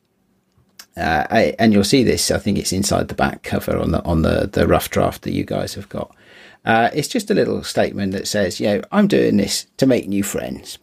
uh, 0.95 1.27
I, 1.29 1.55
and 1.59 1.73
you'll 1.73 1.83
see 1.83 2.03
this. 2.03 2.31
I 2.31 2.39
think 2.39 2.57
it's 2.57 2.71
inside 2.71 3.07
the 3.07 3.15
back 3.15 3.43
cover 3.43 3.77
on 3.77 3.91
the 3.91 4.03
on 4.03 4.21
the 4.21 4.49
the 4.51 4.67
rough 4.67 4.89
draft 4.89 5.23
that 5.23 5.33
you 5.33 5.43
guys 5.43 5.73
have 5.73 5.89
got. 5.89 6.15
Uh, 6.65 6.89
it's 6.93 7.07
just 7.07 7.31
a 7.31 7.33
little 7.33 7.63
statement 7.63 8.11
that 8.11 8.27
says, 8.27 8.59
you 8.59 8.67
know, 8.67 8.81
I'm 8.91 9.07
doing 9.07 9.37
this 9.37 9.67
to 9.77 9.85
make 9.85 10.07
new 10.07 10.23
friends. 10.23 10.77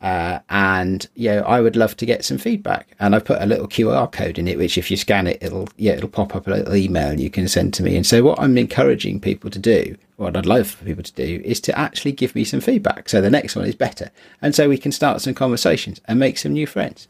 Uh, 0.00 0.38
and 0.48 1.08
you 1.14 1.28
know, 1.30 1.40
I 1.42 1.60
would 1.60 1.76
love 1.76 1.96
to 1.98 2.06
get 2.06 2.24
some 2.24 2.38
feedback. 2.38 2.88
And 2.98 3.14
I've 3.14 3.24
put 3.24 3.42
a 3.42 3.46
little 3.46 3.68
QR 3.68 4.10
code 4.10 4.38
in 4.38 4.48
it, 4.48 4.56
which 4.56 4.78
if 4.78 4.90
you 4.90 4.96
scan 4.96 5.26
it, 5.26 5.38
it'll 5.42 5.68
yeah, 5.76 5.92
it'll 5.92 6.08
pop 6.08 6.34
up 6.34 6.46
a 6.46 6.50
little 6.50 6.74
email 6.74 7.18
you 7.18 7.30
can 7.30 7.48
send 7.48 7.74
to 7.74 7.82
me. 7.82 7.96
And 7.96 8.06
so, 8.06 8.22
what 8.22 8.40
I'm 8.40 8.56
encouraging 8.56 9.20
people 9.20 9.50
to 9.50 9.58
do, 9.58 9.96
what 10.20 10.36
I'd 10.36 10.44
love 10.44 10.68
for 10.68 10.84
people 10.84 11.02
to 11.02 11.14
do, 11.14 11.40
is 11.44 11.60
to 11.62 11.78
actually 11.78 12.12
give 12.12 12.34
me 12.34 12.44
some 12.44 12.60
feedback. 12.60 13.08
So 13.08 13.20
the 13.20 13.30
next 13.30 13.56
one 13.56 13.64
is 13.64 13.74
better, 13.74 14.10
and 14.42 14.54
so 14.54 14.68
we 14.68 14.78
can 14.78 14.92
start 14.92 15.22
some 15.22 15.34
conversations 15.34 16.00
and 16.04 16.18
make 16.18 16.36
some 16.36 16.52
new 16.52 16.66
friends. 16.66 17.08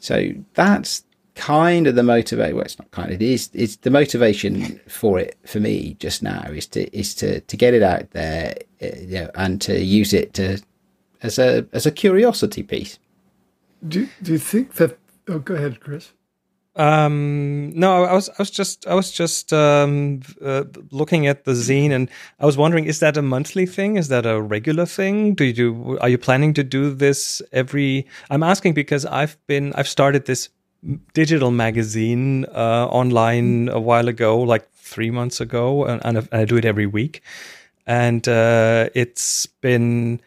So 0.00 0.32
that's 0.54 1.04
kind 1.34 1.86
of 1.86 1.94
the 1.94 2.02
motivation. 2.02 2.56
Well, 2.56 2.64
it's 2.64 2.78
not 2.78 2.90
kind. 2.90 3.10
It 3.10 3.22
is. 3.22 3.48
It's 3.54 3.76
the 3.76 3.90
motivation 3.90 4.80
for 4.86 5.18
it 5.18 5.38
for 5.46 5.60
me 5.60 5.96
just 5.98 6.22
now 6.22 6.42
is 6.50 6.66
to 6.68 6.94
is 6.96 7.14
to 7.16 7.40
to 7.40 7.56
get 7.56 7.72
it 7.72 7.82
out 7.82 8.10
there, 8.10 8.54
uh, 8.82 8.86
you 8.98 9.20
know, 9.20 9.30
and 9.34 9.60
to 9.62 9.80
use 9.80 10.12
it 10.12 10.34
to 10.34 10.60
as 11.22 11.38
a 11.38 11.66
as 11.72 11.86
a 11.86 11.90
curiosity 11.90 12.62
piece. 12.62 12.98
Do 13.88 14.06
Do 14.22 14.32
you 14.32 14.38
think 14.38 14.74
that? 14.74 14.98
Oh, 15.26 15.38
go 15.38 15.54
ahead, 15.54 15.80
Chris. 15.80 16.12
Um, 16.76 17.70
no, 17.70 18.04
I 18.04 18.12
was, 18.14 18.28
I 18.28 18.34
was 18.38 18.50
just, 18.50 18.86
I 18.86 18.94
was 18.94 19.10
just 19.10 19.52
um, 19.52 20.20
uh, 20.40 20.64
looking 20.92 21.26
at 21.26 21.44
the 21.44 21.52
zine, 21.52 21.90
and 21.90 22.08
I 22.38 22.46
was 22.46 22.56
wondering: 22.56 22.84
is 22.84 23.00
that 23.00 23.16
a 23.16 23.22
monthly 23.22 23.66
thing? 23.66 23.96
Is 23.96 24.08
that 24.08 24.24
a 24.24 24.40
regular 24.40 24.86
thing? 24.86 25.34
Do 25.34 25.44
you 25.44 25.52
do? 25.52 25.98
Are 25.98 26.08
you 26.08 26.16
planning 26.16 26.54
to 26.54 26.62
do 26.62 26.94
this 26.94 27.42
every? 27.52 28.06
I'm 28.30 28.44
asking 28.44 28.74
because 28.74 29.04
I've 29.04 29.36
been, 29.48 29.72
I've 29.74 29.88
started 29.88 30.26
this 30.26 30.48
digital 31.12 31.50
magazine 31.50 32.46
uh, 32.54 32.86
online 32.86 33.68
a 33.68 33.80
while 33.80 34.06
ago, 34.08 34.38
like 34.40 34.70
three 34.72 35.10
months 35.10 35.40
ago, 35.40 35.84
and, 35.84 36.00
and 36.04 36.28
I 36.30 36.44
do 36.44 36.56
it 36.56 36.64
every 36.64 36.86
week, 36.86 37.20
and 37.84 38.26
uh, 38.28 38.90
it's 38.94 39.46
been 39.46 40.20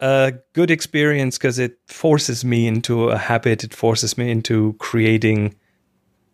a 0.00 0.34
good 0.52 0.70
experience 0.70 1.38
because 1.38 1.58
it 1.58 1.78
forces 1.86 2.44
me 2.44 2.66
into 2.66 3.08
a 3.08 3.18
habit. 3.18 3.64
It 3.64 3.74
forces 3.74 4.18
me 4.18 4.30
into 4.30 4.74
creating 4.78 5.54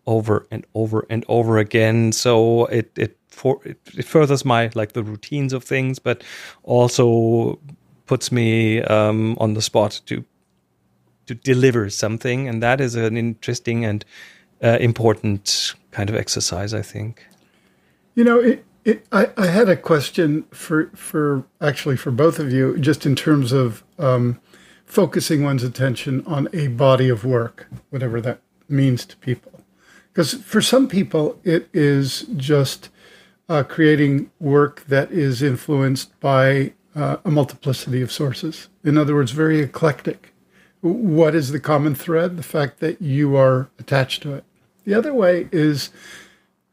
over 0.07 0.47
and 0.51 0.67
over 0.75 1.07
and 1.11 1.25
over 1.29 1.59
again. 1.59 2.13
So 2.13 2.67
it 2.67 2.91
it 2.97 3.19
for 3.29 3.61
it, 3.65 3.79
it 3.97 4.05
furthers 4.05 4.45
my 4.45 4.71
like 4.75 4.93
the 4.93 5.03
routines 5.03 5.53
of 5.53 5.65
things, 5.65 5.99
but 5.99 6.23
also 6.63 7.59
puts 8.07 8.31
me 8.31 8.83
um, 8.83 9.37
on 9.39 9.55
the 9.55 9.63
spot 9.63 10.01
to 10.07 10.25
to 11.27 11.35
deliver 11.35 11.91
something, 11.91 12.49
and 12.49 12.63
that 12.63 12.81
is 12.81 12.95
an 12.95 13.17
interesting 13.17 13.85
and 13.85 14.05
uh, 14.63 14.79
important 14.81 15.75
kind 15.91 16.09
of 16.09 16.17
exercise, 16.17 16.73
I 16.73 16.83
think. 16.83 17.27
You 18.15 18.25
know, 18.25 18.39
it, 18.39 18.65
it, 18.85 19.07
I, 19.13 19.31
I 19.37 19.47
had 19.47 19.69
a 19.69 19.77
question 19.77 20.45
for 20.53 20.91
for 20.95 21.45
actually 21.61 21.97
for 21.97 22.11
both 22.11 22.39
of 22.39 22.53
you, 22.53 22.79
just 22.79 23.05
in 23.05 23.17
terms 23.17 23.53
of 23.53 23.83
um, 23.99 24.41
focusing 24.85 25.43
one's 25.43 25.65
attention 25.65 26.25
on 26.27 26.49
a 26.53 26.69
body 26.69 27.09
of 27.09 27.25
work, 27.25 27.67
whatever 27.91 28.21
that 28.21 28.41
means 28.69 29.05
to 29.07 29.17
people. 29.17 29.56
Because 30.17 30.33
for 30.33 30.63
some 30.63 30.89
people, 30.89 31.39
it 31.45 31.69
is 31.75 32.23
just 32.37 32.89
uh, 33.51 33.63
creating 33.63 34.31
work 34.41 34.83
that 34.87 35.13
is 35.13 35.43
influenced 35.43 36.19
by 36.21 36.73
uh, 36.95 37.19
a 37.23 37.31
multiplicity 37.31 38.01
of 38.01 38.11
sources. 38.11 38.71
In 38.83 38.97
other 38.97 39.15
words, 39.15 39.33
very 39.33 39.61
eclectic. 39.61 40.33
What 40.81 41.35
is 41.35 41.51
the 41.51 41.61
common 41.61 41.95
thread? 41.95 42.39
The 42.39 42.43
fact 42.43 42.81
that 42.81 43.03
you 43.03 43.37
are 43.37 43.69
attached 43.79 44.23
to 44.23 44.33
it. 44.33 44.45
The 44.87 44.95
other 44.95 45.13
way 45.13 45.51
is 45.53 45.91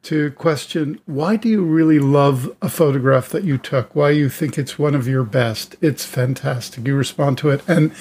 to 0.03 0.31
question 0.31 1.01
why 1.05 1.35
do 1.35 1.49
you 1.49 1.65
really 1.65 1.99
love 1.99 2.55
a 2.61 2.69
photograph 2.69 3.27
that 3.27 3.43
you 3.43 3.57
took? 3.57 3.93
Why 3.93 4.11
you 4.11 4.29
think 4.29 4.57
it's 4.57 4.79
one 4.79 4.95
of 4.95 5.05
your 5.05 5.25
best? 5.25 5.75
It's 5.81 6.05
fantastic. 6.05 6.87
You 6.87 6.95
respond 6.95 7.37
to 7.39 7.49
it. 7.49 7.61
And 7.67 7.93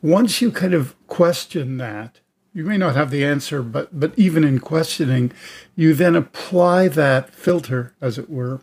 once 0.00 0.40
you 0.40 0.50
kind 0.50 0.72
of 0.72 0.96
question 1.06 1.76
that, 1.76 2.20
you 2.54 2.64
may 2.64 2.78
not 2.78 2.94
have 2.94 3.10
the 3.10 3.24
answer, 3.24 3.62
but 3.62 3.98
but 3.98 4.12
even 4.16 4.44
in 4.44 4.60
questioning, 4.60 5.32
you 5.74 5.92
then 5.92 6.14
apply 6.14 6.88
that 6.88 7.34
filter, 7.34 7.92
as 8.00 8.16
it 8.16 8.30
were, 8.30 8.60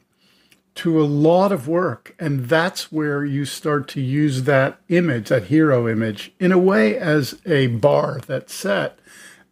to 0.76 1.02
a 1.02 1.04
lot 1.04 1.52
of 1.52 1.68
work, 1.68 2.16
and 2.18 2.48
that's 2.48 2.92
where 2.92 3.26
you 3.26 3.44
start 3.44 3.88
to 3.90 4.02
use 4.02 4.44
that 4.44 4.80
image, 4.88 5.28
that 5.28 5.46
hero 5.46 5.88
image, 5.88 6.32
in 6.40 6.52
a 6.52 6.58
way 6.58 6.98
as 6.98 7.40
a 7.46 7.68
bar 7.68 8.22
that's 8.26 8.54
set, 8.54 8.98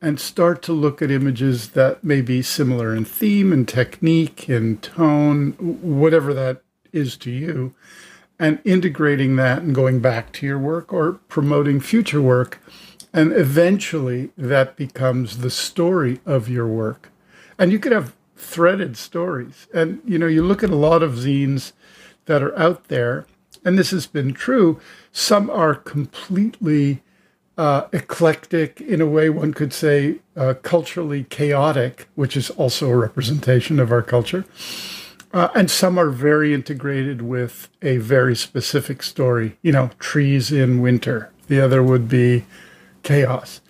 and 0.01 0.19
start 0.19 0.61
to 0.61 0.71
look 0.71 1.01
at 1.01 1.11
images 1.11 1.71
that 1.71 2.03
may 2.03 2.21
be 2.21 2.41
similar 2.41 2.95
in 2.95 3.03
theme 3.03 3.51
and 3.51 3.67
technique 3.67 4.47
and 4.47 4.81
tone, 4.81 5.51
whatever 5.81 6.33
that 6.33 6.61
is 6.93 7.17
to 7.17 7.29
you, 7.29 7.75
and 8.39 8.59
integrating 8.63 9.35
that 9.35 9.61
and 9.61 9.75
going 9.75 9.99
back 9.99 10.31
to 10.31 10.45
your 10.45 10.57
work 10.57 10.93
or 10.93 11.13
promoting 11.27 11.81
future 11.81 12.21
work. 12.21 12.59
And 13.13 13.33
eventually 13.33 14.31
that 14.37 14.75
becomes 14.75 15.39
the 15.39 15.49
story 15.49 16.19
of 16.25 16.47
your 16.47 16.67
work. 16.67 17.11
And 17.57 17.71
you 17.71 17.79
could 17.79 17.91
have 17.91 18.15
threaded 18.35 18.97
stories. 18.97 19.67
And, 19.73 20.01
you 20.05 20.17
know, 20.17 20.27
you 20.27 20.43
look 20.43 20.63
at 20.63 20.69
a 20.69 20.75
lot 20.75 21.03
of 21.03 21.13
zines 21.13 21.73
that 22.25 22.43
are 22.43 22.57
out 22.57 22.87
there, 22.87 23.25
and 23.65 23.77
this 23.77 23.91
has 23.91 24.07
been 24.07 24.33
true. 24.33 24.79
Some 25.11 25.49
are 25.49 25.75
completely 25.75 27.01
uh, 27.57 27.87
eclectic, 27.91 28.79
in 28.79 29.01
a 29.01 29.05
way 29.05 29.29
one 29.29 29.53
could 29.53 29.73
say 29.73 30.19
uh, 30.37 30.53
culturally 30.61 31.25
chaotic, 31.25 32.07
which 32.15 32.37
is 32.37 32.49
also 32.51 32.89
a 32.89 32.95
representation 32.95 33.79
of 33.79 33.91
our 33.91 34.01
culture. 34.01 34.45
Uh, 35.33 35.49
and 35.53 35.69
some 35.69 35.99
are 35.99 36.09
very 36.09 36.53
integrated 36.53 37.21
with 37.21 37.67
a 37.81 37.97
very 37.97 38.35
specific 38.35 39.03
story, 39.03 39.57
you 39.61 39.71
know, 39.71 39.91
trees 39.99 40.51
in 40.51 40.81
winter. 40.81 41.31
The 41.47 41.59
other 41.59 41.83
would 41.83 42.07
be 42.07 42.45
chaos. 43.03 43.61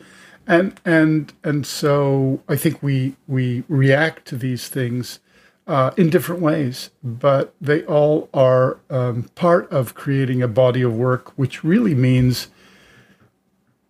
And 0.48 0.80
and 0.84 1.32
and 1.44 1.66
so 1.66 2.42
I 2.50 2.56
think 2.56 2.82
we 2.82 3.16
we 3.28 3.64
react 3.68 4.26
to 4.28 4.36
these 4.36 4.68
things 4.68 5.20
uh, 5.68 5.92
in 5.98 6.10
different 6.10 6.42
ways, 6.42 6.90
but 7.04 7.54
they 7.62 7.84
all 7.84 8.28
are 8.34 8.80
um, 8.90 9.30
part 9.36 9.72
of 9.72 9.94
creating 9.94 10.42
a 10.42 10.48
body 10.48 10.82
of 10.82 10.96
work, 10.96 11.32
which 11.38 11.64
really 11.64 11.94
means 11.94 12.48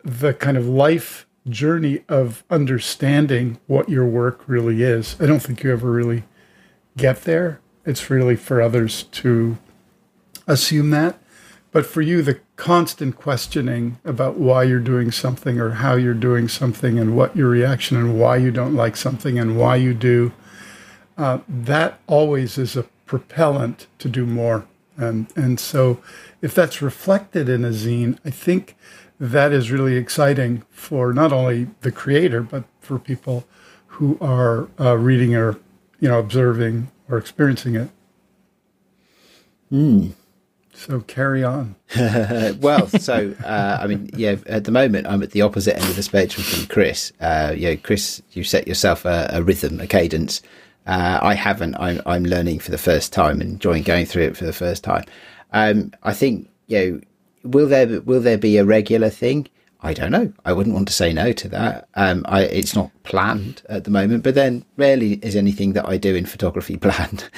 the 0.03 0.33
kind 0.33 0.57
of 0.57 0.67
life 0.67 1.25
journey 1.47 2.03
of 2.09 2.43
understanding 2.49 3.59
what 3.67 3.87
your 3.87 4.05
work 4.05 4.41
really 4.45 4.83
is. 4.83 5.15
I 5.21 5.25
don't 5.25 5.41
think 5.41 5.63
you 5.63 5.71
ever 5.71 5.89
really 5.89 6.23
get 6.97 7.23
there. 7.23 7.61
It's 7.85 8.09
really 8.09 8.35
for 8.35 8.61
others 8.61 9.03
to 9.03 9.57
assume 10.47 10.89
that. 10.89 11.17
But 11.71 11.85
for 11.85 12.01
you, 12.01 12.21
the 12.21 12.39
constant 12.55 13.15
questioning 13.15 13.99
about 14.03 14.37
why 14.37 14.63
you're 14.63 14.79
doing 14.79 15.11
something 15.11 15.59
or 15.59 15.71
how 15.71 15.95
you're 15.95 16.13
doing 16.15 16.47
something 16.47 16.97
and 16.97 17.15
what 17.15 17.35
your 17.35 17.49
reaction 17.49 17.95
and 17.95 18.19
why 18.19 18.37
you 18.37 18.49
don't 18.49 18.73
like 18.73 18.97
something 18.97 19.37
and 19.37 19.57
why 19.57 19.75
you 19.75 19.93
do, 19.93 20.31
uh, 21.17 21.39
that 21.47 21.99
always 22.07 22.57
is 22.57 22.75
a 22.75 22.83
propellant 23.05 23.85
to 23.99 24.09
do 24.09 24.25
more. 24.25 24.65
And, 24.97 25.27
and 25.35 25.59
so 25.59 26.01
if 26.41 26.55
that's 26.55 26.81
reflected 26.81 27.47
in 27.47 27.63
a 27.63 27.69
zine, 27.69 28.17
I 28.25 28.31
think 28.31 28.75
that 29.19 29.51
is 29.51 29.71
really 29.71 29.95
exciting 29.95 30.63
for 30.71 31.13
not 31.13 31.31
only 31.31 31.67
the 31.81 31.91
creator, 31.91 32.41
but 32.41 32.63
for 32.79 32.97
people 32.97 33.45
who 33.87 34.17
are 34.21 34.69
uh, 34.79 34.97
reading 34.97 35.35
or, 35.35 35.57
you 35.99 36.09
know, 36.09 36.19
observing 36.19 36.89
or 37.09 37.17
experiencing 37.17 37.75
it. 37.75 37.89
Mm. 39.71 40.13
So 40.79 41.01
carry 41.01 41.43
on. 41.43 41.75
well, 42.61 42.87
so 42.87 43.35
uh, 43.43 43.77
I 43.81 43.87
mean, 43.87 44.09
yeah. 44.13 44.37
At 44.45 44.63
the 44.63 44.71
moment, 44.71 45.07
I'm 45.07 45.21
at 45.21 45.31
the 45.31 45.41
opposite 45.41 45.75
end 45.75 45.83
of 45.83 45.97
the 45.97 46.03
spectrum 46.03 46.43
from 46.43 46.67
Chris. 46.67 47.11
Uh, 47.19 47.53
you 47.55 47.69
know, 47.69 47.77
Chris, 47.77 48.21
you 48.31 48.45
set 48.45 48.65
yourself 48.65 49.03
a, 49.03 49.29
a 49.33 49.43
rhythm, 49.43 49.81
a 49.81 49.87
cadence. 49.87 50.41
Uh, 50.87 51.19
I 51.21 51.33
haven't. 51.33 51.75
I'm, 51.75 52.01
I'm 52.05 52.23
learning 52.23 52.59
for 52.59 52.71
the 52.71 52.77
first 52.77 53.11
time, 53.11 53.41
and 53.41 53.51
enjoying 53.51 53.83
going 53.83 54.05
through 54.05 54.23
it 54.23 54.37
for 54.37 54.45
the 54.45 54.53
first 54.53 54.83
time. 54.85 55.03
Um, 55.51 55.91
I 56.03 56.13
think 56.13 56.49
you 56.67 56.79
know, 56.79 57.01
will 57.43 57.67
there 57.67 57.99
will 58.01 58.21
there 58.21 58.37
be 58.37 58.57
a 58.57 58.63
regular 58.63 59.09
thing? 59.09 59.49
I 59.81 59.93
don't 59.93 60.11
know. 60.11 60.33
I 60.43 60.51
wouldn't 60.51 60.75
want 60.75 60.89
to 60.89 60.93
say 60.93 61.13
no 61.13 61.31
to 61.31 61.47
that. 61.49 61.87
Um, 61.95 62.25
I, 62.27 62.41
it's 62.41 62.75
not 62.75 62.91
planned 63.03 63.61
at 63.69 63.85
the 63.85 63.91
moment, 63.91 64.23
but 64.23 64.35
then 64.35 64.65
rarely 64.75 65.13
is 65.21 65.37
anything 65.37 65.71
that 65.73 65.87
I 65.87 65.95
do 65.95 66.15
in 66.15 66.25
photography 66.25 66.75
planned. 66.85 67.29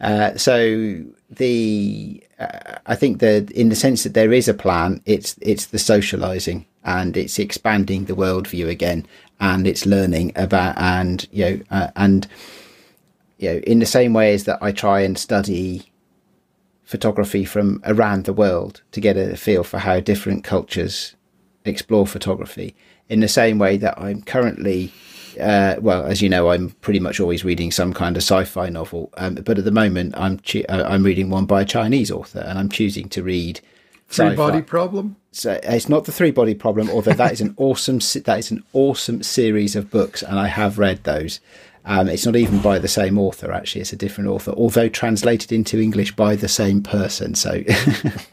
Uh, 0.00 0.36
so 0.36 1.04
the 1.30 2.22
uh, 2.40 2.78
I 2.86 2.96
think 2.96 3.20
that 3.20 3.50
in 3.52 3.68
the 3.68 3.76
sense 3.76 4.02
that 4.02 4.14
there 4.14 4.32
is 4.32 4.48
a 4.48 4.54
plan, 4.54 5.02
it's 5.06 5.36
it's 5.40 5.66
the 5.66 5.78
socializing 5.78 6.66
and 6.82 7.16
it's 7.16 7.38
expanding 7.38 8.06
the 8.06 8.16
worldview 8.16 8.68
again, 8.68 9.06
and 9.38 9.66
it's 9.66 9.86
learning 9.86 10.32
about 10.34 10.76
and 10.76 11.28
you 11.30 11.44
know 11.44 11.60
uh, 11.70 11.90
and 11.94 12.26
you 13.38 13.50
know 13.50 13.58
in 13.58 13.78
the 13.78 13.86
same 13.86 14.12
way 14.12 14.34
as 14.34 14.44
that 14.44 14.60
I 14.60 14.72
try 14.72 15.00
and 15.00 15.16
study 15.16 15.92
photography 16.82 17.44
from 17.44 17.80
around 17.84 18.24
the 18.24 18.32
world 18.32 18.82
to 18.92 19.00
get 19.00 19.16
a 19.16 19.36
feel 19.36 19.62
for 19.62 19.78
how 19.78 20.00
different 20.00 20.44
cultures 20.44 21.14
explore 21.64 22.06
photography 22.06 22.74
in 23.08 23.20
the 23.20 23.28
same 23.28 23.58
way 23.58 23.76
that 23.76 23.98
I'm 23.98 24.22
currently, 24.22 24.92
uh, 25.40 25.76
well, 25.80 26.04
as 26.04 26.22
you 26.22 26.28
know, 26.28 26.50
I'm 26.50 26.70
pretty 26.80 27.00
much 27.00 27.20
always 27.20 27.44
reading 27.44 27.70
some 27.70 27.92
kind 27.92 28.16
of 28.16 28.22
sci-fi 28.22 28.68
novel. 28.68 29.10
Um, 29.16 29.36
but 29.36 29.58
at 29.58 29.64
the 29.64 29.70
moment, 29.70 30.14
I'm 30.16 30.40
uh, 30.68 30.84
I'm 30.86 31.02
reading 31.02 31.30
one 31.30 31.46
by 31.46 31.62
a 31.62 31.64
Chinese 31.64 32.10
author, 32.10 32.40
and 32.40 32.58
I'm 32.58 32.68
choosing 32.68 33.08
to 33.10 33.22
read. 33.22 33.60
Three 34.06 34.26
sci-fi. 34.26 34.36
body 34.36 34.62
problem. 34.62 35.16
So 35.32 35.58
it's 35.62 35.88
not 35.88 36.04
the 36.04 36.12
three 36.12 36.30
body 36.30 36.54
problem, 36.54 36.90
although 36.90 37.14
that 37.14 37.32
is 37.32 37.40
an 37.40 37.54
awesome 37.58 37.98
that 37.98 38.38
is 38.38 38.50
an 38.50 38.62
awesome 38.72 39.22
series 39.22 39.74
of 39.76 39.90
books, 39.90 40.22
and 40.22 40.38
I 40.38 40.46
have 40.48 40.78
read 40.78 41.04
those. 41.04 41.40
Um, 41.86 42.08
it's 42.08 42.24
not 42.24 42.36
even 42.36 42.60
by 42.60 42.78
the 42.78 42.88
same 42.88 43.18
author, 43.18 43.52
actually. 43.52 43.82
It's 43.82 43.92
a 43.92 43.96
different 43.96 44.30
author, 44.30 44.52
although 44.52 44.88
translated 44.88 45.52
into 45.52 45.78
English 45.78 46.16
by 46.16 46.34
the 46.34 46.48
same 46.48 46.82
person. 46.82 47.34
So, 47.34 47.62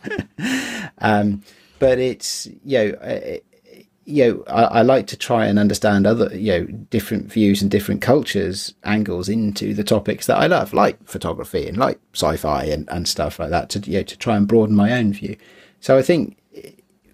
um, 0.99 1.43
but 1.81 1.97
it's 1.97 2.47
you 2.63 2.77
know, 2.77 2.89
uh, 2.97 3.37
you 4.05 4.27
know, 4.27 4.43
I, 4.45 4.63
I, 4.63 4.81
like 4.83 5.07
to 5.07 5.17
try 5.17 5.47
and 5.47 5.57
understand 5.57 6.05
other 6.05 6.29
you 6.31 6.51
know 6.51 6.65
different 6.65 7.31
views 7.31 7.59
and 7.63 7.71
different 7.71 8.03
cultures 8.03 8.75
angles 8.83 9.27
into 9.27 9.73
the 9.73 9.83
topics 9.83 10.27
that 10.27 10.37
I 10.37 10.45
love, 10.45 10.73
like 10.73 11.03
photography 11.07 11.67
and 11.67 11.77
like 11.77 11.99
sci-fi 12.13 12.65
and, 12.65 12.87
and 12.91 13.07
stuff 13.07 13.39
like 13.39 13.49
that, 13.49 13.69
to 13.71 13.79
you 13.79 13.97
know, 13.97 14.03
to 14.03 14.15
try 14.15 14.37
and 14.37 14.47
broaden 14.47 14.75
my 14.75 14.93
own 14.93 15.11
view. 15.11 15.35
So 15.81 15.97
I 15.97 16.03
think. 16.03 16.37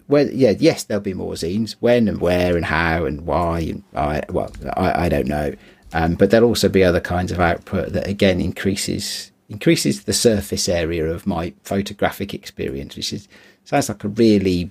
Well, 0.06 0.26
yeah, 0.30 0.54
yes, 0.58 0.84
there'll 0.84 1.02
be 1.02 1.12
more 1.12 1.34
zines. 1.34 1.76
When 1.80 2.08
and 2.08 2.18
where 2.18 2.56
and 2.56 2.64
how 2.64 3.04
and 3.04 3.26
why, 3.26 3.60
and 3.60 3.84
I, 3.94 4.22
well, 4.30 4.50
I, 4.74 5.04
I 5.04 5.08
don't 5.10 5.26
know. 5.26 5.54
Um, 5.92 6.14
but 6.14 6.30
there'll 6.30 6.48
also 6.48 6.70
be 6.70 6.82
other 6.82 7.00
kinds 7.00 7.30
of 7.30 7.40
output 7.40 7.92
that 7.92 8.06
again 8.06 8.40
increases 8.40 9.32
increases 9.50 10.04
the 10.04 10.14
surface 10.14 10.68
area 10.68 11.06
of 11.06 11.26
my 11.26 11.52
photographic 11.62 12.32
experience, 12.32 12.96
which 12.96 13.12
is 13.12 13.28
Sounds 13.68 13.90
like 13.90 14.02
a 14.02 14.08
really, 14.08 14.70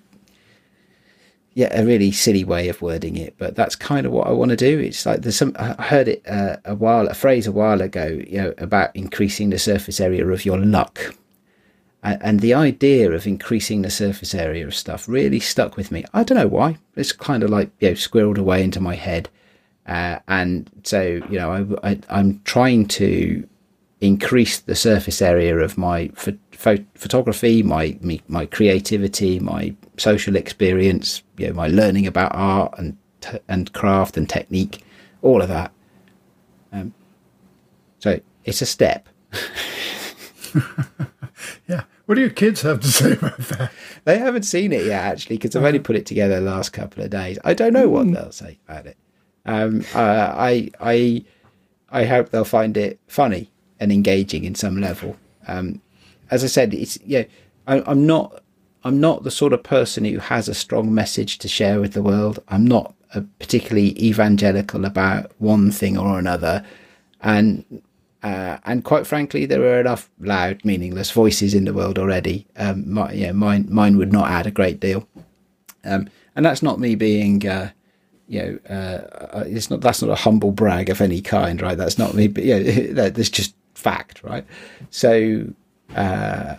yeah, 1.54 1.70
a 1.80 1.86
really 1.86 2.12
silly 2.12 2.44
way 2.44 2.68
of 2.68 2.82
wording 2.82 3.16
it, 3.16 3.36
but 3.38 3.56
that's 3.56 3.76
kind 3.76 4.08
of 4.08 4.12
what 4.12 4.26
I 4.26 4.32
want 4.32 4.50
to 4.50 4.58
do. 4.58 4.80
It's 4.80 5.06
like 5.06 5.22
there's 5.22 5.36
some. 5.36 5.56
I 5.60 5.84
heard 5.84 6.08
it 6.08 6.28
uh, 6.28 6.58
a 6.66 6.74
while, 6.74 7.08
a 7.08 7.14
phrase 7.14 7.46
a 7.46 7.52
while 7.52 7.80
ago, 7.82 8.20
you 8.26 8.42
know, 8.42 8.56
about 8.58 8.96
increasing 8.96 9.52
the 9.52 9.60
surface 9.60 10.00
area 10.00 10.26
of 10.26 10.46
your 10.46 10.58
luck. 10.58 11.16
And 12.02 12.40
the 12.40 12.56
idea 12.56 13.12
of 13.12 13.28
increasing 13.28 13.84
the 13.84 13.92
surface 13.92 14.34
area 14.34 14.66
of 14.66 14.74
stuff 14.74 15.08
really 15.08 15.42
stuck 15.42 15.78
with 15.78 15.92
me. 15.92 16.04
I 16.16 16.24
don't 16.24 16.40
know 16.40 16.48
why. 16.48 16.80
It's 16.96 17.12
kind 17.12 17.44
of 17.44 17.52
like 17.52 17.70
you 17.80 17.90
know 17.90 17.94
squirreled 17.94 18.40
away 18.40 18.64
into 18.64 18.80
my 18.80 18.96
head, 18.96 19.30
uh, 19.86 20.18
and 20.28 20.72
so 20.82 21.22
you 21.30 21.38
know 21.38 21.78
I, 21.84 21.92
I, 21.92 22.00
I'm 22.10 22.42
trying 22.46 22.88
to 22.88 23.48
increase 24.02 24.58
the 24.58 24.74
surface 24.74 25.22
area 25.22 25.56
of 25.60 25.78
my 25.78 26.08
ph- 26.58 26.86
photography, 26.96 27.64
my, 27.64 27.98
my, 28.02 28.20
my 28.28 28.46
creativity, 28.46 29.40
my 29.40 29.76
social 29.98 30.36
experience, 30.36 31.24
you 31.38 31.48
know, 31.48 31.54
my 31.54 31.68
learning 31.68 32.08
about 32.08 32.32
art 32.34 32.74
and 32.78 32.98
t- 33.22 33.40
and 33.48 33.72
craft 33.74 34.18
and 34.18 34.30
technique, 34.30 34.84
all 35.22 35.42
of 35.42 35.48
that. 35.50 35.72
Um, 36.72 36.94
so 38.00 38.20
it's 38.44 38.62
a 38.62 38.66
step. 38.66 39.08
yeah. 41.68 41.84
What 42.06 42.16
do 42.16 42.22
your 42.22 42.30
kids 42.30 42.62
have 42.62 42.80
to 42.80 42.88
say 42.88 43.14
about 43.14 43.38
that? 43.38 43.72
They 44.06 44.18
haven't 44.18 44.44
seen 44.44 44.72
it 44.72 44.86
yet, 44.86 45.04
actually, 45.04 45.38
because 45.38 45.56
I've 45.56 45.64
only 45.64 45.80
put 45.80 45.98
it 45.98 46.06
together 46.06 46.36
the 46.36 46.50
last 46.50 46.72
couple 46.72 47.04
of 47.04 47.10
days. 47.10 47.38
I 47.44 47.54
don't 47.54 47.74
know 47.74 47.90
what 47.90 48.06
hmm. 48.06 48.14
they'll 48.14 48.32
say 48.32 48.60
about 48.68 48.86
it. 48.86 48.98
Um, 49.46 49.84
uh, 49.94 50.34
I, 50.36 50.72
I, 50.80 51.26
I 51.90 52.06
hope 52.06 52.30
they'll 52.30 52.44
find 52.44 52.76
it 52.78 53.00
funny 53.08 53.52
and 53.80 53.92
engaging 53.92 54.44
in 54.44 54.56
some 54.56 54.80
level. 54.80 55.16
Um, 55.48 55.82
as 56.32 56.44
I 56.44 56.48
said, 56.48 56.74
it's 56.74 56.98
yeah, 57.06 57.24
I, 57.68 57.84
I'm 57.86 58.06
not 58.06 58.44
I'm 58.84 59.00
not 59.00 59.24
the 59.24 59.32
sort 59.32 59.54
of 59.54 59.64
person 59.64 60.06
who 60.06 60.20
has 60.20 60.48
a 60.48 60.54
strong 60.54 60.94
message 60.94 61.38
to 61.40 61.48
share 61.48 61.80
with 61.80 61.94
the 61.94 62.04
world. 62.04 62.40
I'm 62.48 62.66
not 62.66 62.94
particularly 63.40 64.02
evangelical 64.04 64.86
about 64.86 65.32
one 65.40 65.72
thing 65.72 65.98
or 65.98 66.20
another, 66.20 66.66
and 67.22 67.82
uh, 68.24 68.58
and 68.66 68.84
quite 68.84 69.08
frankly, 69.08 69.46
there 69.46 69.62
are 69.62 69.80
enough 69.80 70.10
loud, 70.20 70.64
meaningless 70.66 71.12
voices 71.12 71.54
in 71.54 71.66
the 71.66 71.74
world 71.74 71.98
already. 72.00 72.46
Um, 72.56 72.92
my, 72.92 73.12
yeah, 73.12 73.32
mine 73.32 73.68
mine 73.70 73.98
would 73.98 74.12
not 74.12 74.30
add 74.30 74.48
a 74.48 74.52
great 74.52 74.80
deal, 74.80 75.08
um, 75.84 76.10
and 76.36 76.46
that's 76.46 76.64
not 76.64 76.80
me 76.80 76.96
being 76.96 77.48
uh, 77.48 77.72
you 78.28 78.42
know, 78.42 78.76
uh, 78.76 79.44
it's 79.48 79.70
not 79.70 79.82
that's 79.82 80.02
not 80.02 80.12
a 80.12 80.16
humble 80.16 80.52
brag 80.52 80.90
of 80.90 81.02
any 81.02 81.22
kind, 81.22 81.62
right? 81.62 81.78
That's 81.78 81.98
not 81.98 82.14
me, 82.14 82.28
but 82.28 82.44
yeah, 82.44 82.60
that's 83.10 83.30
just 83.30 83.56
fact, 83.74 84.22
right? 84.24 84.46
So, 84.90 85.48
uh, 85.96 86.56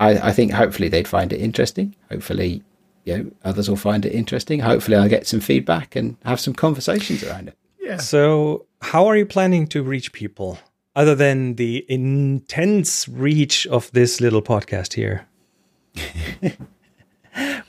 I, 0.00 0.28
I 0.28 0.32
think 0.32 0.52
hopefully 0.52 0.88
they'd 0.88 1.08
find 1.08 1.32
it 1.32 1.40
interesting. 1.40 1.94
Hopefully, 2.10 2.62
you 3.04 3.18
know, 3.18 3.30
others 3.44 3.68
will 3.68 3.76
find 3.76 4.04
it 4.04 4.12
interesting. 4.12 4.60
Hopefully, 4.60 4.96
I'll 4.96 5.08
get 5.08 5.26
some 5.26 5.40
feedback 5.40 5.96
and 5.96 6.16
have 6.24 6.40
some 6.40 6.54
conversations 6.54 7.24
around 7.24 7.48
it. 7.48 7.58
Yeah. 7.80 7.96
So, 7.98 8.66
how 8.80 9.06
are 9.06 9.16
you 9.16 9.26
planning 9.26 9.66
to 9.68 9.82
reach 9.82 10.12
people 10.12 10.58
other 10.94 11.14
than 11.14 11.54
the 11.54 11.84
intense 11.88 13.08
reach 13.08 13.66
of 13.66 13.90
this 13.92 14.20
little 14.20 14.42
podcast 14.42 14.94
here? 14.94 15.26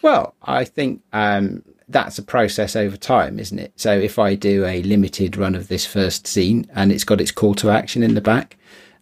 Well, 0.01 0.35
I 0.43 0.65
think 0.65 1.01
um, 1.13 1.63
that's 1.87 2.17
a 2.17 2.23
process 2.23 2.75
over 2.75 2.97
time, 2.97 3.39
isn't 3.39 3.57
it? 3.57 3.71
So 3.77 3.97
if 3.97 4.19
I 4.19 4.35
do 4.35 4.65
a 4.65 4.83
limited 4.83 5.37
run 5.37 5.55
of 5.55 5.69
this 5.69 5.85
first 5.85 6.25
zine 6.25 6.67
and 6.75 6.91
it's 6.91 7.05
got 7.05 7.21
its 7.21 7.31
call 7.31 7.55
to 7.55 7.69
action 7.69 8.03
in 8.03 8.13
the 8.13 8.21
back, 8.21 8.57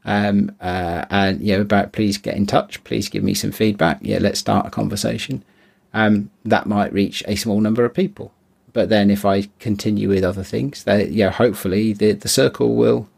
um, 0.06 0.56
uh, 0.60 1.06
and 1.10 1.42
you 1.42 1.56
know 1.56 1.62
about 1.62 1.92
please 1.92 2.18
get 2.18 2.36
in 2.36 2.46
touch, 2.46 2.84
please 2.84 3.10
give 3.10 3.24
me 3.24 3.34
some 3.34 3.52
feedback. 3.52 4.00
Yeah, 4.02 4.20
let's 4.20 4.40
start 4.40 4.66
a 4.66 4.70
conversation. 4.70 5.44
Um, 5.94 6.30
that 6.46 6.68
might 6.68 6.94
reach 6.94 7.24
a 7.28 7.36
small 7.36 7.60
number 7.60 7.84
of 7.84 7.94
people, 7.94 8.32
but 8.74 8.90
then 8.90 9.12
if 9.12 9.26
I 9.26 9.50
continue 9.60 10.10
with 10.10 10.24
other 10.24 10.44
things, 10.44 10.84
that 10.86 11.12
yeah, 11.12 11.30
hopefully 11.30 11.94
the 11.94 12.14
the 12.14 12.30
circle 12.30 12.76
will 12.76 13.10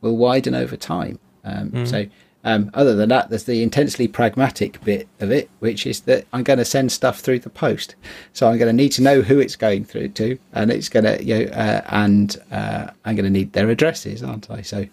will 0.00 0.16
widen 0.16 0.54
over 0.54 0.76
time. 0.76 1.18
Um, 1.44 1.86
So 1.86 2.06
um, 2.44 2.70
other 2.72 2.94
than 2.94 3.08
that, 3.08 3.30
there's 3.30 3.44
the 3.44 3.62
intensely 3.62 4.06
pragmatic 4.06 4.82
bit 4.84 5.08
of 5.20 5.30
it, 5.30 5.50
which 5.58 5.86
is 5.86 6.00
that 6.02 6.24
I'm 6.32 6.44
going 6.44 6.58
to 6.58 6.64
send 6.64 6.92
stuff 6.92 7.18
through 7.20 7.40
the 7.40 7.50
post. 7.50 7.94
So 8.32 8.48
I'm 8.48 8.58
going 8.58 8.68
to 8.68 8.82
need 8.82 8.92
to 8.92 9.02
know 9.02 9.22
who 9.22 9.38
it's 9.40 9.56
going 9.56 9.84
through 9.84 10.10
to, 10.10 10.38
and 10.52 10.70
it's 10.70 10.88
going 10.88 11.04
to, 11.04 11.22
you 11.22 11.46
know, 11.46 11.52
uh, 11.52 11.82
and 11.88 12.36
uh, 12.50 12.90
I'm 13.04 13.16
going 13.16 13.24
to 13.24 13.30
need 13.30 13.52
their 13.52 13.68
addresses, 13.68 14.22
aren't 14.22 14.50
I? 14.50 14.62
So, 14.62 14.86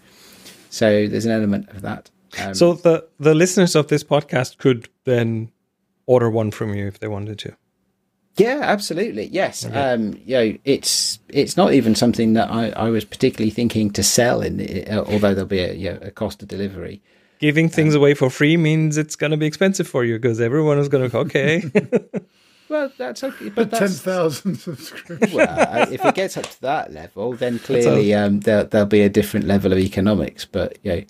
so 0.75 1.07
there's 1.07 1.25
an 1.25 1.31
element 1.31 1.69
of 1.69 1.81
that. 1.83 2.11
Um, 2.38 2.53
So 2.53 2.73
the 2.73 3.07
the 3.17 3.33
listeners 3.33 3.75
of 3.75 3.88
this 3.88 4.03
podcast 4.03 4.57
could 4.57 4.89
then 5.05 5.51
order 6.05 6.29
one 6.29 6.51
from 6.51 6.73
you 6.75 6.88
if 6.88 6.99
they 6.99 7.07
wanted 7.07 7.39
to. 7.39 7.55
Yeah, 8.38 8.59
absolutely. 8.61 9.27
Yes. 9.27 9.65
Um, 9.71 10.19
you 10.25 10.35
know, 10.35 10.57
it's 10.65 11.19
it's 11.29 11.55
not 11.55 11.73
even 11.73 11.95
something 11.95 12.33
that 12.33 12.51
I, 12.51 12.71
I 12.71 12.89
was 12.89 13.05
particularly 13.05 13.51
thinking 13.51 13.89
to 13.91 14.03
sell 14.03 14.41
in, 14.41 14.57
the, 14.57 14.85
uh, 14.88 15.05
although 15.05 15.33
there'll 15.33 15.45
be 15.45 15.59
a, 15.59 15.73
you 15.73 15.93
know, 15.93 15.99
a 16.01 16.11
cost 16.11 16.41
of 16.43 16.49
delivery. 16.49 17.01
Giving 17.39 17.69
things 17.69 17.95
away 17.95 18.13
for 18.13 18.29
free 18.29 18.57
means 18.57 18.97
it's 18.97 19.15
going 19.15 19.31
to 19.31 19.38
be 19.38 19.45
expensive 19.45 19.88
for 19.88 20.03
you 20.03 20.15
because 20.19 20.41
everyone 20.41 20.79
is 20.79 20.89
going 20.89 21.03
to 21.03 21.09
go, 21.09 21.19
okay. 21.19 21.63
Well, 22.67 22.91
that's 22.97 23.23
okay, 23.23 23.49
but 23.49 23.69
Ten 23.69 23.80
that's 23.80 23.99
thousand 23.99 24.56
subscriptions. 24.60 25.34
well, 25.34 25.47
uh, 25.47 25.86
if 25.91 26.04
it 26.04 26.15
gets 26.15 26.38
up 26.38 26.45
to 26.45 26.62
that 26.62 26.91
level, 26.91 27.34
then 27.34 27.60
clearly 27.60 28.13
um, 28.13 28.39
there, 28.41 28.63
there'll 28.63 28.88
be 28.88 29.01
a 29.01 29.10
different 29.10 29.45
level 29.45 29.71
of 29.71 29.80
economics. 29.80 30.45
But 30.45 30.78
you 30.84 30.95
know, 30.95 31.04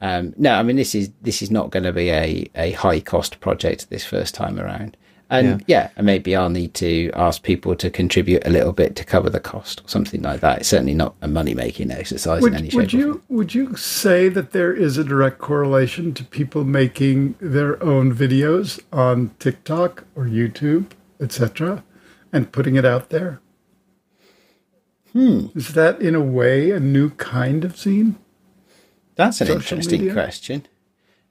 um, 0.00 0.34
no, 0.36 0.54
I 0.54 0.62
mean 0.62 0.76
this 0.76 0.94
is 0.94 1.10
this 1.20 1.42
is 1.42 1.50
not 1.50 1.70
going 1.70 1.84
to 1.84 1.92
be 1.92 2.10
a, 2.10 2.48
a 2.54 2.72
high 2.72 3.00
cost 3.00 3.40
project 3.40 3.90
this 3.90 4.04
first 4.04 4.34
time 4.34 4.58
around. 4.58 4.96
And 5.32 5.64
yeah. 5.66 5.88
and 5.96 6.04
maybe 6.04 6.36
I'll 6.36 6.50
need 6.50 6.74
to 6.74 7.10
ask 7.14 7.42
people 7.42 7.74
to 7.76 7.88
contribute 7.88 8.46
a 8.46 8.50
little 8.50 8.72
bit 8.72 8.94
to 8.96 9.04
cover 9.04 9.30
the 9.30 9.40
cost 9.40 9.80
or 9.80 9.88
something 9.88 10.20
like 10.20 10.40
that. 10.40 10.58
It's 10.58 10.68
certainly 10.68 10.94
not 10.94 11.14
a 11.22 11.28
money 11.28 11.54
making 11.54 11.90
exercise 11.90 12.44
in 12.44 12.54
any 12.54 12.68
Would, 12.74 12.90
shape. 12.90 12.92
would 12.92 12.94
or 12.94 12.98
you 12.98 13.22
would 13.30 13.54
you 13.54 13.74
say 13.74 14.28
that 14.28 14.50
there 14.50 14.74
is 14.74 14.98
a 14.98 15.04
direct 15.04 15.38
correlation 15.38 16.12
to 16.14 16.24
people 16.24 16.64
making 16.64 17.36
their 17.40 17.82
own 17.82 18.14
videos 18.14 18.78
on 18.92 19.30
TikTok 19.38 20.04
or 20.14 20.24
YouTube, 20.24 20.90
etc., 21.18 21.82
and 22.30 22.52
putting 22.52 22.76
it 22.76 22.84
out 22.84 23.08
there? 23.08 23.40
Hmm. 25.12 25.46
Is 25.54 25.72
that 25.72 26.02
in 26.02 26.14
a 26.14 26.20
way 26.20 26.70
a 26.72 26.80
new 26.80 27.08
kind 27.10 27.64
of 27.64 27.74
zine? 27.74 28.16
That's 29.14 29.40
an 29.40 29.46
social 29.46 29.58
interesting 29.78 30.00
media? 30.00 30.12
question. 30.12 30.66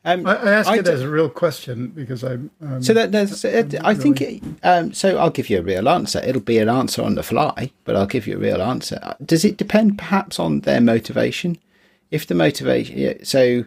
Um, 0.04 0.26
I, 0.26 0.36
I 0.36 0.52
ask 0.52 0.70
I 0.70 0.78
it 0.78 0.86
d- 0.86 0.92
as 0.92 1.02
a 1.02 1.10
real 1.10 1.30
question 1.30 1.88
because 1.90 2.24
I'm. 2.24 2.50
Um, 2.62 2.82
So 2.82 2.94
that, 2.94 3.12
there's, 3.12 3.46
it, 3.46 3.76
I 3.84 3.94
think, 3.94 4.20
it, 4.20 4.42
um, 4.64 4.94
so 4.94 5.18
I'll 5.18 5.30
give 5.30 5.50
you 5.50 5.60
a 5.60 5.62
real 5.62 5.88
answer. 5.88 6.20
It'll 6.26 6.42
be 6.42 6.58
an 6.58 6.70
answer 6.70 7.04
on 7.04 7.16
the 7.16 7.24
fly, 7.24 7.72
but 7.84 7.96
I'll 7.96 8.08
give 8.08 8.26
you 8.26 8.36
a 8.36 8.40
real 8.40 8.62
answer. 8.62 9.16
Does 9.24 9.46
it 9.46 9.58
depend 9.58 10.00
perhaps 10.00 10.40
on 10.40 10.62
their 10.62 10.82
motivation? 10.82 11.60
If 12.10 12.26
the 12.26 12.34
motivation, 12.34 12.98
yeah, 12.98 13.14
so, 13.22 13.42
you 13.44 13.66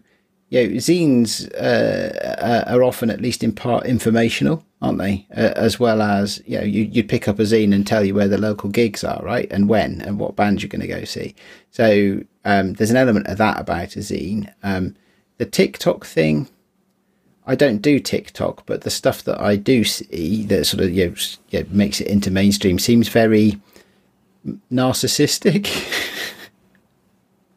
know, 0.51 0.69
zines 0.75 1.49
uh, 1.55 2.65
are 2.67 2.83
often 2.83 3.11
at 3.11 3.21
least 3.21 3.45
in 3.45 3.53
part 3.53 3.87
informational, 3.87 4.65
aren't 4.83 4.99
they? 4.99 5.27
Uh, 5.37 5.53
as 5.55 5.79
well 5.79 6.03
as, 6.03 6.43
you 6.47 6.59
know, 6.59 6.65
you, 6.65 6.83
you'd 6.83 7.09
pick 7.09 7.29
up 7.29 7.39
a 7.39 7.43
zine 7.43 7.73
and 7.73 7.87
tell 7.87 8.05
you 8.05 8.13
where 8.15 8.29
the 8.29 8.39
local 8.39 8.71
gigs 8.71 9.05
are, 9.05 9.23
right? 9.23 9.51
And 9.53 9.69
when 9.69 10.01
and 10.03 10.19
what 10.19 10.35
bands 10.37 10.63
you're 10.63 10.69
going 10.69 10.83
to 10.83 10.89
go 10.89 11.05
see. 11.05 11.37
So 11.71 12.23
um, 12.45 12.73
there's 12.75 12.91
an 12.91 12.97
element 12.97 13.29
of 13.29 13.39
that 13.39 13.61
about 13.61 13.95
a 13.95 14.01
zine. 14.01 14.53
Um, 14.65 14.97
the 15.39 15.47
TikTok 15.47 16.05
thing, 16.07 16.49
I 17.47 17.55
don't 17.55 17.83
do 17.83 17.99
TikTok, 18.01 18.65
but 18.67 18.83
the 18.83 18.91
stuff 18.91 19.23
that 19.25 19.41
I 19.41 19.57
do 19.57 19.85
see 19.85 20.45
that 20.45 20.65
sort 20.67 20.83
of 20.83 20.91
you 20.93 21.07
know, 21.09 21.13
s- 21.13 21.39
you 21.51 21.61
know, 21.61 21.67
makes 21.71 22.01
it 22.01 22.07
into 22.07 22.31
mainstream 22.31 22.79
seems 22.79 23.09
very 23.09 23.61
narcissistic. 24.73 25.71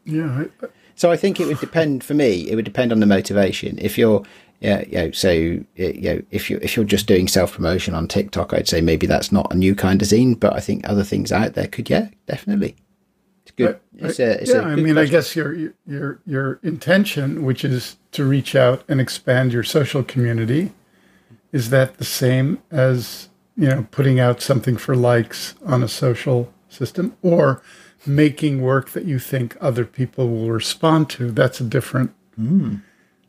yeah, 0.04 0.44
I, 0.62 0.66
so 0.94 1.10
I 1.10 1.16
think 1.16 1.38
it 1.40 1.46
would 1.46 1.60
depend 1.60 2.02
for 2.04 2.14
me. 2.14 2.48
It 2.50 2.56
would 2.56 2.64
depend 2.64 2.92
on 2.92 3.00
the 3.00 3.06
motivation. 3.06 3.78
If 3.78 3.96
you're, 3.96 4.24
yeah, 4.60 4.80
you 4.86 4.98
know, 4.98 5.10
so 5.12 5.30
you 5.30 5.64
know, 5.76 6.22
if 6.30 6.50
you 6.50 6.58
if 6.60 6.76
you're 6.76 6.84
just 6.84 7.06
doing 7.06 7.28
self 7.28 7.54
promotion 7.54 7.94
on 7.94 8.08
TikTok, 8.08 8.52
I'd 8.52 8.68
say 8.68 8.80
maybe 8.80 9.06
that's 9.06 9.30
not 9.32 9.52
a 9.52 9.56
new 9.56 9.74
kind 9.74 10.02
of 10.02 10.08
zine. 10.08 10.38
But 10.38 10.54
I 10.54 10.60
think 10.60 10.86
other 10.88 11.04
things 11.04 11.30
out 11.32 11.54
there 11.54 11.68
could, 11.68 11.88
yeah, 11.88 12.08
definitely. 12.26 12.74
Good. 13.58 13.80
It's 13.96 14.20
a, 14.20 14.40
it's 14.40 14.52
yeah, 14.52 14.60
I 14.60 14.76
mean, 14.76 14.96
I 14.96 15.04
guess 15.04 15.34
your 15.34 15.72
your 15.84 16.20
your 16.24 16.60
intention, 16.62 17.44
which 17.44 17.64
is 17.64 17.96
to 18.12 18.24
reach 18.24 18.54
out 18.54 18.84
and 18.88 19.00
expand 19.00 19.52
your 19.52 19.64
social 19.64 20.04
community, 20.04 20.72
is 21.50 21.70
that 21.70 21.98
the 21.98 22.04
same 22.04 22.62
as 22.70 23.28
you 23.56 23.68
know 23.68 23.88
putting 23.90 24.20
out 24.20 24.40
something 24.40 24.76
for 24.76 24.94
likes 24.94 25.56
on 25.66 25.82
a 25.82 25.88
social 25.88 26.52
system, 26.68 27.16
or 27.20 27.60
making 28.06 28.62
work 28.62 28.90
that 28.90 29.06
you 29.06 29.18
think 29.18 29.56
other 29.60 29.84
people 29.84 30.28
will 30.28 30.52
respond 30.52 31.10
to? 31.10 31.32
That's 31.32 31.60
a 31.60 31.64
different 31.64 32.12
hmm. 32.36 32.76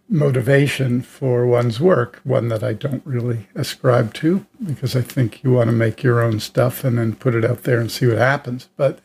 motivation 0.08 1.02
for 1.02 1.48
one's 1.48 1.80
work. 1.80 2.22
One 2.24 2.50
that 2.50 2.64
I 2.64 2.74
don't 2.74 3.04
really 3.04 3.48
ascribe 3.56 4.14
to 4.16 4.46
because 4.64 4.96
I 4.96 5.02
think 5.02 5.44
you 5.44 5.54
want 5.54 5.70
to 5.70 5.76
make 5.76 6.04
your 6.04 6.22
own 6.22 6.40
stuff 6.40 6.84
and 6.84 7.00
then 7.00 7.16
put 7.16 7.34
it 7.34 7.44
out 7.44 7.64
there 7.64 7.80
and 7.80 7.92
see 7.92 8.06
what 8.06 8.20
happens. 8.20 8.70
But 8.78 9.00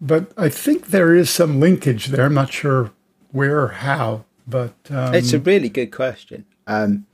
but 0.00 0.32
I 0.36 0.48
think 0.48 0.88
there 0.88 1.14
is 1.14 1.30
some 1.30 1.60
linkage 1.60 2.06
there. 2.06 2.26
I'm 2.26 2.34
not 2.34 2.52
sure 2.52 2.92
where 3.32 3.60
or 3.60 3.68
how, 3.68 4.24
but 4.46 4.74
um, 4.90 5.14
It's 5.14 5.32
a 5.32 5.38
really 5.38 5.68
good 5.68 5.92
question. 5.92 6.44
Um, 6.66 7.06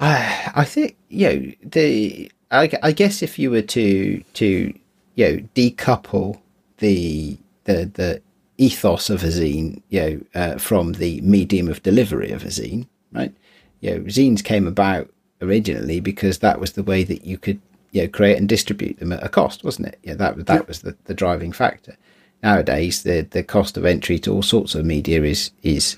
I, 0.00 0.52
I 0.54 0.64
think 0.64 0.96
you 1.08 1.28
know 1.28 1.52
the. 1.62 2.30
I, 2.50 2.70
I 2.82 2.92
guess 2.92 3.22
if 3.22 3.38
you 3.38 3.50
were 3.50 3.62
to 3.62 4.22
to 4.34 4.74
you 5.14 5.28
know 5.28 5.48
decouple 5.54 6.40
the 6.78 7.38
the 7.64 7.90
the 7.94 8.22
ethos 8.58 9.10
of 9.10 9.24
a 9.24 9.28
zine, 9.28 9.82
you 9.88 10.00
know, 10.00 10.20
uh, 10.34 10.58
from 10.58 10.92
the 10.92 11.20
medium 11.22 11.68
of 11.68 11.82
delivery 11.82 12.30
of 12.30 12.44
a 12.44 12.48
zine, 12.48 12.86
right? 13.12 13.34
You 13.80 13.90
know, 13.90 14.04
zines 14.04 14.44
came 14.44 14.66
about 14.66 15.10
originally 15.42 16.00
because 16.00 16.38
that 16.38 16.60
was 16.60 16.72
the 16.72 16.82
way 16.82 17.04
that 17.04 17.24
you 17.24 17.38
could 17.38 17.60
you 17.94 18.02
know 18.02 18.08
create 18.08 18.36
and 18.36 18.48
distribute 18.48 18.98
them 18.98 19.12
at 19.12 19.24
a 19.24 19.28
cost, 19.28 19.64
wasn't 19.64 19.88
it? 19.88 19.98
Yeah, 20.02 20.14
that 20.14 20.46
that 20.46 20.68
was 20.68 20.82
the, 20.82 20.96
the 21.04 21.14
driving 21.14 21.52
factor. 21.52 21.96
Nowadays, 22.42 23.04
the 23.04 23.22
the 23.30 23.42
cost 23.42 23.78
of 23.78 23.86
entry 23.86 24.18
to 24.18 24.32
all 24.32 24.42
sorts 24.42 24.74
of 24.74 24.84
media 24.84 25.22
is 25.22 25.52
is 25.62 25.96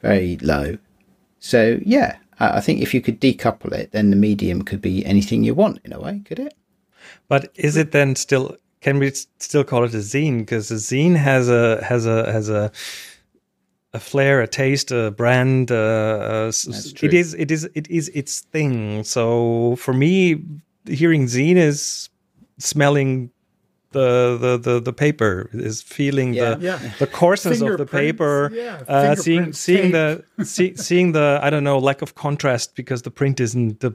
very 0.00 0.38
low. 0.38 0.78
So 1.38 1.78
yeah, 1.84 2.16
I 2.40 2.60
think 2.60 2.80
if 2.80 2.94
you 2.94 3.02
could 3.02 3.20
decouple 3.20 3.72
it, 3.72 3.92
then 3.92 4.10
the 4.10 4.16
medium 4.16 4.62
could 4.62 4.80
be 4.80 5.04
anything 5.04 5.44
you 5.44 5.54
want 5.54 5.80
in 5.84 5.92
a 5.92 6.00
way, 6.00 6.22
could 6.24 6.38
it? 6.38 6.54
But 7.28 7.50
is 7.54 7.76
it 7.76 7.92
then 7.92 8.16
still? 8.16 8.56
Can 8.80 8.98
we 8.98 9.12
still 9.38 9.64
call 9.64 9.84
it 9.84 9.94
a 9.94 9.98
zine? 9.98 10.38
Because 10.38 10.70
a 10.70 10.74
zine 10.74 11.16
has 11.16 11.50
a 11.50 11.84
has 11.84 12.06
a 12.06 12.32
has 12.32 12.48
a 12.48 12.72
a 13.92 14.00
flair, 14.00 14.40
a 14.40 14.48
taste, 14.48 14.90
a 14.90 15.10
brand. 15.10 15.70
Uh, 15.70 15.74
uh, 15.74 16.44
That's 16.46 16.92
true. 16.92 17.08
it 17.08 17.14
is 17.14 17.34
it 17.34 17.50
is 17.50 17.68
it 17.74 17.88
is 17.90 18.08
its 18.14 18.40
thing. 18.40 19.04
So 19.04 19.76
for 19.76 19.92
me, 19.92 20.42
hearing 20.86 21.26
zine 21.26 21.56
is 21.56 22.08
smelling 22.58 23.30
the 23.92 24.36
the 24.40 24.58
the, 24.58 24.80
the 24.80 24.92
paper, 24.92 25.48
is 25.52 25.80
feeling 25.82 26.34
Yeah. 26.34 26.54
the 26.54 26.64
Yeah. 26.64 26.78
the 26.98 27.06
coarseness 27.06 27.60
of 27.60 27.78
the 27.78 27.86
paper. 27.86 28.50
yeah, 28.52 28.82
uh, 28.88 29.14
seeing 29.14 29.52
seeing 29.52 29.92
tape. 29.92 30.24
the 30.38 30.44
see, 30.44 30.74
seeing 30.76 31.12
the 31.12 31.38
I 31.42 31.50
don't 31.50 31.64
know 31.64 31.78
lack 31.78 32.02
of 32.02 32.14
contrast 32.14 32.74
because 32.74 33.02
the 33.02 33.10
print 33.10 33.40
isn't 33.40 33.80
the 33.80 33.94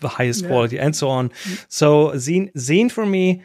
the 0.00 0.08
highest 0.08 0.46
quality 0.46 0.78
and 0.78 0.94
so 0.94 1.08
on. 1.08 1.30
So 1.68 2.10
zine 2.12 2.52
zine 2.52 2.90
for 2.92 3.06
me 3.06 3.42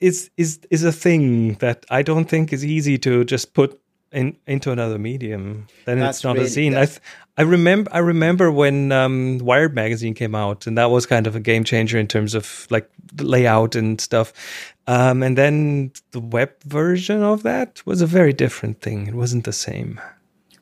is 0.00 0.30
is 0.36 0.60
is 0.70 0.84
a 0.84 0.92
thing 0.92 1.54
that 1.54 1.84
I 1.90 2.02
don't 2.02 2.26
think 2.28 2.52
is 2.52 2.64
easy 2.64 2.98
to 2.98 3.24
just 3.24 3.52
put 3.54 3.80
in 4.12 4.36
into 4.46 4.70
another 4.70 4.98
medium. 4.98 5.66
Then 5.86 5.98
That's 5.98 6.18
it's 6.18 6.24
not 6.24 6.36
really- 6.36 6.46
a 6.46 6.70
zine. 6.70 6.76
I 6.76 6.86
th- 6.86 7.00
I 7.40 7.42
remember 7.42 7.90
I 7.94 8.00
remember 8.00 8.52
when 8.52 8.92
um, 8.92 9.38
Wired 9.38 9.74
magazine 9.74 10.12
came 10.12 10.34
out, 10.34 10.66
and 10.66 10.76
that 10.76 10.90
was 10.90 11.06
kind 11.06 11.26
of 11.26 11.34
a 11.34 11.40
game 11.40 11.64
changer 11.64 11.96
in 11.96 12.06
terms 12.06 12.34
of 12.34 12.66
like 12.68 12.90
the 13.14 13.24
layout 13.24 13.74
and 13.74 13.98
stuff. 13.98 14.34
Um, 14.86 15.22
and 15.22 15.38
then 15.38 15.92
the 16.10 16.20
web 16.20 16.50
version 16.64 17.22
of 17.22 17.42
that 17.44 17.80
was 17.86 18.02
a 18.02 18.06
very 18.06 18.34
different 18.34 18.82
thing. 18.82 19.06
It 19.06 19.14
wasn't 19.14 19.44
the 19.44 19.54
same. 19.54 19.98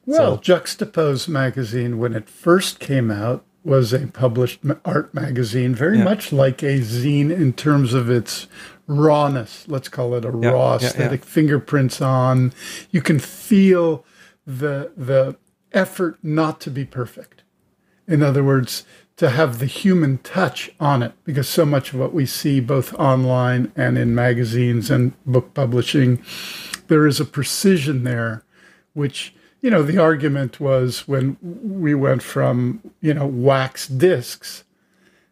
Well, 0.07 0.41
so, 0.41 0.55
Juxtapoz 0.55 1.27
magazine, 1.27 1.99
when 1.99 2.15
it 2.15 2.31
first 2.31 2.79
came 2.79 3.11
out, 3.11 3.45
was 3.65 3.93
a 3.93 4.07
published 4.07 4.61
art 4.85 5.13
magazine, 5.13 5.75
very 5.75 5.99
yeah. 5.99 6.05
much 6.05 6.33
like 6.33 6.63
a 6.63 6.79
zine 6.79 7.33
in 7.33 7.55
terms 7.55 7.93
of 7.93 8.09
its 8.09 8.47
rawness. 8.87 9.67
Let's 9.67 9.89
call 9.89 10.15
it 10.15 10.25
a 10.25 10.39
yeah, 10.41 10.51
raw 10.51 10.77
aesthetic. 10.77 11.23
Yeah, 11.23 11.27
fingerprints 11.27 12.01
on. 12.01 12.53
You 12.93 13.03
can 13.03 13.19
feel 13.19 14.05
the 14.47 14.93
the 14.97 15.37
effort 15.73 16.19
not 16.23 16.61
to 16.63 16.71
be 16.71 16.85
perfect. 16.85 17.43
In 18.07 18.23
other 18.23 18.43
words, 18.43 18.85
to 19.19 19.31
have 19.31 19.59
the 19.59 19.67
human 19.67 20.19
touch 20.19 20.71
on 20.79 21.03
it, 21.03 21.13
because 21.25 21.49
so 21.49 21.67
much 21.67 21.93
of 21.93 21.99
what 21.99 22.15
we 22.15 22.25
see 22.25 22.61
both 22.61 22.95
online 22.95 23.73
and 23.77 23.99
in 23.99 24.15
magazines 24.15 24.91
and 24.91 25.13
book 25.27 25.53
publishing, 25.55 26.23
there 26.87 27.07
is 27.07 27.19
a 27.21 27.25
precision 27.25 28.05
there, 28.05 28.45
which 28.95 29.35
you 29.61 29.71
know 29.71 29.83
the 29.83 29.99
argument 29.99 30.61
was 30.61 31.09
when 31.09 31.37
we 31.43 31.95
went 31.95 32.23
from 32.23 32.81
you 33.01 33.13
know 33.13 33.27
wax 33.27 33.89
discs, 33.89 34.65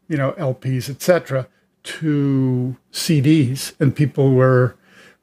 you 0.08 0.16
know 0.16 0.32
LPs, 0.32 0.90
etc., 0.90 1.46
to 1.84 2.76
CDs, 2.92 3.72
and 3.78 3.94
people 3.94 4.32
were 4.32 4.74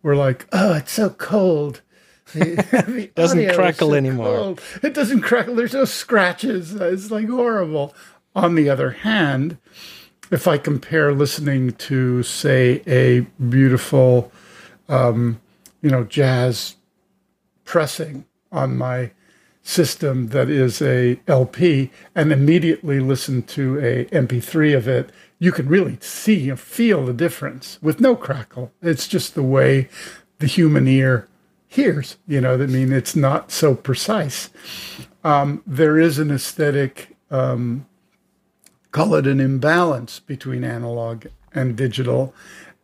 were 0.02 0.16
like, 0.16 0.48
"Oh, 0.54 0.74
it's 0.74 0.94
so 0.94 1.10
cold." 1.10 1.82
The, 2.34 3.12
doesn't 3.16 3.54
crackle 3.54 3.90
so 3.90 3.96
anymore. 3.96 4.38
Cold. 4.38 4.62
It 4.82 4.94
doesn't 4.94 5.22
crackle. 5.22 5.56
There's 5.56 5.74
no 5.74 5.86
scratches. 5.86 6.74
It's 6.74 7.12
like 7.12 7.30
horrible. 7.30 7.96
On 8.36 8.56
the 8.56 8.70
other 8.70 8.92
hand, 8.92 9.58
if 10.32 10.48
I 10.48 10.58
compare 10.58 11.14
listening 11.14 11.74
to, 11.74 12.24
say, 12.24 12.82
a 12.88 13.22
beautiful, 13.42 14.32
um, 14.90 15.40
you 15.82 15.90
know, 15.92 16.04
jazz 16.04 16.76
pressing 17.64 18.26
on 18.52 18.78
my 18.78 19.12
system 19.62 20.28
that 20.28 20.50
is 20.50 20.82
a 20.82 21.20
LP 21.28 21.90
and 22.16 22.32
immediately 22.32 23.00
listen 23.00 23.44
to 23.44 23.80
a 23.80 24.06
MP3 24.06 24.76
of 24.76 24.88
it, 24.88 25.12
you 25.40 25.52
can 25.52 25.68
really 25.68 25.98
see 26.02 26.50
and 26.50 26.60
feel 26.60 27.06
the 27.06 27.14
difference 27.14 27.80
with 27.82 28.02
no 28.02 28.16
crackle. 28.16 28.72
It's 28.82 29.08
just 29.08 29.36
the 29.36 29.44
way 29.44 29.88
the 30.40 30.48
human 30.48 30.88
ear 30.88 31.28
hears. 31.74 32.18
You 32.28 32.40
know, 32.40 32.54
I 32.54 32.68
mean, 32.68 32.94
it's 32.94 33.16
not 33.16 33.52
so 33.52 33.74
precise. 33.74 34.52
Um, 35.24 35.64
there 35.66 35.98
is 35.98 36.20
an 36.20 36.30
aesthetic, 36.30 37.16
um, 37.32 37.88
call 38.92 39.16
it 39.16 39.26
an 39.26 39.40
imbalance 39.40 40.20
between 40.20 40.64
analog 40.64 41.26
and 41.54 41.76
digital, 41.76 42.34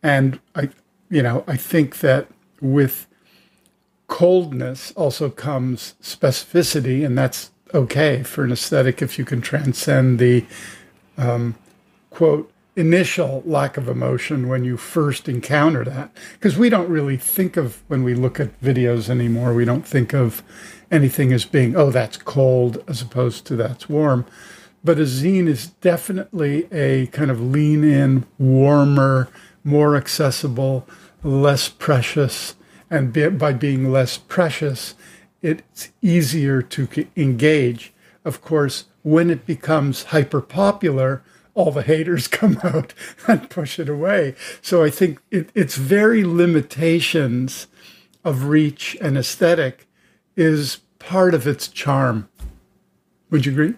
and 0.02 0.40
I, 0.54 0.70
you 1.08 1.22
know, 1.22 1.44
I 1.46 1.56
think 1.56 2.00
that 2.00 2.28
with 2.60 3.06
coldness 4.08 4.92
also 4.96 5.30
comes 5.30 5.94
specificity, 6.02 7.04
and 7.06 7.16
that's 7.16 7.50
okay 7.72 8.22
for 8.24 8.42
an 8.42 8.52
aesthetic 8.52 9.02
if 9.02 9.18
you 9.18 9.24
can 9.24 9.40
transcend 9.40 10.18
the 10.18 10.44
um, 11.16 11.54
quote 12.10 12.49
initial 12.76 13.42
lack 13.44 13.76
of 13.76 13.88
emotion 13.88 14.48
when 14.48 14.64
you 14.64 14.76
first 14.76 15.28
encounter 15.28 15.84
that. 15.84 16.10
Because 16.34 16.56
we 16.56 16.68
don't 16.68 16.88
really 16.88 17.16
think 17.16 17.56
of, 17.56 17.82
when 17.88 18.04
we 18.04 18.14
look 18.14 18.38
at 18.38 18.60
videos 18.60 19.08
anymore, 19.08 19.54
we 19.54 19.64
don't 19.64 19.86
think 19.86 20.14
of 20.14 20.42
anything 20.90 21.32
as 21.32 21.44
being, 21.44 21.76
oh, 21.76 21.90
that's 21.90 22.16
cold, 22.16 22.82
as 22.88 23.02
opposed 23.02 23.46
to 23.46 23.56
that's 23.56 23.88
warm. 23.88 24.24
But 24.82 24.98
a 24.98 25.02
zine 25.02 25.46
is 25.46 25.68
definitely 25.68 26.66
a 26.72 27.06
kind 27.08 27.30
of 27.30 27.40
lean 27.40 27.84
in, 27.84 28.26
warmer, 28.38 29.28
more 29.62 29.96
accessible, 29.96 30.86
less 31.22 31.68
precious. 31.68 32.54
And 32.88 33.12
be, 33.12 33.28
by 33.28 33.52
being 33.52 33.92
less 33.92 34.16
precious, 34.16 34.94
it's 35.42 35.90
easier 36.02 36.62
to 36.62 36.88
engage. 37.16 37.92
Of 38.24 38.42
course, 38.42 38.86
when 39.02 39.30
it 39.30 39.46
becomes 39.46 40.04
hyper 40.04 40.40
popular, 40.40 41.22
all 41.54 41.70
the 41.70 41.82
haters 41.82 42.28
come 42.40 42.58
out 42.62 42.94
and 43.26 43.50
push 43.50 43.78
it 43.78 43.88
away. 43.88 44.34
So 44.62 44.82
I 44.84 44.90
think 44.90 45.20
it, 45.30 45.50
its 45.54 45.76
very 45.76 46.24
limitations 46.24 47.66
of 48.24 48.44
reach 48.44 48.96
and 49.00 49.16
aesthetic 49.16 49.86
is 50.36 50.80
part 50.98 51.34
of 51.34 51.46
its 51.46 51.68
charm. 51.68 52.28
Would 53.30 53.46
you 53.46 53.52
agree? 53.52 53.74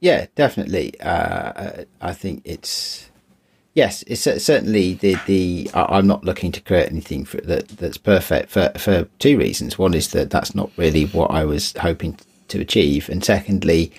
Yeah, 0.00 0.26
definitely. 0.34 0.98
Uh, 1.00 1.84
I 2.00 2.12
think 2.12 2.42
it's 2.44 3.10
yes, 3.74 4.04
it's 4.06 4.22
certainly 4.22 4.94
the 4.94 5.16
the. 5.26 5.70
I'm 5.74 6.06
not 6.06 6.24
looking 6.24 6.52
to 6.52 6.60
create 6.60 6.90
anything 6.90 7.24
for, 7.24 7.40
that 7.42 7.68
that's 7.68 7.98
perfect 7.98 8.50
for 8.50 8.70
for 8.76 9.04
two 9.18 9.38
reasons. 9.38 9.78
One 9.78 9.94
is 9.94 10.08
that 10.08 10.30
that's 10.30 10.54
not 10.54 10.70
really 10.76 11.06
what 11.06 11.30
I 11.30 11.44
was 11.44 11.74
hoping 11.80 12.18
to 12.48 12.60
achieve, 12.60 13.08
and 13.08 13.24
secondly, 13.24 13.92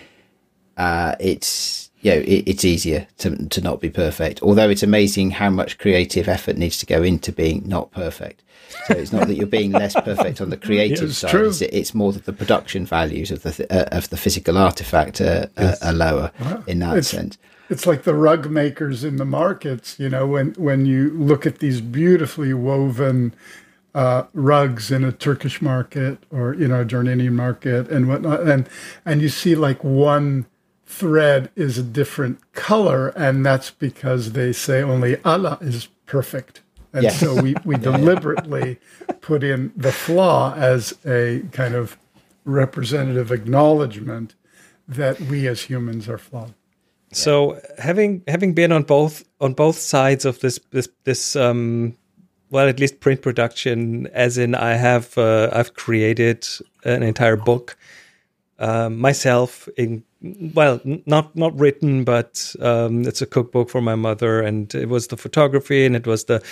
uh, 0.78 1.16
it's 1.20 1.89
you 2.02 2.12
know, 2.12 2.18
it, 2.18 2.44
it's 2.48 2.66
easier 2.66 3.08
to, 3.18 3.48
to 3.50 3.62
not 3.62 3.82
be 3.82 3.90
perfect. 3.90 4.42
Although 4.42 4.70
it's 4.70 4.84
amazing 4.84 5.32
how 5.32 5.50
much 5.50 5.78
creative 5.78 6.28
effort 6.28 6.58
needs 6.58 6.78
to 6.80 6.86
go 6.86 7.04
into 7.04 7.32
being 7.32 7.68
not 7.68 7.92
perfect. 7.92 8.44
So 8.88 8.94
it's 8.94 9.12
not 9.12 9.28
that 9.28 9.36
you're 9.36 9.48
being 9.48 9.72
less 9.72 9.94
perfect 9.94 10.42
on 10.42 10.50
the 10.50 10.58
creative 10.68 11.16
side. 11.16 11.36
It's, 11.36 11.62
it's, 11.62 11.94
more 11.94 12.14
that 12.14 12.26
the 12.26 12.34
production 12.34 12.86
values 12.86 13.32
of 13.32 13.44
the 13.44 13.68
uh, 13.72 13.98
of 13.98 14.10
the 14.10 14.18
physical 14.18 14.58
artifact 14.58 15.22
are, 15.22 15.50
yes. 15.58 15.82
are, 15.82 15.94
lower 15.94 16.32
in 16.68 16.80
that 16.80 16.98
it's, 16.98 17.10
sense. 17.10 17.38
It's 17.70 17.86
like 17.86 18.04
the 18.04 18.16
rug 18.16 18.50
makers 18.50 19.04
in 19.04 19.18
the 19.18 19.26
markets. 19.26 20.00
You 20.00 20.10
know, 20.10 20.28
when 20.28 20.54
when 20.54 20.86
you 20.86 21.10
look 21.12 21.46
at 21.46 21.60
these 21.60 21.82
beautifully 21.82 22.54
woven 22.54 23.34
uh, 23.96 24.24
rugs 24.34 24.92
in 24.92 25.04
a 25.04 25.12
Turkish 25.12 25.62
market 25.62 26.20
or 26.30 26.54
you 26.54 26.68
know 26.68 26.82
a 26.82 26.86
Jordanian 26.86 27.34
market 27.34 27.90
and 27.90 28.08
whatnot, 28.08 28.48
and 28.48 28.70
and 29.06 29.22
you 29.22 29.30
see 29.30 29.56
like 29.56 29.84
one 29.84 30.46
thread 30.90 31.52
is 31.56 31.78
a 31.78 31.84
different 31.84 32.52
color, 32.54 33.10
and 33.10 33.46
that's 33.46 33.70
because 33.70 34.32
they 34.32 34.52
say 34.52 34.82
only 34.82 35.24
Allah 35.24 35.60
is 35.62 35.88
perfect. 36.08 36.62
And 36.92 37.04
yes. 37.04 37.20
so 37.20 37.40
we, 37.40 37.56
we 37.64 37.78
deliberately 37.92 38.80
put 39.22 39.44
in 39.44 39.72
the 39.78 39.92
flaw 39.92 40.54
as 40.56 40.98
a 41.06 41.44
kind 41.52 41.76
of 41.76 41.96
representative 42.44 43.32
acknowledgement 43.32 44.34
that 44.88 45.22
we 45.22 45.48
as 45.48 45.62
humans 45.62 46.10
are 46.10 46.18
flawed. 46.18 46.56
So 47.14 47.62
having 47.78 48.24
having 48.28 48.54
been 48.54 48.72
on 48.72 48.84
both 48.84 49.24
on 49.40 49.54
both 49.54 49.78
sides 49.78 50.26
of 50.26 50.40
this 50.40 50.60
this 50.72 50.90
this 51.06 51.36
um 51.36 51.96
well 52.52 52.68
at 52.68 52.80
least 52.80 53.00
print 53.00 53.22
production 53.22 54.08
as 54.08 54.38
in 54.38 54.54
I 54.54 54.74
have 54.74 55.18
uh, 55.18 55.50
I've 55.52 55.74
created 55.74 56.48
an 56.84 57.02
entire 57.02 57.36
book 57.36 57.78
uh, 58.60 58.90
myself 58.90 59.68
in 59.76 60.04
well, 60.22 60.82
not 61.06 61.36
not 61.36 61.58
written, 61.58 62.04
but 62.04 62.56
um, 62.60 63.04
it's 63.04 63.22
a 63.22 63.26
cookbook 63.26 63.70
for 63.70 63.82
my 63.82 63.96
mother, 63.96 64.42
and 64.42 64.74
it 64.76 64.90
was 64.90 65.08
the 65.08 65.18
photography, 65.18 65.86
and 65.86 65.96
it 65.96 66.06
was 66.06 66.26
the 66.26 66.44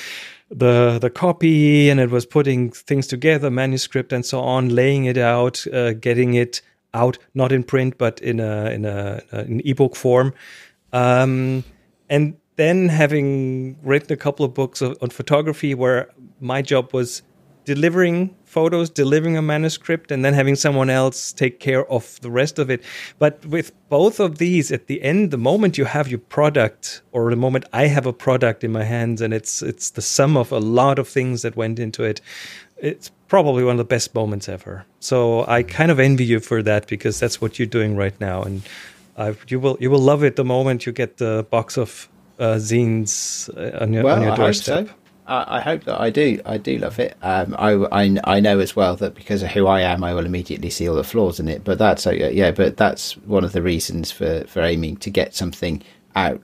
the 0.49 0.99
the 0.99 1.09
copy, 1.09 1.89
and 1.89 1.99
it 1.99 2.09
was 2.09 2.25
putting 2.25 2.71
things 2.71 3.07
together, 3.07 3.49
manuscript, 3.51 4.13
and 4.13 4.25
so 4.25 4.39
on, 4.39 4.69
laying 4.69 5.05
it 5.05 5.17
out, 5.17 5.65
uh, 5.73 5.93
getting 5.93 6.35
it 6.35 6.61
out, 6.93 7.17
not 7.33 7.51
in 7.51 7.63
print, 7.63 7.97
but 7.97 8.21
in 8.21 8.39
a 8.39 8.71
in 8.71 8.85
a 8.85 9.21
in 9.33 9.61
ebook 9.65 9.95
form, 9.95 10.33
um, 10.93 11.63
and 12.09 12.37
then 12.55 12.87
having 12.89 13.77
written 13.83 14.13
a 14.13 14.17
couple 14.17 14.45
of 14.45 14.53
books 14.53 14.81
on 14.81 15.09
photography, 15.09 15.75
where 15.75 16.09
my 16.39 16.61
job 16.61 16.93
was 16.93 17.21
delivering 17.67 18.33
photos, 18.45 18.89
delivering 18.89 19.35
a 19.35 19.41
manuscript, 19.41 20.09
and 20.09 20.23
then 20.23 20.33
having 20.33 20.55
someone 20.55 20.89
else 20.89 21.33
take 21.33 21.59
care 21.59 21.85
of 21.91 22.17
the 22.21 22.31
rest 22.31 22.59
of 22.59 22.69
it. 22.69 22.81
But 23.19 23.45
with 23.45 23.73
both 23.89 24.21
of 24.21 24.37
these, 24.37 24.71
at 24.71 24.87
the 24.87 25.01
end, 25.03 25.31
the 25.31 25.37
moment 25.37 25.77
you 25.77 25.83
have 25.83 26.07
your 26.07 26.21
product, 26.21 27.01
or 27.11 27.29
the 27.29 27.35
moment 27.35 27.65
I 27.73 27.87
have 27.87 28.05
a 28.05 28.13
product 28.13 28.63
in 28.63 28.71
my 28.71 28.85
hands, 28.85 29.21
and 29.21 29.33
it's 29.33 29.61
it's 29.61 29.91
the 29.91 30.01
sum 30.01 30.37
of 30.37 30.53
a 30.53 30.59
lot 30.59 30.97
of 30.97 31.09
things 31.09 31.41
that 31.41 31.57
went 31.57 31.77
into 31.77 32.03
it, 32.05 32.21
it's 32.77 33.11
probably 33.27 33.65
one 33.65 33.73
of 33.73 33.79
the 33.79 33.95
best 33.95 34.15
moments 34.15 34.47
ever. 34.47 34.85
So 35.01 35.45
I 35.45 35.63
kind 35.63 35.91
of 35.91 35.99
envy 35.99 36.23
you 36.23 36.39
for 36.39 36.63
that 36.63 36.87
because 36.87 37.19
that's 37.19 37.41
what 37.41 37.59
you're 37.59 37.65
doing 37.79 37.97
right 37.97 38.17
now, 38.21 38.43
and 38.43 38.61
uh, 39.17 39.33
you 39.49 39.59
will 39.59 39.77
you 39.81 39.91
will 39.91 40.05
love 40.11 40.23
it 40.23 40.37
the 40.37 40.45
moment 40.45 40.85
you 40.85 40.93
get 40.93 41.17
the 41.17 41.45
box 41.49 41.77
of 41.77 42.07
uh, 42.39 42.55
zines 42.55 43.49
uh, 43.57 43.83
on 43.83 43.91
your, 43.91 44.03
well, 44.03 44.15
on 44.15 44.21
your 44.21 44.35
doorstep. 44.37 44.89
I, 45.27 45.59
hope 45.61 45.83
that 45.83 45.99
I 45.99 46.09
do. 46.09 46.41
I 46.45 46.57
do 46.57 46.77
love 46.77 46.99
it. 46.99 47.17
Um, 47.21 47.55
I, 47.57 47.71
I, 47.71 48.17
I 48.23 48.39
know 48.39 48.59
as 48.59 48.75
well 48.75 48.95
that 48.95 49.13
because 49.13 49.43
of 49.43 49.49
who 49.49 49.67
I 49.67 49.81
am, 49.81 50.03
I 50.03 50.13
will 50.13 50.25
immediately 50.25 50.69
see 50.69 50.87
all 50.87 50.95
the 50.95 51.03
flaws 51.03 51.39
in 51.39 51.47
it. 51.49 51.63
But 51.63 51.77
that's 51.77 52.07
uh, 52.07 52.11
yeah. 52.11 52.51
But 52.51 52.77
that's 52.77 53.17
one 53.17 53.43
of 53.43 53.51
the 53.51 53.61
reasons 53.61 54.11
for 54.11 54.45
for 54.47 54.61
aiming 54.61 54.97
to 54.97 55.09
get 55.09 55.35
something 55.35 55.83
out. 56.15 56.41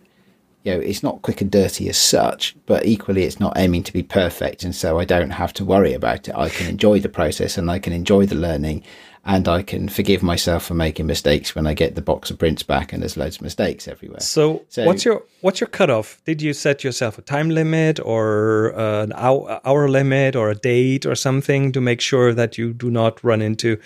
You 0.64 0.74
know, 0.74 0.80
it's 0.80 1.04
not 1.04 1.22
quick 1.22 1.42
and 1.42 1.52
dirty 1.52 1.90
as 1.90 1.98
such, 1.98 2.56
but 2.66 2.86
equally, 2.86 3.24
it's 3.24 3.40
not 3.40 3.58
aiming 3.58 3.84
to 3.84 3.94
be 3.94 4.04
perfect, 4.04 4.64
and 4.64 4.76
so 4.76 5.00
I 5.00 5.06
don't 5.06 5.32
have 5.32 5.54
to 5.54 5.66
worry 5.66 5.94
about 5.94 6.28
it. 6.28 6.36
I 6.36 6.50
can 6.50 6.68
enjoy 6.68 7.00
the 7.00 7.10
process 7.10 7.58
and 7.58 7.70
I 7.70 7.80
can 7.80 7.92
enjoy 7.92 8.26
the 8.26 8.36
learning, 8.36 8.84
and 9.26 9.48
I 9.48 9.64
can 9.64 9.88
forgive 9.88 10.22
myself 10.22 10.66
for 10.66 10.74
making 10.74 11.06
mistakes 11.06 11.56
when 11.56 11.66
I 11.66 11.74
get 11.74 11.96
the 11.96 12.02
box 12.02 12.30
of 12.30 12.38
prints 12.38 12.62
back 12.64 12.92
and 12.92 13.02
there's 13.02 13.16
loads 13.16 13.38
of 13.38 13.42
mistakes 13.42 13.88
everywhere. 13.88 14.20
So, 14.20 14.64
So- 14.70 14.86
what's 14.86 15.06
your 15.06 15.24
what's 15.42 15.62
your 15.62 15.68
cutoff? 15.70 16.22
Did 16.26 16.42
you 16.42 16.54
set 16.54 16.84
yourself 16.84 17.18
a 17.18 17.22
time 17.22 17.50
limit 17.50 18.00
or 18.04 18.74
uh, 18.78 19.04
an 19.04 19.14
hour, 19.16 19.62
hour 19.66 19.88
limit 19.90 20.36
or 20.36 20.50
a 20.50 20.56
date 20.56 21.06
or 21.06 21.16
something 21.16 21.72
to 21.72 21.82
make 21.82 22.02
sure 22.02 22.34
that 22.34 22.58
you 22.58 22.74
do 22.74 22.90
not 22.90 23.24
run 23.24 23.42
into 23.42 23.78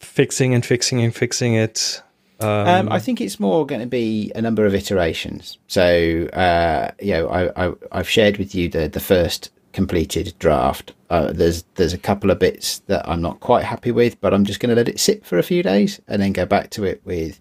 fixing 0.00 0.54
and 0.54 0.64
fixing 0.64 1.02
and 1.02 1.14
fixing 1.14 1.54
it? 1.54 2.02
Um, 2.40 2.88
I 2.88 3.00
think 3.00 3.20
it's 3.20 3.40
more 3.40 3.66
going 3.66 3.80
to 3.80 3.86
be 3.88 4.30
a 4.36 4.40
number 4.40 4.64
of 4.64 4.72
iterations. 4.72 5.58
So, 5.66 6.28
uh, 6.32 6.92
you 7.02 7.12
know, 7.14 7.28
I, 7.28 7.66
I, 7.66 7.72
I've 7.90 8.08
shared 8.08 8.36
with 8.36 8.54
you 8.54 8.68
the, 8.68 8.88
the 8.88 9.00
first 9.00 9.50
completed 9.72 10.34
draft. 10.38 10.92
Uh, 11.10 11.32
there's 11.32 11.64
there's 11.76 11.94
a 11.94 11.98
couple 11.98 12.30
of 12.30 12.38
bits 12.38 12.80
that 12.80 13.08
I'm 13.08 13.22
not 13.22 13.40
quite 13.40 13.64
happy 13.64 13.90
with, 13.90 14.20
but 14.20 14.34
I'm 14.34 14.44
just 14.44 14.60
going 14.60 14.70
to 14.70 14.76
let 14.76 14.88
it 14.88 15.00
sit 15.00 15.24
for 15.24 15.38
a 15.38 15.42
few 15.42 15.62
days 15.62 16.00
and 16.06 16.20
then 16.20 16.32
go 16.32 16.44
back 16.44 16.70
to 16.70 16.84
it 16.84 17.00
with 17.04 17.40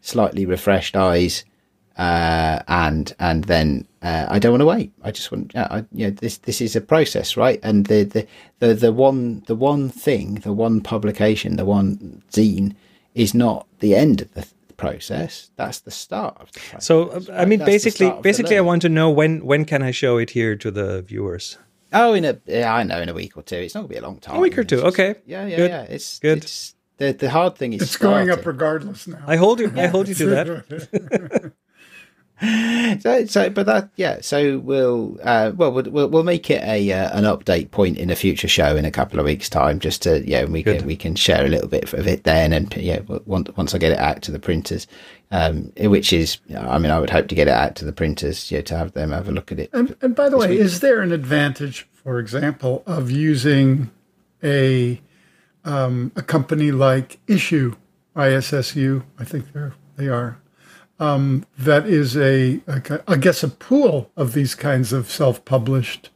slightly 0.00 0.46
refreshed 0.46 0.96
eyes. 0.96 1.44
Uh, 1.96 2.62
and 2.68 3.14
and 3.18 3.44
then 3.44 3.86
uh, 4.00 4.26
I 4.30 4.38
don't 4.38 4.52
want 4.52 4.62
to 4.62 4.66
wait. 4.66 4.92
I 5.02 5.10
just 5.10 5.30
want, 5.30 5.54
I, 5.54 5.84
you 5.92 6.06
know, 6.06 6.10
this 6.10 6.38
this 6.38 6.60
is 6.60 6.76
a 6.76 6.80
process, 6.80 7.36
right? 7.36 7.60
And 7.62 7.86
the, 7.86 8.04
the 8.04 8.26
the 8.60 8.74
the 8.74 8.92
one 8.92 9.42
the 9.46 9.56
one 9.56 9.90
thing, 9.90 10.36
the 10.36 10.52
one 10.52 10.80
publication, 10.80 11.56
the 11.56 11.66
one 11.66 12.22
zine 12.30 12.74
is 13.14 13.34
not 13.34 13.66
the 13.80 13.94
end 13.94 14.22
of 14.22 14.32
the 14.32 14.42
th- 14.42 14.54
process. 14.78 15.50
That's 15.56 15.80
the 15.80 15.90
start 15.90 16.38
of 16.40 16.52
the 16.52 16.60
process. 16.60 16.86
So, 16.86 17.08
uh, 17.08 17.20
I 17.34 17.44
mean, 17.44 17.58
That's 17.58 17.70
basically, 17.70 18.06
start 18.06 18.18
of 18.18 18.22
the 18.22 18.28
basically, 18.28 18.56
I 18.56 18.62
want 18.62 18.82
to 18.82 18.88
know 18.88 19.10
when 19.10 19.44
when 19.44 19.64
can 19.66 19.82
I 19.82 19.90
show 19.90 20.16
it 20.16 20.30
here 20.30 20.56
to 20.56 20.70
the 20.70 21.02
viewers? 21.02 21.58
Oh, 21.92 22.12
in 22.14 22.24
a 22.24 22.38
yeah, 22.46 22.72
I 22.74 22.82
know 22.84 23.00
in 23.00 23.08
a 23.08 23.14
week 23.14 23.36
or 23.36 23.42
two. 23.42 23.56
It's 23.56 23.74
not 23.74 23.82
gonna 23.82 23.88
be 23.88 23.96
a 23.96 24.02
long 24.02 24.18
time. 24.18 24.36
A 24.36 24.40
week 24.40 24.56
or 24.58 24.64
two, 24.64 24.76
just- 24.76 24.86
okay. 24.98 25.16
Yeah, 25.26 25.46
yeah, 25.46 25.56
Good. 25.56 25.70
yeah. 25.70 25.82
It's 25.82 26.18
Good. 26.18 26.38
It's, 26.38 26.74
the 26.98 27.12
the 27.12 27.30
hard 27.30 27.56
thing 27.56 27.72
is 27.72 27.82
It's 27.82 27.96
going 27.96 28.30
up 28.30 28.44
regardless 28.46 29.06
now. 29.06 29.22
I 29.26 29.36
hold 29.36 29.58
you. 29.60 29.72
I 29.76 29.86
hold 29.86 30.06
you 30.08 30.14
to 30.14 30.26
that. 30.34 31.52
So, 33.00 33.24
so, 33.26 33.50
but 33.50 33.66
that, 33.66 33.90
yeah. 33.96 34.20
So 34.20 34.58
we'll, 34.58 35.16
uh, 35.22 35.52
well, 35.54 35.70
we'll, 35.70 35.90
we'll, 35.90 36.08
we'll 36.08 36.24
make 36.24 36.50
it 36.50 36.62
a 36.64 36.92
uh, 36.92 37.16
an 37.16 37.24
update 37.24 37.70
point 37.70 37.98
in 37.98 38.10
a 38.10 38.16
future 38.16 38.48
show 38.48 38.74
in 38.76 38.84
a 38.84 38.90
couple 38.90 39.20
of 39.20 39.24
weeks' 39.26 39.48
time, 39.48 39.78
just 39.78 40.02
to, 40.02 40.28
yeah, 40.28 40.44
we 40.44 40.62
Good. 40.62 40.78
can 40.78 40.86
we 40.86 40.96
can 40.96 41.14
share 41.14 41.44
a 41.44 41.48
little 41.48 41.68
bit 41.68 41.92
of 41.92 42.06
it 42.06 42.24
then, 42.24 42.52
and 42.52 42.74
yeah, 42.76 43.00
once 43.26 43.48
once 43.56 43.74
I 43.74 43.78
get 43.78 43.92
it 43.92 43.98
out 43.98 44.22
to 44.22 44.32
the 44.32 44.40
printers, 44.40 44.86
um, 45.30 45.72
which 45.78 46.12
is, 46.12 46.38
I 46.56 46.78
mean, 46.78 46.90
I 46.90 46.98
would 46.98 47.10
hope 47.10 47.28
to 47.28 47.34
get 47.34 47.46
it 47.46 47.54
out 47.54 47.76
to 47.76 47.84
the 47.84 47.92
printers, 47.92 48.50
yeah, 48.50 48.62
to 48.62 48.76
have 48.76 48.92
them 48.92 49.12
have 49.12 49.28
a 49.28 49.32
look 49.32 49.52
at 49.52 49.60
it. 49.60 49.70
And, 49.72 49.94
and 50.00 50.16
by 50.16 50.28
the 50.28 50.36
way, 50.36 50.58
is 50.58 50.80
there 50.80 51.00
an 51.00 51.12
advantage, 51.12 51.86
for 51.92 52.18
example, 52.18 52.82
of 52.86 53.10
using 53.10 53.90
a 54.42 55.00
um, 55.64 56.10
a 56.16 56.22
company 56.22 56.72
like 56.72 57.24
Issuu, 57.26 57.76
ISSU? 58.16 59.04
I 59.18 59.24
think 59.24 59.52
they're 59.52 59.74
they 59.96 60.08
are. 60.08 60.39
Um, 61.00 61.46
that 61.58 61.86
is 61.86 62.14
a, 62.14 62.60
a 62.66 62.80
ki- 62.80 62.98
I 63.08 63.16
guess, 63.16 63.42
a 63.42 63.48
pool 63.48 64.10
of 64.16 64.34
these 64.34 64.54
kinds 64.54 64.92
of 64.92 65.10
self-published 65.10 66.10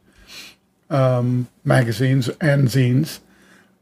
um, 0.91 1.47
magazines 1.63 2.29
and 2.39 2.67
zines 2.67 3.19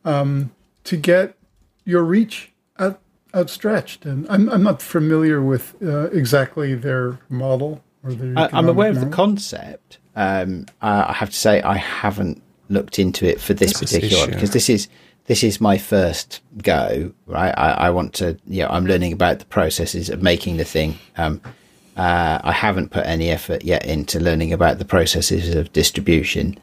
um, 0.06 0.51
to 0.86 0.95
get 0.95 1.36
your 1.84 2.04
reach 2.04 2.54
out, 2.80 3.01
outstretched. 3.36 4.06
And 4.06 4.26
I'm, 4.30 4.49
I'm 4.49 4.64
not 4.64 4.82
familiar 4.82 5.41
with 5.41 5.76
uh, 5.84 6.10
exactly 6.12 6.74
their 6.74 7.20
model 7.28 7.84
or 8.01 8.14
their. 8.14 8.39
I, 8.39 8.49
I'm 8.54 8.70
aware 8.70 8.89
of 8.89 9.01
the 9.01 9.08
concept. 9.08 9.97
Um, 10.16 10.68
I, 10.82 11.10
I 11.10 11.14
have 11.14 11.32
to 11.32 11.38
say 11.38 11.62
I 11.62 11.76
haven't 11.76 12.41
looked 12.70 12.97
into 12.97 13.26
it 13.26 13.41
for 13.41 13.54
this 13.54 13.78
This 13.78 13.91
particular 13.91 14.24
one 14.24 14.32
because 14.32 14.51
this 14.51 14.70
is 14.70 14.88
this 15.26 15.44
is 15.44 15.62
my 15.62 15.78
first 15.78 16.42
go. 16.58 17.14
Right, 17.26 17.54
I, 17.58 17.72
I 17.72 17.90
want 17.90 18.14
to. 18.16 18.38
Yeah, 18.46 18.68
I'm 18.70 18.86
learning 18.86 19.14
about 19.14 19.40
the 19.40 19.46
processes 19.46 20.10
of 20.10 20.22
making 20.22 20.58
the 20.58 20.66
thing. 20.66 20.98
Um, 21.18 21.42
uh, 21.96 22.40
I 22.44 22.52
haven't 22.52 22.92
put 22.92 23.06
any 23.06 23.30
effort 23.30 23.64
yet 23.64 23.86
into 23.86 24.20
learning 24.20 24.52
about 24.52 24.80
the 24.80 24.86
processes 24.86 25.54
of 25.56 25.72
distribution. 25.74 26.58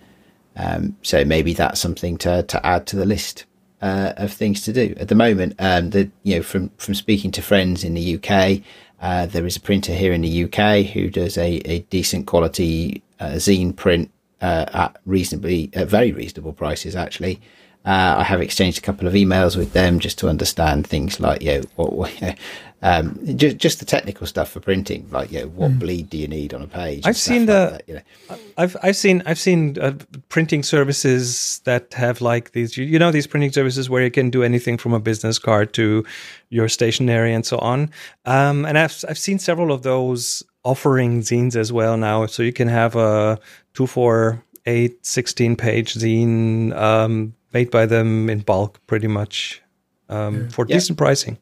Um, 0.57 0.97
so 1.03 1.25
maybe 1.25 1.55
that's 1.55 1.81
something 1.81 2.19
to, 2.19 2.43
to 2.43 2.67
add 2.67 2.87
to 2.89 2.97
the 2.97 3.07
list 3.07 3.45
uh, 3.81 4.13
of 4.17 4.33
things 4.33 4.63
to 4.63 4.73
do. 4.73 4.95
At 4.99 5.09
the 5.09 5.15
moment, 5.15 5.55
um, 5.59 5.91
the 5.91 6.11
you 6.23 6.37
know 6.37 6.43
from 6.43 6.71
from 6.77 6.95
speaking 6.95 7.31
to 7.33 7.43
friends 7.43 7.85
in 7.85 7.95
the 7.95 8.17
UK, 8.17 8.63
uh, 9.01 9.27
there 9.27 9.47
is 9.47 9.57
a 9.57 9.61
printer 9.61 9.95
here 9.95 10.13
in 10.13 10.21
the 10.21 10.45
UK 10.45 10.87
who 10.87 11.09
does 11.09 11.39
a, 11.39 11.59
a 11.65 11.81
decent 11.91 12.27
quality 12.27 13.03
uh, 13.21 13.33
zine 13.35 13.75
print 13.75 14.11
uh, 14.41 14.67
at 14.73 14.97
reasonably 15.07 15.71
at 15.75 15.89
very 15.89 16.13
reasonable 16.13 16.53
prices 16.53 16.95
actually. 16.97 17.41
Uh, 17.85 18.16
I 18.18 18.24
have 18.24 18.43
exchanged 18.43 18.78
a 18.78 18.83
couple 18.83 19.07
of 19.07 19.14
emails 19.14 19.57
with 19.57 19.72
them 19.72 20.01
just 20.01 20.18
to 20.18 20.28
understand 20.28 20.87
things 20.87 21.18
like, 21.18 21.41
you 21.41 21.53
know, 21.53 21.62
what, 21.76 21.93
what 21.95 22.39
um, 22.83 23.18
just, 23.37 23.57
just 23.57 23.78
the 23.78 23.87
technical 23.87 24.26
stuff 24.26 24.51
for 24.51 24.61
printing, 24.61 25.09
like, 25.11 25.33
you 25.33 25.41
know, 25.41 25.49
what 25.49 25.78
bleed 25.78 26.11
do 26.11 26.18
you 26.18 26.28
need 26.28 26.53
on 26.53 26.61
a 26.61 26.66
page? 26.66 27.07
I've 27.07 27.16
seen 27.16 27.47
like 27.47 27.47
the- 27.47 27.70
that, 27.70 27.89
you 27.89 27.95
know. 27.95 28.37
I've 28.59 28.76
I've 28.83 28.97
seen 28.97 29.22
I've 29.24 29.39
seen 29.39 29.78
uh, 29.78 29.95
printing 30.28 30.62
services 30.62 31.61
that 31.64 31.95
have 31.95 32.20
like 32.20 32.53
these 32.53 32.76
you, 32.76 32.85
you 32.85 32.99
know 32.99 33.11
these 33.11 33.26
printing 33.26 33.53
services 33.53 33.89
where 33.89 34.03
you 34.03 34.11
can 34.11 34.28
do 34.28 34.43
anything 34.43 34.76
from 34.76 34.93
a 34.93 35.01
business 35.01 35.39
card 35.39 35.72
to 35.74 36.05
your 36.51 36.68
stationery 36.68 37.33
and 37.33 37.47
so 37.47 37.59
on. 37.59 37.91
Um, 38.26 38.66
and 38.66 38.76
I've 38.76 39.03
I've 39.09 39.18
seen 39.18 39.39
several 39.39 39.72
of 39.72 39.83
those 39.83 40.43
offering 40.64 41.20
zines 41.22 41.57
as 41.57 41.72
well 41.72 41.97
now. 41.97 42.26
So 42.26 42.43
you 42.43 42.53
can 42.53 42.68
have 42.68 42.97
a 42.97 43.39
two, 43.72 43.87
four, 43.87 44.45
eight, 44.66 45.05
16 45.07 45.57
page 45.57 45.95
zine 45.95 46.74
um, 46.76 47.35
made 47.53 47.70
by 47.70 47.86
them 47.86 48.28
in 48.30 48.40
bulk, 48.40 48.78
pretty 48.86 49.07
much 49.09 49.62
um, 50.09 50.48
for 50.51 50.66
Yeah. 50.68 50.76
decent 50.76 50.98
pricing. 50.98 51.38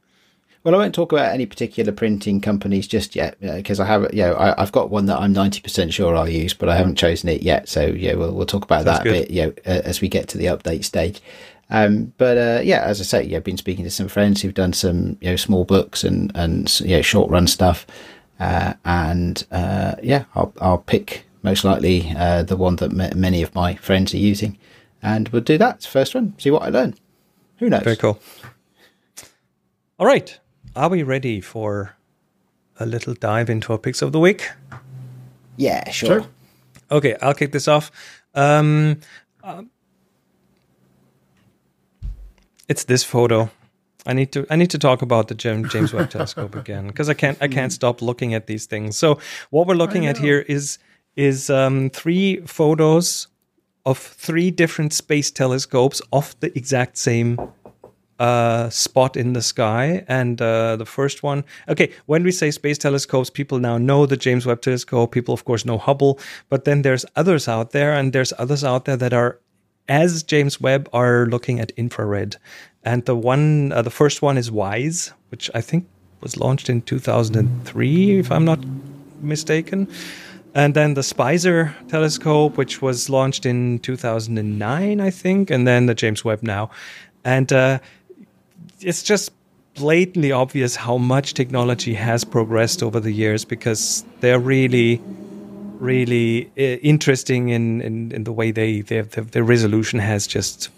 Well, 0.64 0.74
I 0.74 0.78
won't 0.78 0.94
talk 0.94 1.12
about 1.12 1.32
any 1.32 1.46
particular 1.46 1.92
printing 1.92 2.40
companies 2.40 2.86
just 2.86 3.14
yet 3.16 3.40
because 3.40 3.78
I 3.80 3.86
have, 3.86 4.12
you 4.12 4.22
know, 4.22 4.34
I, 4.34 4.60
I've 4.60 4.72
got 4.72 4.90
one 4.90 5.06
that 5.06 5.18
I'm 5.18 5.32
90% 5.32 5.92
sure 5.92 6.14
I'll 6.16 6.28
use, 6.28 6.52
but 6.52 6.68
I 6.68 6.76
haven't 6.76 6.96
chosen 6.96 7.28
it 7.30 7.42
yet. 7.42 7.68
So 7.68 7.86
yeah, 7.86 8.14
we'll 8.14 8.34
we'll 8.34 8.44
talk 8.44 8.64
about 8.64 8.84
Sounds 8.84 8.98
that 8.98 9.04
good. 9.04 9.14
a 9.16 9.20
bit, 9.20 9.30
you 9.30 9.42
know, 9.44 9.52
uh, 9.66 9.82
as 9.84 10.00
we 10.00 10.08
get 10.08 10.28
to 10.30 10.38
the 10.38 10.46
update 10.46 10.84
stage. 10.84 11.20
Um, 11.70 12.12
but 12.18 12.36
uh, 12.36 12.60
yeah, 12.64 12.80
as 12.82 13.00
I 13.00 13.04
say, 13.04 13.22
yeah, 13.24 13.36
I've 13.38 13.44
been 13.44 13.56
speaking 13.56 13.84
to 13.84 13.90
some 13.90 14.08
friends 14.08 14.42
who've 14.42 14.52
done 14.54 14.72
some, 14.72 15.16
you 15.20 15.30
know, 15.30 15.36
small 15.36 15.64
books 15.64 16.02
and 16.02 16.32
and 16.34 16.80
you 16.80 16.96
know, 16.96 17.02
short 17.02 17.30
run 17.30 17.46
stuff, 17.46 17.86
uh, 18.40 18.74
and 18.84 19.46
uh, 19.52 19.94
yeah, 20.02 20.24
I'll 20.34 20.52
I'll 20.60 20.78
pick 20.78 21.24
most 21.42 21.64
likely 21.64 22.12
uh, 22.16 22.42
the 22.42 22.56
one 22.56 22.76
that 22.76 22.92
ma- 22.92 23.10
many 23.14 23.42
of 23.42 23.54
my 23.54 23.76
friends 23.76 24.12
are 24.12 24.18
using, 24.18 24.58
and 25.02 25.28
we'll 25.28 25.42
do 25.42 25.58
that 25.58 25.84
first 25.84 26.14
one. 26.14 26.34
See 26.38 26.50
what 26.50 26.62
I 26.62 26.68
learn. 26.68 26.94
Who 27.58 27.68
knows? 27.68 27.82
Very 27.82 27.96
cool. 27.96 28.20
All 29.98 30.06
right. 30.06 30.38
Are 30.76 30.88
we 30.88 31.02
ready 31.02 31.40
for 31.40 31.96
a 32.78 32.86
little 32.86 33.14
dive 33.14 33.50
into 33.50 33.72
our 33.72 33.78
picks 33.78 34.02
of 34.02 34.12
the 34.12 34.20
week? 34.20 34.48
Yeah, 35.56 35.90
sure. 35.90 36.22
Sure. 36.22 36.30
Okay, 36.90 37.16
I'll 37.20 37.34
kick 37.34 37.52
this 37.52 37.68
off. 37.68 37.90
Um, 38.34 39.00
uh, 39.42 39.62
it's 42.68 42.84
this 42.84 43.02
photo. 43.02 43.50
I 44.06 44.12
need 44.12 44.32
to 44.32 44.46
I 44.48 44.56
need 44.56 44.70
to 44.70 44.78
talk 44.78 45.02
about 45.02 45.28
the 45.28 45.34
James 45.34 45.92
Webb 45.92 46.10
Telescope 46.10 46.54
again 46.62 46.86
because 46.86 47.08
I 47.08 47.14
can't 47.14 47.36
I 47.40 47.48
can't 47.48 47.72
stop 47.72 48.00
looking 48.00 48.34
at 48.34 48.46
these 48.46 48.66
things. 48.66 48.96
So 48.96 49.18
what 49.50 49.66
we're 49.66 49.74
looking 49.74 50.06
at 50.06 50.16
here 50.16 50.44
is 50.48 50.78
is 51.16 51.50
um, 51.50 51.90
three 51.90 52.40
photos 52.46 53.26
of 53.88 53.96
three 53.96 54.50
different 54.50 54.92
space 54.92 55.30
telescopes 55.30 56.02
off 56.10 56.38
the 56.40 56.56
exact 56.58 56.98
same 56.98 57.40
uh, 58.18 58.68
spot 58.68 59.16
in 59.16 59.32
the 59.32 59.40
sky. 59.40 60.04
And 60.08 60.42
uh, 60.42 60.76
the 60.76 60.84
first 60.84 61.22
one, 61.22 61.42
okay, 61.70 61.90
when 62.04 62.22
we 62.22 62.30
say 62.30 62.50
space 62.50 62.76
telescopes, 62.76 63.30
people 63.30 63.58
now 63.58 63.78
know 63.78 64.04
the 64.04 64.18
James 64.18 64.44
Webb 64.44 64.60
Telescope. 64.60 65.12
People, 65.12 65.32
of 65.32 65.46
course, 65.46 65.64
know 65.64 65.78
Hubble. 65.78 66.20
But 66.50 66.66
then 66.66 66.82
there's 66.82 67.06
others 67.16 67.48
out 67.48 67.70
there, 67.70 67.94
and 67.94 68.12
there's 68.12 68.34
others 68.38 68.62
out 68.62 68.84
there 68.84 68.98
that 68.98 69.14
are, 69.14 69.40
as 69.88 70.22
James 70.22 70.60
Webb, 70.60 70.90
are 70.92 71.24
looking 71.24 71.58
at 71.58 71.70
infrared. 71.78 72.36
And 72.84 73.06
the 73.06 73.16
one, 73.16 73.72
uh, 73.72 73.80
the 73.80 73.90
first 73.90 74.20
one 74.20 74.36
is 74.36 74.50
WISE, 74.50 75.12
which 75.30 75.50
I 75.54 75.62
think 75.62 75.86
was 76.20 76.36
launched 76.36 76.68
in 76.68 76.82
2003, 76.82 78.18
if 78.18 78.30
I'm 78.30 78.44
not 78.44 78.58
mistaken. 79.22 79.88
And 80.54 80.74
then 80.74 80.94
the 80.94 81.02
Spitzer 81.02 81.74
telescope, 81.88 82.56
which 82.56 82.82
was 82.82 83.08
launched 83.08 83.46
in 83.46 83.78
2009, 83.80 85.00
I 85.00 85.10
think, 85.10 85.50
and 85.50 85.66
then 85.66 85.86
the 85.86 85.94
James 85.94 86.24
Webb 86.24 86.42
now. 86.42 86.70
And 87.24 87.52
uh, 87.52 87.78
it's 88.80 89.02
just 89.02 89.32
blatantly 89.74 90.32
obvious 90.32 90.76
how 90.76 90.98
much 90.98 91.34
technology 91.34 91.94
has 91.94 92.24
progressed 92.24 92.82
over 92.82 92.98
the 92.98 93.12
years 93.12 93.44
because 93.44 94.04
they're 94.20 94.40
really 94.40 95.00
really 95.78 96.50
uh, 96.58 96.62
interesting 96.82 97.50
in, 97.50 97.80
in, 97.80 98.10
in 98.10 98.24
the 98.24 98.32
way 98.32 98.50
they 98.50 98.80
their, 98.80 99.04
their, 99.04 99.24
their 99.24 99.44
resolution 99.44 100.00
has 100.00 100.26
just 100.26 100.70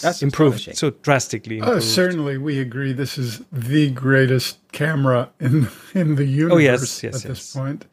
That's 0.00 0.22
improved 0.22 0.74
so 0.76 0.90
drastically 0.90 1.58
improved. 1.58 1.78
Uh, 1.78 1.80
certainly, 1.80 2.38
we 2.38 2.58
agree. 2.58 2.92
This 2.94 3.18
is 3.18 3.42
the 3.52 3.90
greatest 3.90 4.58
camera 4.72 5.28
in 5.38 5.68
in 5.94 6.14
the 6.14 6.24
universe 6.24 6.54
Oh, 6.54 6.58
yes, 6.58 7.02
yes, 7.02 7.16
at 7.16 7.28
this 7.28 7.38
yes. 7.38 7.52
point. 7.54 7.84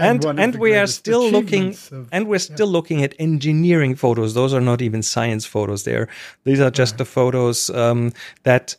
And 0.00 0.24
one 0.24 0.38
and 0.38 0.54
we 0.56 0.74
are 0.74 0.86
still 0.86 1.30
looking 1.30 1.68
of- 1.70 2.08
and 2.12 2.26
we're 2.28 2.38
still 2.38 2.66
looking 2.68 3.02
at 3.04 3.14
engineering 3.18 3.94
photos 3.96 4.34
those 4.34 4.52
are 4.54 4.60
not 4.60 4.80
even 4.82 5.02
science 5.02 5.44
photos 5.46 5.84
there 5.84 6.08
these 6.44 6.60
are 6.60 6.70
just 6.70 6.96
the 6.98 7.04
photos 7.04 7.70
um, 7.70 8.12
that 8.42 8.76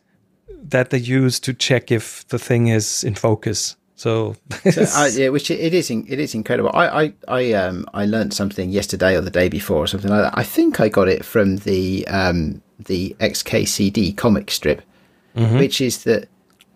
that 0.69 0.89
they 0.89 0.97
use 0.97 1.39
to 1.39 1.53
check 1.53 1.91
if 1.91 2.27
the 2.27 2.37
thing 2.39 2.67
is 2.67 3.03
in 3.03 3.15
focus 3.15 3.75
so 4.01 4.35
Uh, 4.65 5.09
yeah, 5.13 5.29
which 5.29 5.51
it, 5.51 5.59
it 5.59 5.73
is. 5.73 5.89
in- 5.91 6.05
It 6.07 6.19
is 6.19 6.33
incredible. 6.33 6.71
I, 6.73 6.87
I, 7.03 7.13
I, 7.27 7.53
um, 7.53 7.85
I 7.93 8.05
learned 8.07 8.33
something 8.33 8.71
yesterday 8.71 9.15
or 9.15 9.21
the 9.21 9.29
day 9.29 9.47
before 9.49 9.77
or 9.83 9.87
something 9.87 10.09
like 10.09 10.23
that. 10.23 10.33
I 10.35 10.43
think 10.43 10.79
I 10.79 10.89
got 10.89 11.07
it 11.07 11.23
from 11.23 11.57
the 11.57 12.07
um, 12.07 12.61
the 12.79 13.15
XKCD 13.19 14.15
comic 14.17 14.49
strip, 14.51 14.81
which 15.35 15.81
is 15.81 16.03
that, 16.05 16.23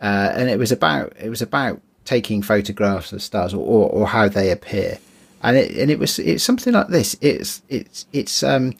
uh, 0.01 0.29
and 0.37 0.49
it 0.49 0.59
was 0.59 0.71
about 0.71 1.13
it 1.19 1.29
was 1.29 1.41
about 1.41 1.81
taking 2.05 2.41
photographs 2.41 3.11
of 3.11 3.21
stars 3.21 3.53
or, 3.53 3.65
or, 3.65 3.89
or 3.89 4.07
how 4.07 4.29
they 4.29 4.51
appear, 4.51 4.99
and 5.43 5.57
it 5.57 5.75
and 5.75 5.91
it 5.91 5.99
was 5.99 6.17
it's 6.19 6.43
something 6.43 6.73
like 6.73 6.87
this. 6.87 7.15
It's 7.21 7.61
it's 7.69 8.05
it's 8.13 8.43
um, 8.43 8.73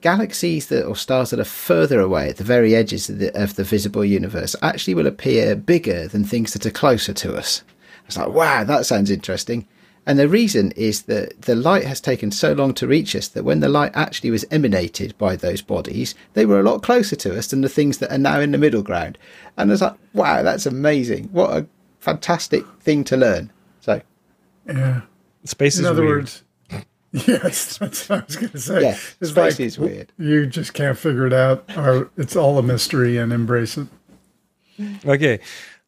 galaxies 0.00 0.68
that 0.68 0.86
or 0.86 0.96
stars 0.96 1.30
that 1.30 1.40
are 1.40 1.44
further 1.44 2.00
away 2.00 2.28
at 2.28 2.36
the 2.36 2.44
very 2.44 2.74
edges 2.74 3.08
of 3.08 3.18
the, 3.18 3.42
of 3.42 3.56
the 3.56 3.64
visible 3.64 4.04
universe 4.04 4.54
actually 4.62 4.94
will 4.94 5.06
appear 5.06 5.56
bigger 5.56 6.06
than 6.08 6.24
things 6.24 6.52
that 6.52 6.66
are 6.66 6.70
closer 6.70 7.12
to 7.12 7.36
us. 7.36 7.62
It's 8.06 8.16
like, 8.16 8.28
wow, 8.28 8.64
that 8.64 8.86
sounds 8.86 9.10
interesting. 9.10 9.66
And 10.06 10.18
the 10.18 10.28
reason 10.28 10.72
is 10.72 11.02
that 11.02 11.42
the 11.42 11.54
light 11.54 11.84
has 11.84 12.00
taken 12.00 12.30
so 12.30 12.54
long 12.54 12.72
to 12.74 12.86
reach 12.86 13.14
us 13.14 13.28
that 13.28 13.44
when 13.44 13.60
the 13.60 13.68
light 13.68 13.92
actually 13.94 14.30
was 14.30 14.46
emanated 14.50 15.16
by 15.18 15.36
those 15.36 15.60
bodies, 15.60 16.14
they 16.32 16.46
were 16.46 16.60
a 16.60 16.62
lot 16.62 16.82
closer 16.82 17.14
to 17.16 17.36
us 17.36 17.48
than 17.48 17.60
the 17.60 17.68
things 17.68 17.98
that 17.98 18.10
are 18.10 18.16
now 18.16 18.40
in 18.40 18.52
the 18.52 18.56
middle 18.56 18.82
ground. 18.82 19.18
And 19.58 19.70
it's 19.70 19.82
like, 19.82 19.96
wow, 20.14 20.42
that's 20.42 20.64
amazing. 20.64 21.28
What 21.32 21.50
a 21.50 21.66
fantastic 21.98 22.64
thing 22.80 23.04
to 23.04 23.16
learn. 23.16 23.50
So, 23.80 24.00
Yeah. 24.66 25.02
space 25.44 25.74
is 25.74 25.80
In 25.80 25.86
other 25.86 26.02
weird. 26.02 26.16
words, 26.18 26.42
yes, 27.12 27.78
that's 27.78 28.08
what 28.08 28.20
I 28.20 28.24
was 28.26 28.36
going 28.36 28.52
to 28.52 28.58
say. 28.60 28.82
Yeah, 28.82 28.96
It's 29.20 29.30
space 29.30 29.58
is 29.60 29.78
weird. 29.78 30.12
You 30.18 30.46
just 30.46 30.74
can't 30.74 30.96
figure 30.98 31.26
it 31.26 31.32
out, 31.32 31.64
or 31.76 32.10
it's 32.16 32.36
all 32.36 32.58
a 32.58 32.62
mystery 32.62 33.16
and 33.16 33.32
embrace 33.32 33.76
it. 33.78 33.86
okay 35.04 35.40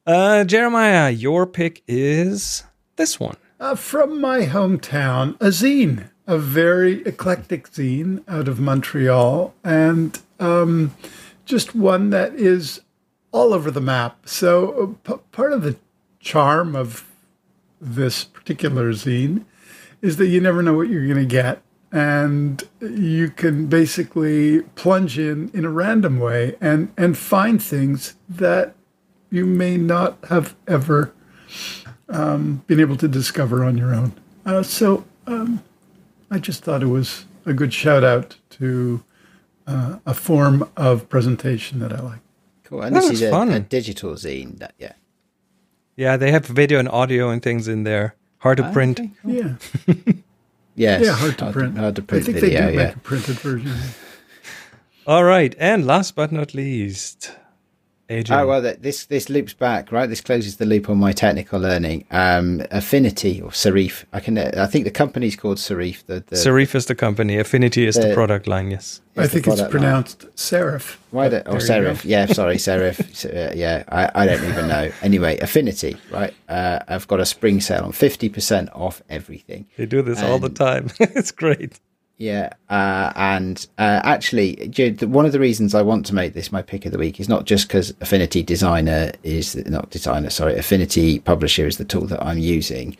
uh 0.06 0.42
jeremiah 0.44 1.10
your 1.10 1.46
pick 1.46 1.82
is 1.86 2.64
this 2.96 3.20
one 3.20 3.36
Uh, 3.60 3.74
from 3.76 4.20
my 4.20 4.46
hometown, 4.46 5.36
a 5.40 5.48
zine, 5.52 6.08
a 6.26 6.38
very 6.38 7.02
eclectic 7.04 7.68
zine 7.70 8.24
out 8.26 8.48
of 8.48 8.58
Montreal, 8.58 9.52
and 9.62 10.18
um, 10.40 10.94
just 11.44 11.74
one 11.74 12.08
that 12.10 12.34
is 12.34 12.80
all 13.32 13.52
over 13.52 13.70
the 13.70 13.82
map. 13.82 14.26
So, 14.26 14.96
uh, 15.06 15.14
p- 15.16 15.22
part 15.30 15.52
of 15.52 15.60
the 15.62 15.76
charm 16.20 16.76
of 16.76 17.06
this 17.80 18.24
particular 18.24 18.92
zine 18.92 19.44
is 20.02 20.16
that 20.18 20.26
you 20.28 20.40
never 20.40 20.62
know 20.62 20.74
what 20.74 20.88
you're 20.88 21.06
going 21.06 21.16
to 21.18 21.24
get. 21.24 21.62
And 21.92 22.62
you 22.80 23.30
can 23.30 23.66
basically 23.66 24.60
plunge 24.76 25.18
in 25.18 25.50
in 25.52 25.64
a 25.64 25.70
random 25.70 26.20
way 26.20 26.54
and, 26.60 26.92
and 26.96 27.18
find 27.18 27.60
things 27.60 28.14
that 28.28 28.74
you 29.30 29.44
may 29.44 29.76
not 29.76 30.16
have 30.28 30.54
ever 30.68 31.12
been 32.66 32.80
able 32.80 32.96
to 32.96 33.08
discover 33.08 33.64
on 33.64 33.76
your 33.76 33.94
own. 33.94 34.12
Uh, 34.46 34.62
so 34.62 35.04
um, 35.26 35.62
I 36.30 36.38
just 36.38 36.62
thought 36.62 36.82
it 36.82 36.86
was 36.86 37.24
a 37.46 37.52
good 37.52 37.72
shout 37.74 38.04
out 38.04 38.36
to 38.50 39.02
uh, 39.66 39.98
a 40.06 40.14
form 40.14 40.68
of 40.76 41.08
presentation 41.08 41.78
that 41.80 41.92
I 41.92 42.00
like. 42.00 42.20
cool. 42.64 42.82
And 42.82 42.94
That 42.94 43.02
this 43.02 43.10
is 43.10 43.22
a, 43.22 43.30
fun. 43.30 43.50
a 43.50 43.60
digital 43.60 44.12
zine. 44.14 44.58
That, 44.58 44.74
yeah. 44.78 44.92
Yeah 46.00 46.16
they 46.16 46.30
have 46.32 46.46
video 46.46 46.78
and 46.78 46.88
audio 46.88 47.28
and 47.32 47.42
things 47.42 47.68
in 47.68 47.84
there 47.84 48.14
hard 48.38 48.56
to 48.56 48.64
print 48.72 49.00
Yeah, 49.24 49.56
Yes. 50.76 51.04
yeah, 51.04 51.12
hard 51.12 51.36
to 51.38 51.52
print. 51.52 51.76
Hard 51.76 51.96
to 51.96 52.02
print 52.02 52.22
I 52.22 52.32
think 52.32 52.38
video, 52.40 52.60
they 52.60 52.72
do 52.72 52.78
yeah. 52.78 52.86
make 52.86 52.96
a 52.96 53.00
printed 53.00 53.36
version. 53.44 53.72
all 55.06 55.24
right 55.24 55.54
and 55.58 55.86
last 55.86 56.14
but 56.16 56.32
not 56.32 56.54
least 56.54 57.36
Adrian. 58.10 58.42
Oh 58.42 58.46
well, 58.46 58.60
this 58.60 59.06
this 59.06 59.30
loops 59.30 59.54
back, 59.54 59.92
right? 59.92 60.08
This 60.08 60.20
closes 60.20 60.56
the 60.56 60.66
loop 60.66 60.90
on 60.90 60.98
my 60.98 61.12
technical 61.12 61.60
learning. 61.60 62.04
Um, 62.10 62.60
Affinity 62.70 63.40
or 63.40 63.50
Serif. 63.50 64.04
I 64.12 64.20
can. 64.20 64.36
I 64.36 64.66
think 64.66 64.84
the 64.84 64.90
company's 64.90 65.36
called 65.36 65.58
Serif. 65.58 66.04
The, 66.06 66.22
the 66.26 66.36
Serif 66.36 66.74
is 66.74 66.86
the 66.86 66.94
company 66.94 67.38
affinity 67.38 67.86
is 67.86 67.94
the 67.94 68.08
The- 68.08 68.14
product 68.14 68.46
line 68.46 68.70
yes 68.70 69.00
I 69.16 69.26
think 69.26 69.46
it's 69.46 69.56
product 69.56 69.74
line. 69.74 69.82
pronounced 69.82 70.20
serif. 70.36 70.96
Why 71.10 71.28
the, 71.28 71.38
or 71.50 71.58
there 71.60 71.78
you 71.82 71.88
go. 71.88 71.92
Serif? 71.94 72.04
Yeah, 72.04 72.26
sorry, 72.26 72.56
Serif. 72.68 73.24
Uh, 73.24 73.52
yeah, 73.54 73.84
I, 73.88 74.10
I 74.14 74.26
don't 74.26 74.44
even 74.48 74.66
know. 74.68 74.90
Anyway, 75.02 75.36
Affinity, 75.38 75.96
right? 76.10 76.32
Uh, 76.48 76.78
I've 76.88 77.06
got 77.06 77.20
a 77.20 77.26
spring 77.26 77.60
sale 77.60 77.84
on 77.84 77.92
fifty 77.92 78.28
percent 78.28 78.70
off 78.72 79.02
everything. 79.10 79.66
they 79.76 79.86
do 79.86 80.00
this 80.02 80.22
all 80.22 80.38
the 80.38 80.48
time 80.48 80.88
it's 81.00 81.32
great 81.32 81.78
Yeah, 82.20 82.50
uh, 82.68 83.14
and 83.16 83.66
uh, 83.78 84.02
actually, 84.04 84.70
one 85.00 85.24
of 85.24 85.32
the 85.32 85.40
reasons 85.40 85.74
I 85.74 85.80
want 85.80 86.04
to 86.04 86.14
make 86.14 86.34
this 86.34 86.52
my 86.52 86.60
pick 86.60 86.84
of 86.84 86.92
the 86.92 86.98
week 86.98 87.18
is 87.18 87.30
not 87.30 87.46
just 87.46 87.66
because 87.66 87.94
Affinity 88.02 88.42
Designer 88.42 89.12
is 89.22 89.56
not 89.56 89.88
designer, 89.88 90.28
sorry, 90.28 90.58
Affinity 90.58 91.20
Publisher 91.20 91.66
is 91.66 91.78
the 91.78 91.84
tool 91.86 92.06
that 92.08 92.22
I'm 92.22 92.36
using. 92.36 92.94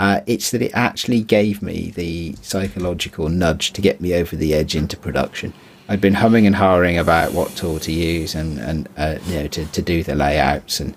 Uh, 0.00 0.22
it's 0.26 0.50
that 0.50 0.62
it 0.62 0.72
actually 0.74 1.22
gave 1.22 1.62
me 1.62 1.92
the 1.92 2.34
psychological 2.42 3.28
nudge 3.28 3.72
to 3.74 3.80
get 3.80 4.00
me 4.00 4.14
over 4.14 4.34
the 4.34 4.52
edge 4.52 4.74
into 4.74 4.96
production. 4.96 5.52
I'd 5.88 6.00
been 6.00 6.14
humming 6.14 6.44
and 6.44 6.56
hawing 6.56 6.98
about 6.98 7.34
what 7.34 7.54
tool 7.54 7.78
to 7.78 7.92
use 7.92 8.34
and 8.34 8.58
and 8.58 8.88
uh, 8.96 9.18
you 9.26 9.34
know 9.36 9.46
to, 9.46 9.64
to 9.64 9.80
do 9.80 10.02
the 10.02 10.16
layouts 10.16 10.80
and 10.80 10.96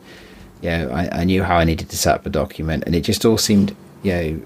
you 0.63 0.71
know 0.71 0.89
I, 0.89 1.19
I 1.19 1.23
knew 1.23 1.43
how 1.43 1.57
I 1.57 1.65
needed 1.65 1.89
to 1.91 1.97
set 1.97 2.15
up 2.15 2.25
a 2.25 2.31
document 2.31 2.85
and 2.87 2.95
it 2.95 3.01
just 3.01 3.25
all 3.25 3.37
seemed 3.37 3.75
you 4.01 4.11
know 4.11 4.41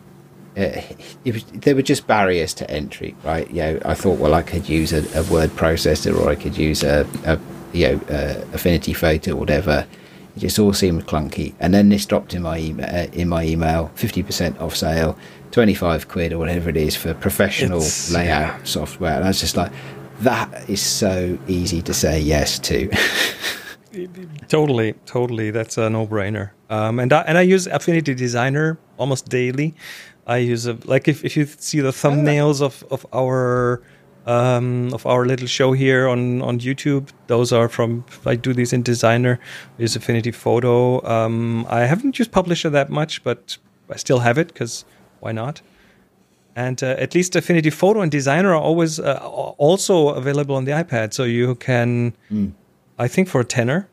was, 0.56 1.44
there 1.54 1.76
were 1.76 1.82
just 1.82 2.08
barriers 2.08 2.54
to 2.56 2.70
entry, 2.70 3.16
right? 3.24 3.50
You 3.50 3.62
know, 3.64 3.80
I 3.86 3.94
thought, 3.94 4.20
well, 4.20 4.34
I 4.34 4.42
could 4.42 4.70
use 4.70 4.94
a, 4.94 5.00
a 5.20 5.24
word 5.32 5.50
processor 5.52 6.18
or 6.18 6.30
I 6.30 6.36
could 6.36 6.58
use 6.58 6.84
a, 6.84 7.08
a 7.26 7.40
you 7.76 7.88
know, 7.88 8.02
uh, 8.10 8.46
Affinity 8.54 8.94
Photo, 8.94 9.32
or 9.34 9.36
whatever. 9.38 9.88
It 10.36 10.40
just 10.40 10.60
all 10.60 10.74
seemed 10.74 11.06
clunky. 11.08 11.54
And 11.60 11.74
then 11.74 11.90
this 11.90 12.06
dropped 12.06 12.34
in 12.34 12.42
my 12.44 12.58
email, 12.60 12.88
uh, 12.88 13.08
in 13.14 13.30
my 13.30 13.44
email, 13.46 13.92
fifty 13.96 14.24
percent 14.24 14.60
off 14.60 14.76
sale, 14.76 15.18
twenty 15.52 15.74
five 15.74 16.08
quid 16.08 16.34
or 16.34 16.38
whatever 16.38 16.70
it 16.70 16.78
is 16.78 16.96
for 16.96 17.14
professional 17.14 17.78
It's- 17.80 18.12
layout 18.12 18.68
software. 18.68 19.16
And 19.16 19.24
I 19.24 19.28
was 19.28 19.40
just 19.40 19.58
like, 19.58 19.72
that 20.20 20.70
is 20.70 20.82
so 20.82 21.38
easy 21.48 21.82
to 21.82 21.94
say 21.94 22.20
yes 22.20 22.60
to. 22.60 22.90
Totally, 24.48 24.94
totally. 25.06 25.52
That's 25.52 25.78
a 25.78 25.88
no-brainer. 25.90 26.52
Um, 26.70 27.00
and 27.00 27.14
I, 27.14 27.22
and 27.22 27.38
I 27.38 27.42
use 27.42 27.68
Affinity 27.68 28.16
Designer 28.16 28.78
almost 28.98 29.30
daily. 29.30 29.76
I 30.26 30.38
use 30.38 30.66
a, 30.66 30.78
like 30.86 31.08
if, 31.08 31.24
if 31.26 31.36
you 31.36 31.46
see 31.46 31.82
the 31.82 31.92
thumbnails 31.92 32.62
of 32.62 32.84
of 32.90 33.06
our 33.14 33.82
um, 34.26 34.94
of 34.94 35.06
our 35.06 35.26
little 35.26 35.48
show 35.48 35.74
here 35.74 36.08
on 36.08 36.42
on 36.42 36.60
YouTube, 36.60 37.10
those 37.28 37.52
are 37.52 37.68
from 37.68 38.06
I 38.26 38.36
do 38.36 38.54
these 38.54 38.74
in 38.74 38.84
Designer. 38.84 39.40
Use 39.78 39.96
Affinity 39.96 40.32
Photo. 40.32 41.06
Um, 41.06 41.66
I 41.70 41.82
haven't 41.82 42.20
used 42.20 42.32
Publisher 42.32 42.70
that 42.70 42.90
much, 42.90 43.24
but 43.24 43.58
I 43.90 43.98
still 43.98 44.20
have 44.20 44.38
it 44.38 44.48
because 44.48 44.86
why 45.20 45.32
not? 45.34 45.62
And 46.56 46.82
uh, 46.84 46.96
at 47.00 47.16
least 47.16 47.36
Affinity 47.36 47.72
Photo 47.72 48.02
and 48.02 48.12
Designer 48.12 48.52
are 48.52 48.62
always 48.62 49.00
uh, 49.00 49.18
also 49.58 50.10
available 50.10 50.56
on 50.56 50.66
the 50.66 50.72
iPad, 50.72 51.14
so 51.14 51.24
you 51.24 51.56
can. 51.56 52.14
I 53.00 53.08
think 53.08 53.28
for 53.28 53.42
a 53.42 53.46
tenner, 53.46 53.90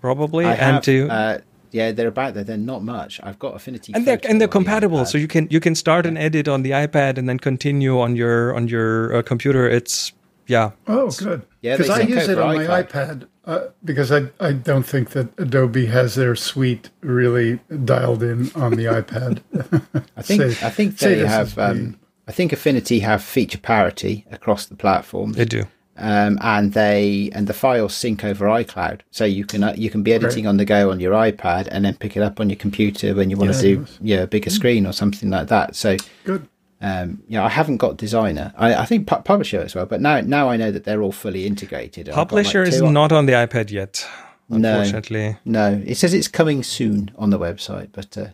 probably, 0.00 0.46
I 0.46 0.52
and 0.52 0.60
have, 0.60 0.82
to 0.84 1.08
uh, 1.10 1.38
yeah, 1.72 1.92
they're 1.92 2.08
about 2.08 2.34
there. 2.34 2.44
They're 2.44 2.56
not 2.56 2.82
much. 2.82 3.20
I've 3.22 3.38
got 3.38 3.54
Affinity, 3.54 3.92
and 3.94 4.06
they're 4.06 4.14
and 4.14 4.22
they're 4.24 4.32
on 4.34 4.38
the 4.38 4.48
compatible, 4.48 5.04
so 5.04 5.18
you 5.18 5.28
can 5.28 5.46
you 5.50 5.60
can 5.60 5.74
start 5.74 6.06
and 6.06 6.16
edit 6.18 6.48
on 6.48 6.62
the 6.62 6.70
iPad 6.70 7.18
and 7.18 7.28
then 7.28 7.38
continue 7.38 7.98
on 8.00 8.16
your 8.16 8.54
on 8.54 8.68
your 8.68 9.14
uh, 9.16 9.22
computer. 9.22 9.68
It's 9.68 10.12
yeah, 10.46 10.72
Oh, 10.88 11.10
good. 11.10 11.42
Yeah, 11.62 11.76
because 11.76 11.90
I 11.90 12.00
use 12.00 12.28
it 12.28 12.38
on 12.38 12.56
my 12.56 12.64
iCloud. 12.66 12.88
iPad 12.88 13.26
uh, 13.44 13.60
because 13.84 14.10
I, 14.10 14.30
I 14.40 14.52
don't 14.52 14.82
think 14.84 15.10
that 15.10 15.28
Adobe 15.38 15.86
has 15.86 16.16
their 16.16 16.34
suite 16.34 16.90
really 17.02 17.60
dialed 17.84 18.22
in 18.24 18.50
on 18.56 18.72
the 18.72 18.86
iPad. 18.86 19.42
I 20.16 20.22
think 20.22 20.42
Say- 20.42 20.66
I 20.66 20.70
think 20.70 20.98
they 20.98 21.24
have. 21.24 21.56
Um, 21.58 21.98
I 22.26 22.32
think 22.32 22.52
Affinity 22.52 23.00
have 23.00 23.22
feature 23.24 23.58
parity 23.58 24.24
across 24.30 24.66
the 24.66 24.76
platforms. 24.76 25.36
they 25.36 25.44
do. 25.44 25.64
Um, 26.00 26.38
and 26.42 26.72
they 26.72 27.30
and 27.34 27.46
the 27.46 27.52
files 27.52 27.94
sync 27.94 28.24
over 28.24 28.46
iCloud, 28.46 29.00
so 29.10 29.24
you 29.24 29.44
can 29.44 29.62
uh, 29.62 29.74
you 29.76 29.90
can 29.90 30.02
be 30.02 30.12
editing 30.12 30.46
on 30.46 30.56
the 30.56 30.64
go 30.64 30.90
on 30.90 30.98
your 30.98 31.12
iPad 31.12 31.68
and 31.70 31.84
then 31.84 31.94
pick 31.94 32.16
it 32.16 32.22
up 32.22 32.40
on 32.40 32.48
your 32.50 32.56
computer 32.56 33.14
when 33.14 33.30
you 33.30 33.36
want 33.36 33.52
Yeah, 33.52 33.60
to 33.60 33.76
do 33.76 33.86
yeah 34.00 34.18
a 34.22 34.26
bigger 34.26 34.50
screen 34.50 34.86
or 34.86 34.92
something 34.92 35.30
like 35.30 35.48
that. 35.48 35.76
So 35.76 35.96
Good. 36.24 36.48
um, 36.80 37.22
yeah, 37.28 37.44
I 37.44 37.48
haven't 37.48 37.76
got 37.76 37.96
Designer. 37.98 38.52
I, 38.56 38.74
I 38.74 38.84
think 38.86 39.06
pu- 39.06 39.22
Publisher 39.22 39.60
as 39.60 39.74
well, 39.74 39.86
but 39.86 40.00
now 40.00 40.20
now 40.22 40.48
I 40.48 40.56
know 40.56 40.70
that 40.72 40.84
they're 40.84 41.02
all 41.02 41.12
fully 41.12 41.46
integrated. 41.46 42.08
I've 42.08 42.16
like, 42.16 42.28
Publisher 42.28 42.62
is 42.62 42.80
on- 42.82 42.92
not 42.92 43.12
on 43.12 43.26
the 43.26 43.32
iPad 43.34 43.70
yet, 43.70 44.06
No. 44.48 44.56
unfortunately. 44.56 45.36
No, 45.44 45.82
it 45.86 45.96
says 45.96 46.14
it's 46.14 46.28
coming 46.28 46.62
soon 46.62 47.10
on 47.16 47.30
the 47.30 47.38
website, 47.38 47.88
but 47.92 48.16
uh, 48.16 48.26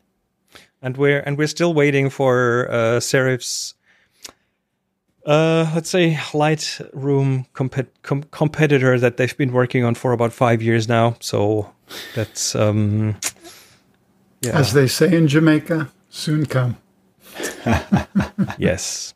and 0.82 0.96
we're 0.96 1.20
and 1.20 1.36
we're 1.38 1.48
still 1.48 1.74
waiting 1.74 2.10
for 2.10 2.68
uh, 2.70 3.00
Serif's, 3.00 3.74
uh, 5.27 5.70
let's 5.74 5.91
say, 5.91 6.14
Lightroom 6.14 7.47
compet- 7.53 7.89
com- 8.03 8.24
competitor 8.31 8.99
that 8.99 9.16
they've 9.16 9.37
been 9.37 9.53
working 9.53 9.85
on 9.85 9.95
for 9.95 10.12
about 10.12 10.33
five 10.33 10.62
years 10.62 10.89
now. 10.89 11.16
So 11.20 11.72
that's 12.14 12.55
um, 12.55 13.16
yeah, 14.41 14.59
As 14.59 14.72
they 14.72 14.87
say 14.87 15.14
in 15.14 15.27
Jamaica, 15.29 15.91
soon 16.09 16.47
come. 16.47 16.77
yes. 18.59 19.14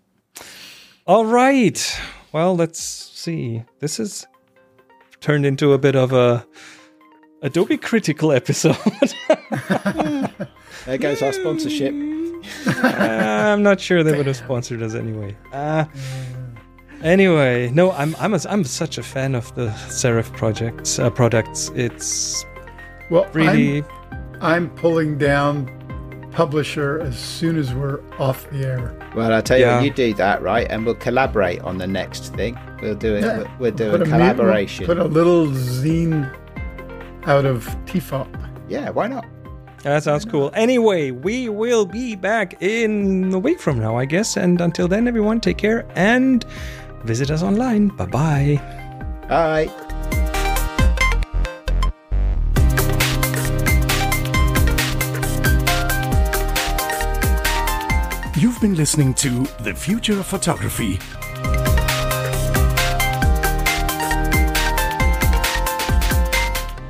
All 1.07 1.25
right. 1.25 2.01
Well, 2.33 2.57
let's 2.57 2.81
see. 2.81 3.65
This 3.79 3.99
has 3.99 4.27
turned 5.21 5.47
into 5.47 5.73
a 5.73 5.79
bit 5.79 5.95
of 5.95 6.13
a 6.13 6.47
Adobe 7.43 7.79
critical 7.79 8.33
episode. 8.33 8.77
there 10.87 10.99
goes 10.99 11.23
our 11.23 11.33
sponsorship. 11.33 11.95
uh, 12.67 13.53
I'm 13.53 13.63
not 13.63 13.81
sure 13.81 14.03
they 14.03 14.17
would 14.17 14.27
have 14.27 14.37
sponsored 14.37 14.83
us 14.83 14.95
anyway. 14.95 15.37
Uh, 15.53 15.85
anyway, 17.03 17.71
no, 17.71 17.93
I'm 17.93 18.15
I'm 18.19 18.35
a, 18.35 18.41
I'm 18.49 18.65
such 18.65 18.99
a 18.99 19.03
fan 19.03 19.35
of 19.35 19.55
the 19.55 19.69
Serif 19.89 20.35
projects 20.37 20.99
uh, 20.99 21.11
products. 21.11 21.71
It's 21.75 22.45
well, 23.11 23.29
really. 23.33 23.79
I'm, 23.79 23.87
I'm 24.43 24.71
pulling 24.71 25.19
down 25.19 25.69
publisher 26.33 27.01
as 27.01 27.19
soon 27.19 27.57
as 27.57 27.75
we're 27.75 28.01
off 28.19 28.49
the 28.51 28.65
air. 28.65 29.13
Well, 29.15 29.33
I'll 29.33 29.43
tell 29.43 29.59
you 29.59 29.65
yeah. 29.65 29.77
what, 29.77 29.85
you 29.85 29.91
do 29.91 30.15
that, 30.15 30.43
right? 30.43 30.67
And 30.71 30.87
we'll 30.87 30.95
collaborate 30.95 31.61
on 31.61 31.79
the 31.79 31.87
next 31.87 32.35
thing. 32.35 32.59
We'll 32.81 32.95
do 32.95 33.17
it. 33.17 33.25
Yeah. 33.25 33.39
We'll, 33.39 33.51
we'll 33.59 33.73
do 33.73 33.91
put 33.91 34.03
a, 34.03 34.05
collaboration. 34.05 34.87
Put 34.87 34.99
a 34.99 35.05
little 35.05 35.49
zine 35.49 36.35
out 37.27 37.45
of 37.45 37.67
TFOP. 37.87 38.29
Yeah, 38.69 38.91
why 38.91 39.09
not? 39.09 39.27
That 39.83 40.03
sounds 40.03 40.25
cool. 40.27 40.51
Anyway, 40.55 41.11
we 41.11 41.49
will 41.49 41.87
be 41.87 42.15
back 42.15 42.63
in 42.63 43.33
a 43.33 43.39
week 43.39 43.59
from 43.61 43.79
now, 43.79 43.97
I 43.97 44.05
guess. 44.05 44.37
And 44.37 44.61
until 44.61 44.89
then, 44.89 45.09
everyone, 45.09 45.41
take 45.41 45.57
care 45.57 45.87
and 45.95 46.45
visit 47.05 47.31
us 47.31 47.43
online. 47.43 47.89
Bye-bye. 47.89 48.61
Bye. 49.29 49.71
You've 58.37 58.61
been 58.61 58.75
listening 58.75 59.15
to 59.15 59.47
The 59.61 59.75
Future 59.75 60.19
of 60.19 60.27
Photography. 60.27 60.99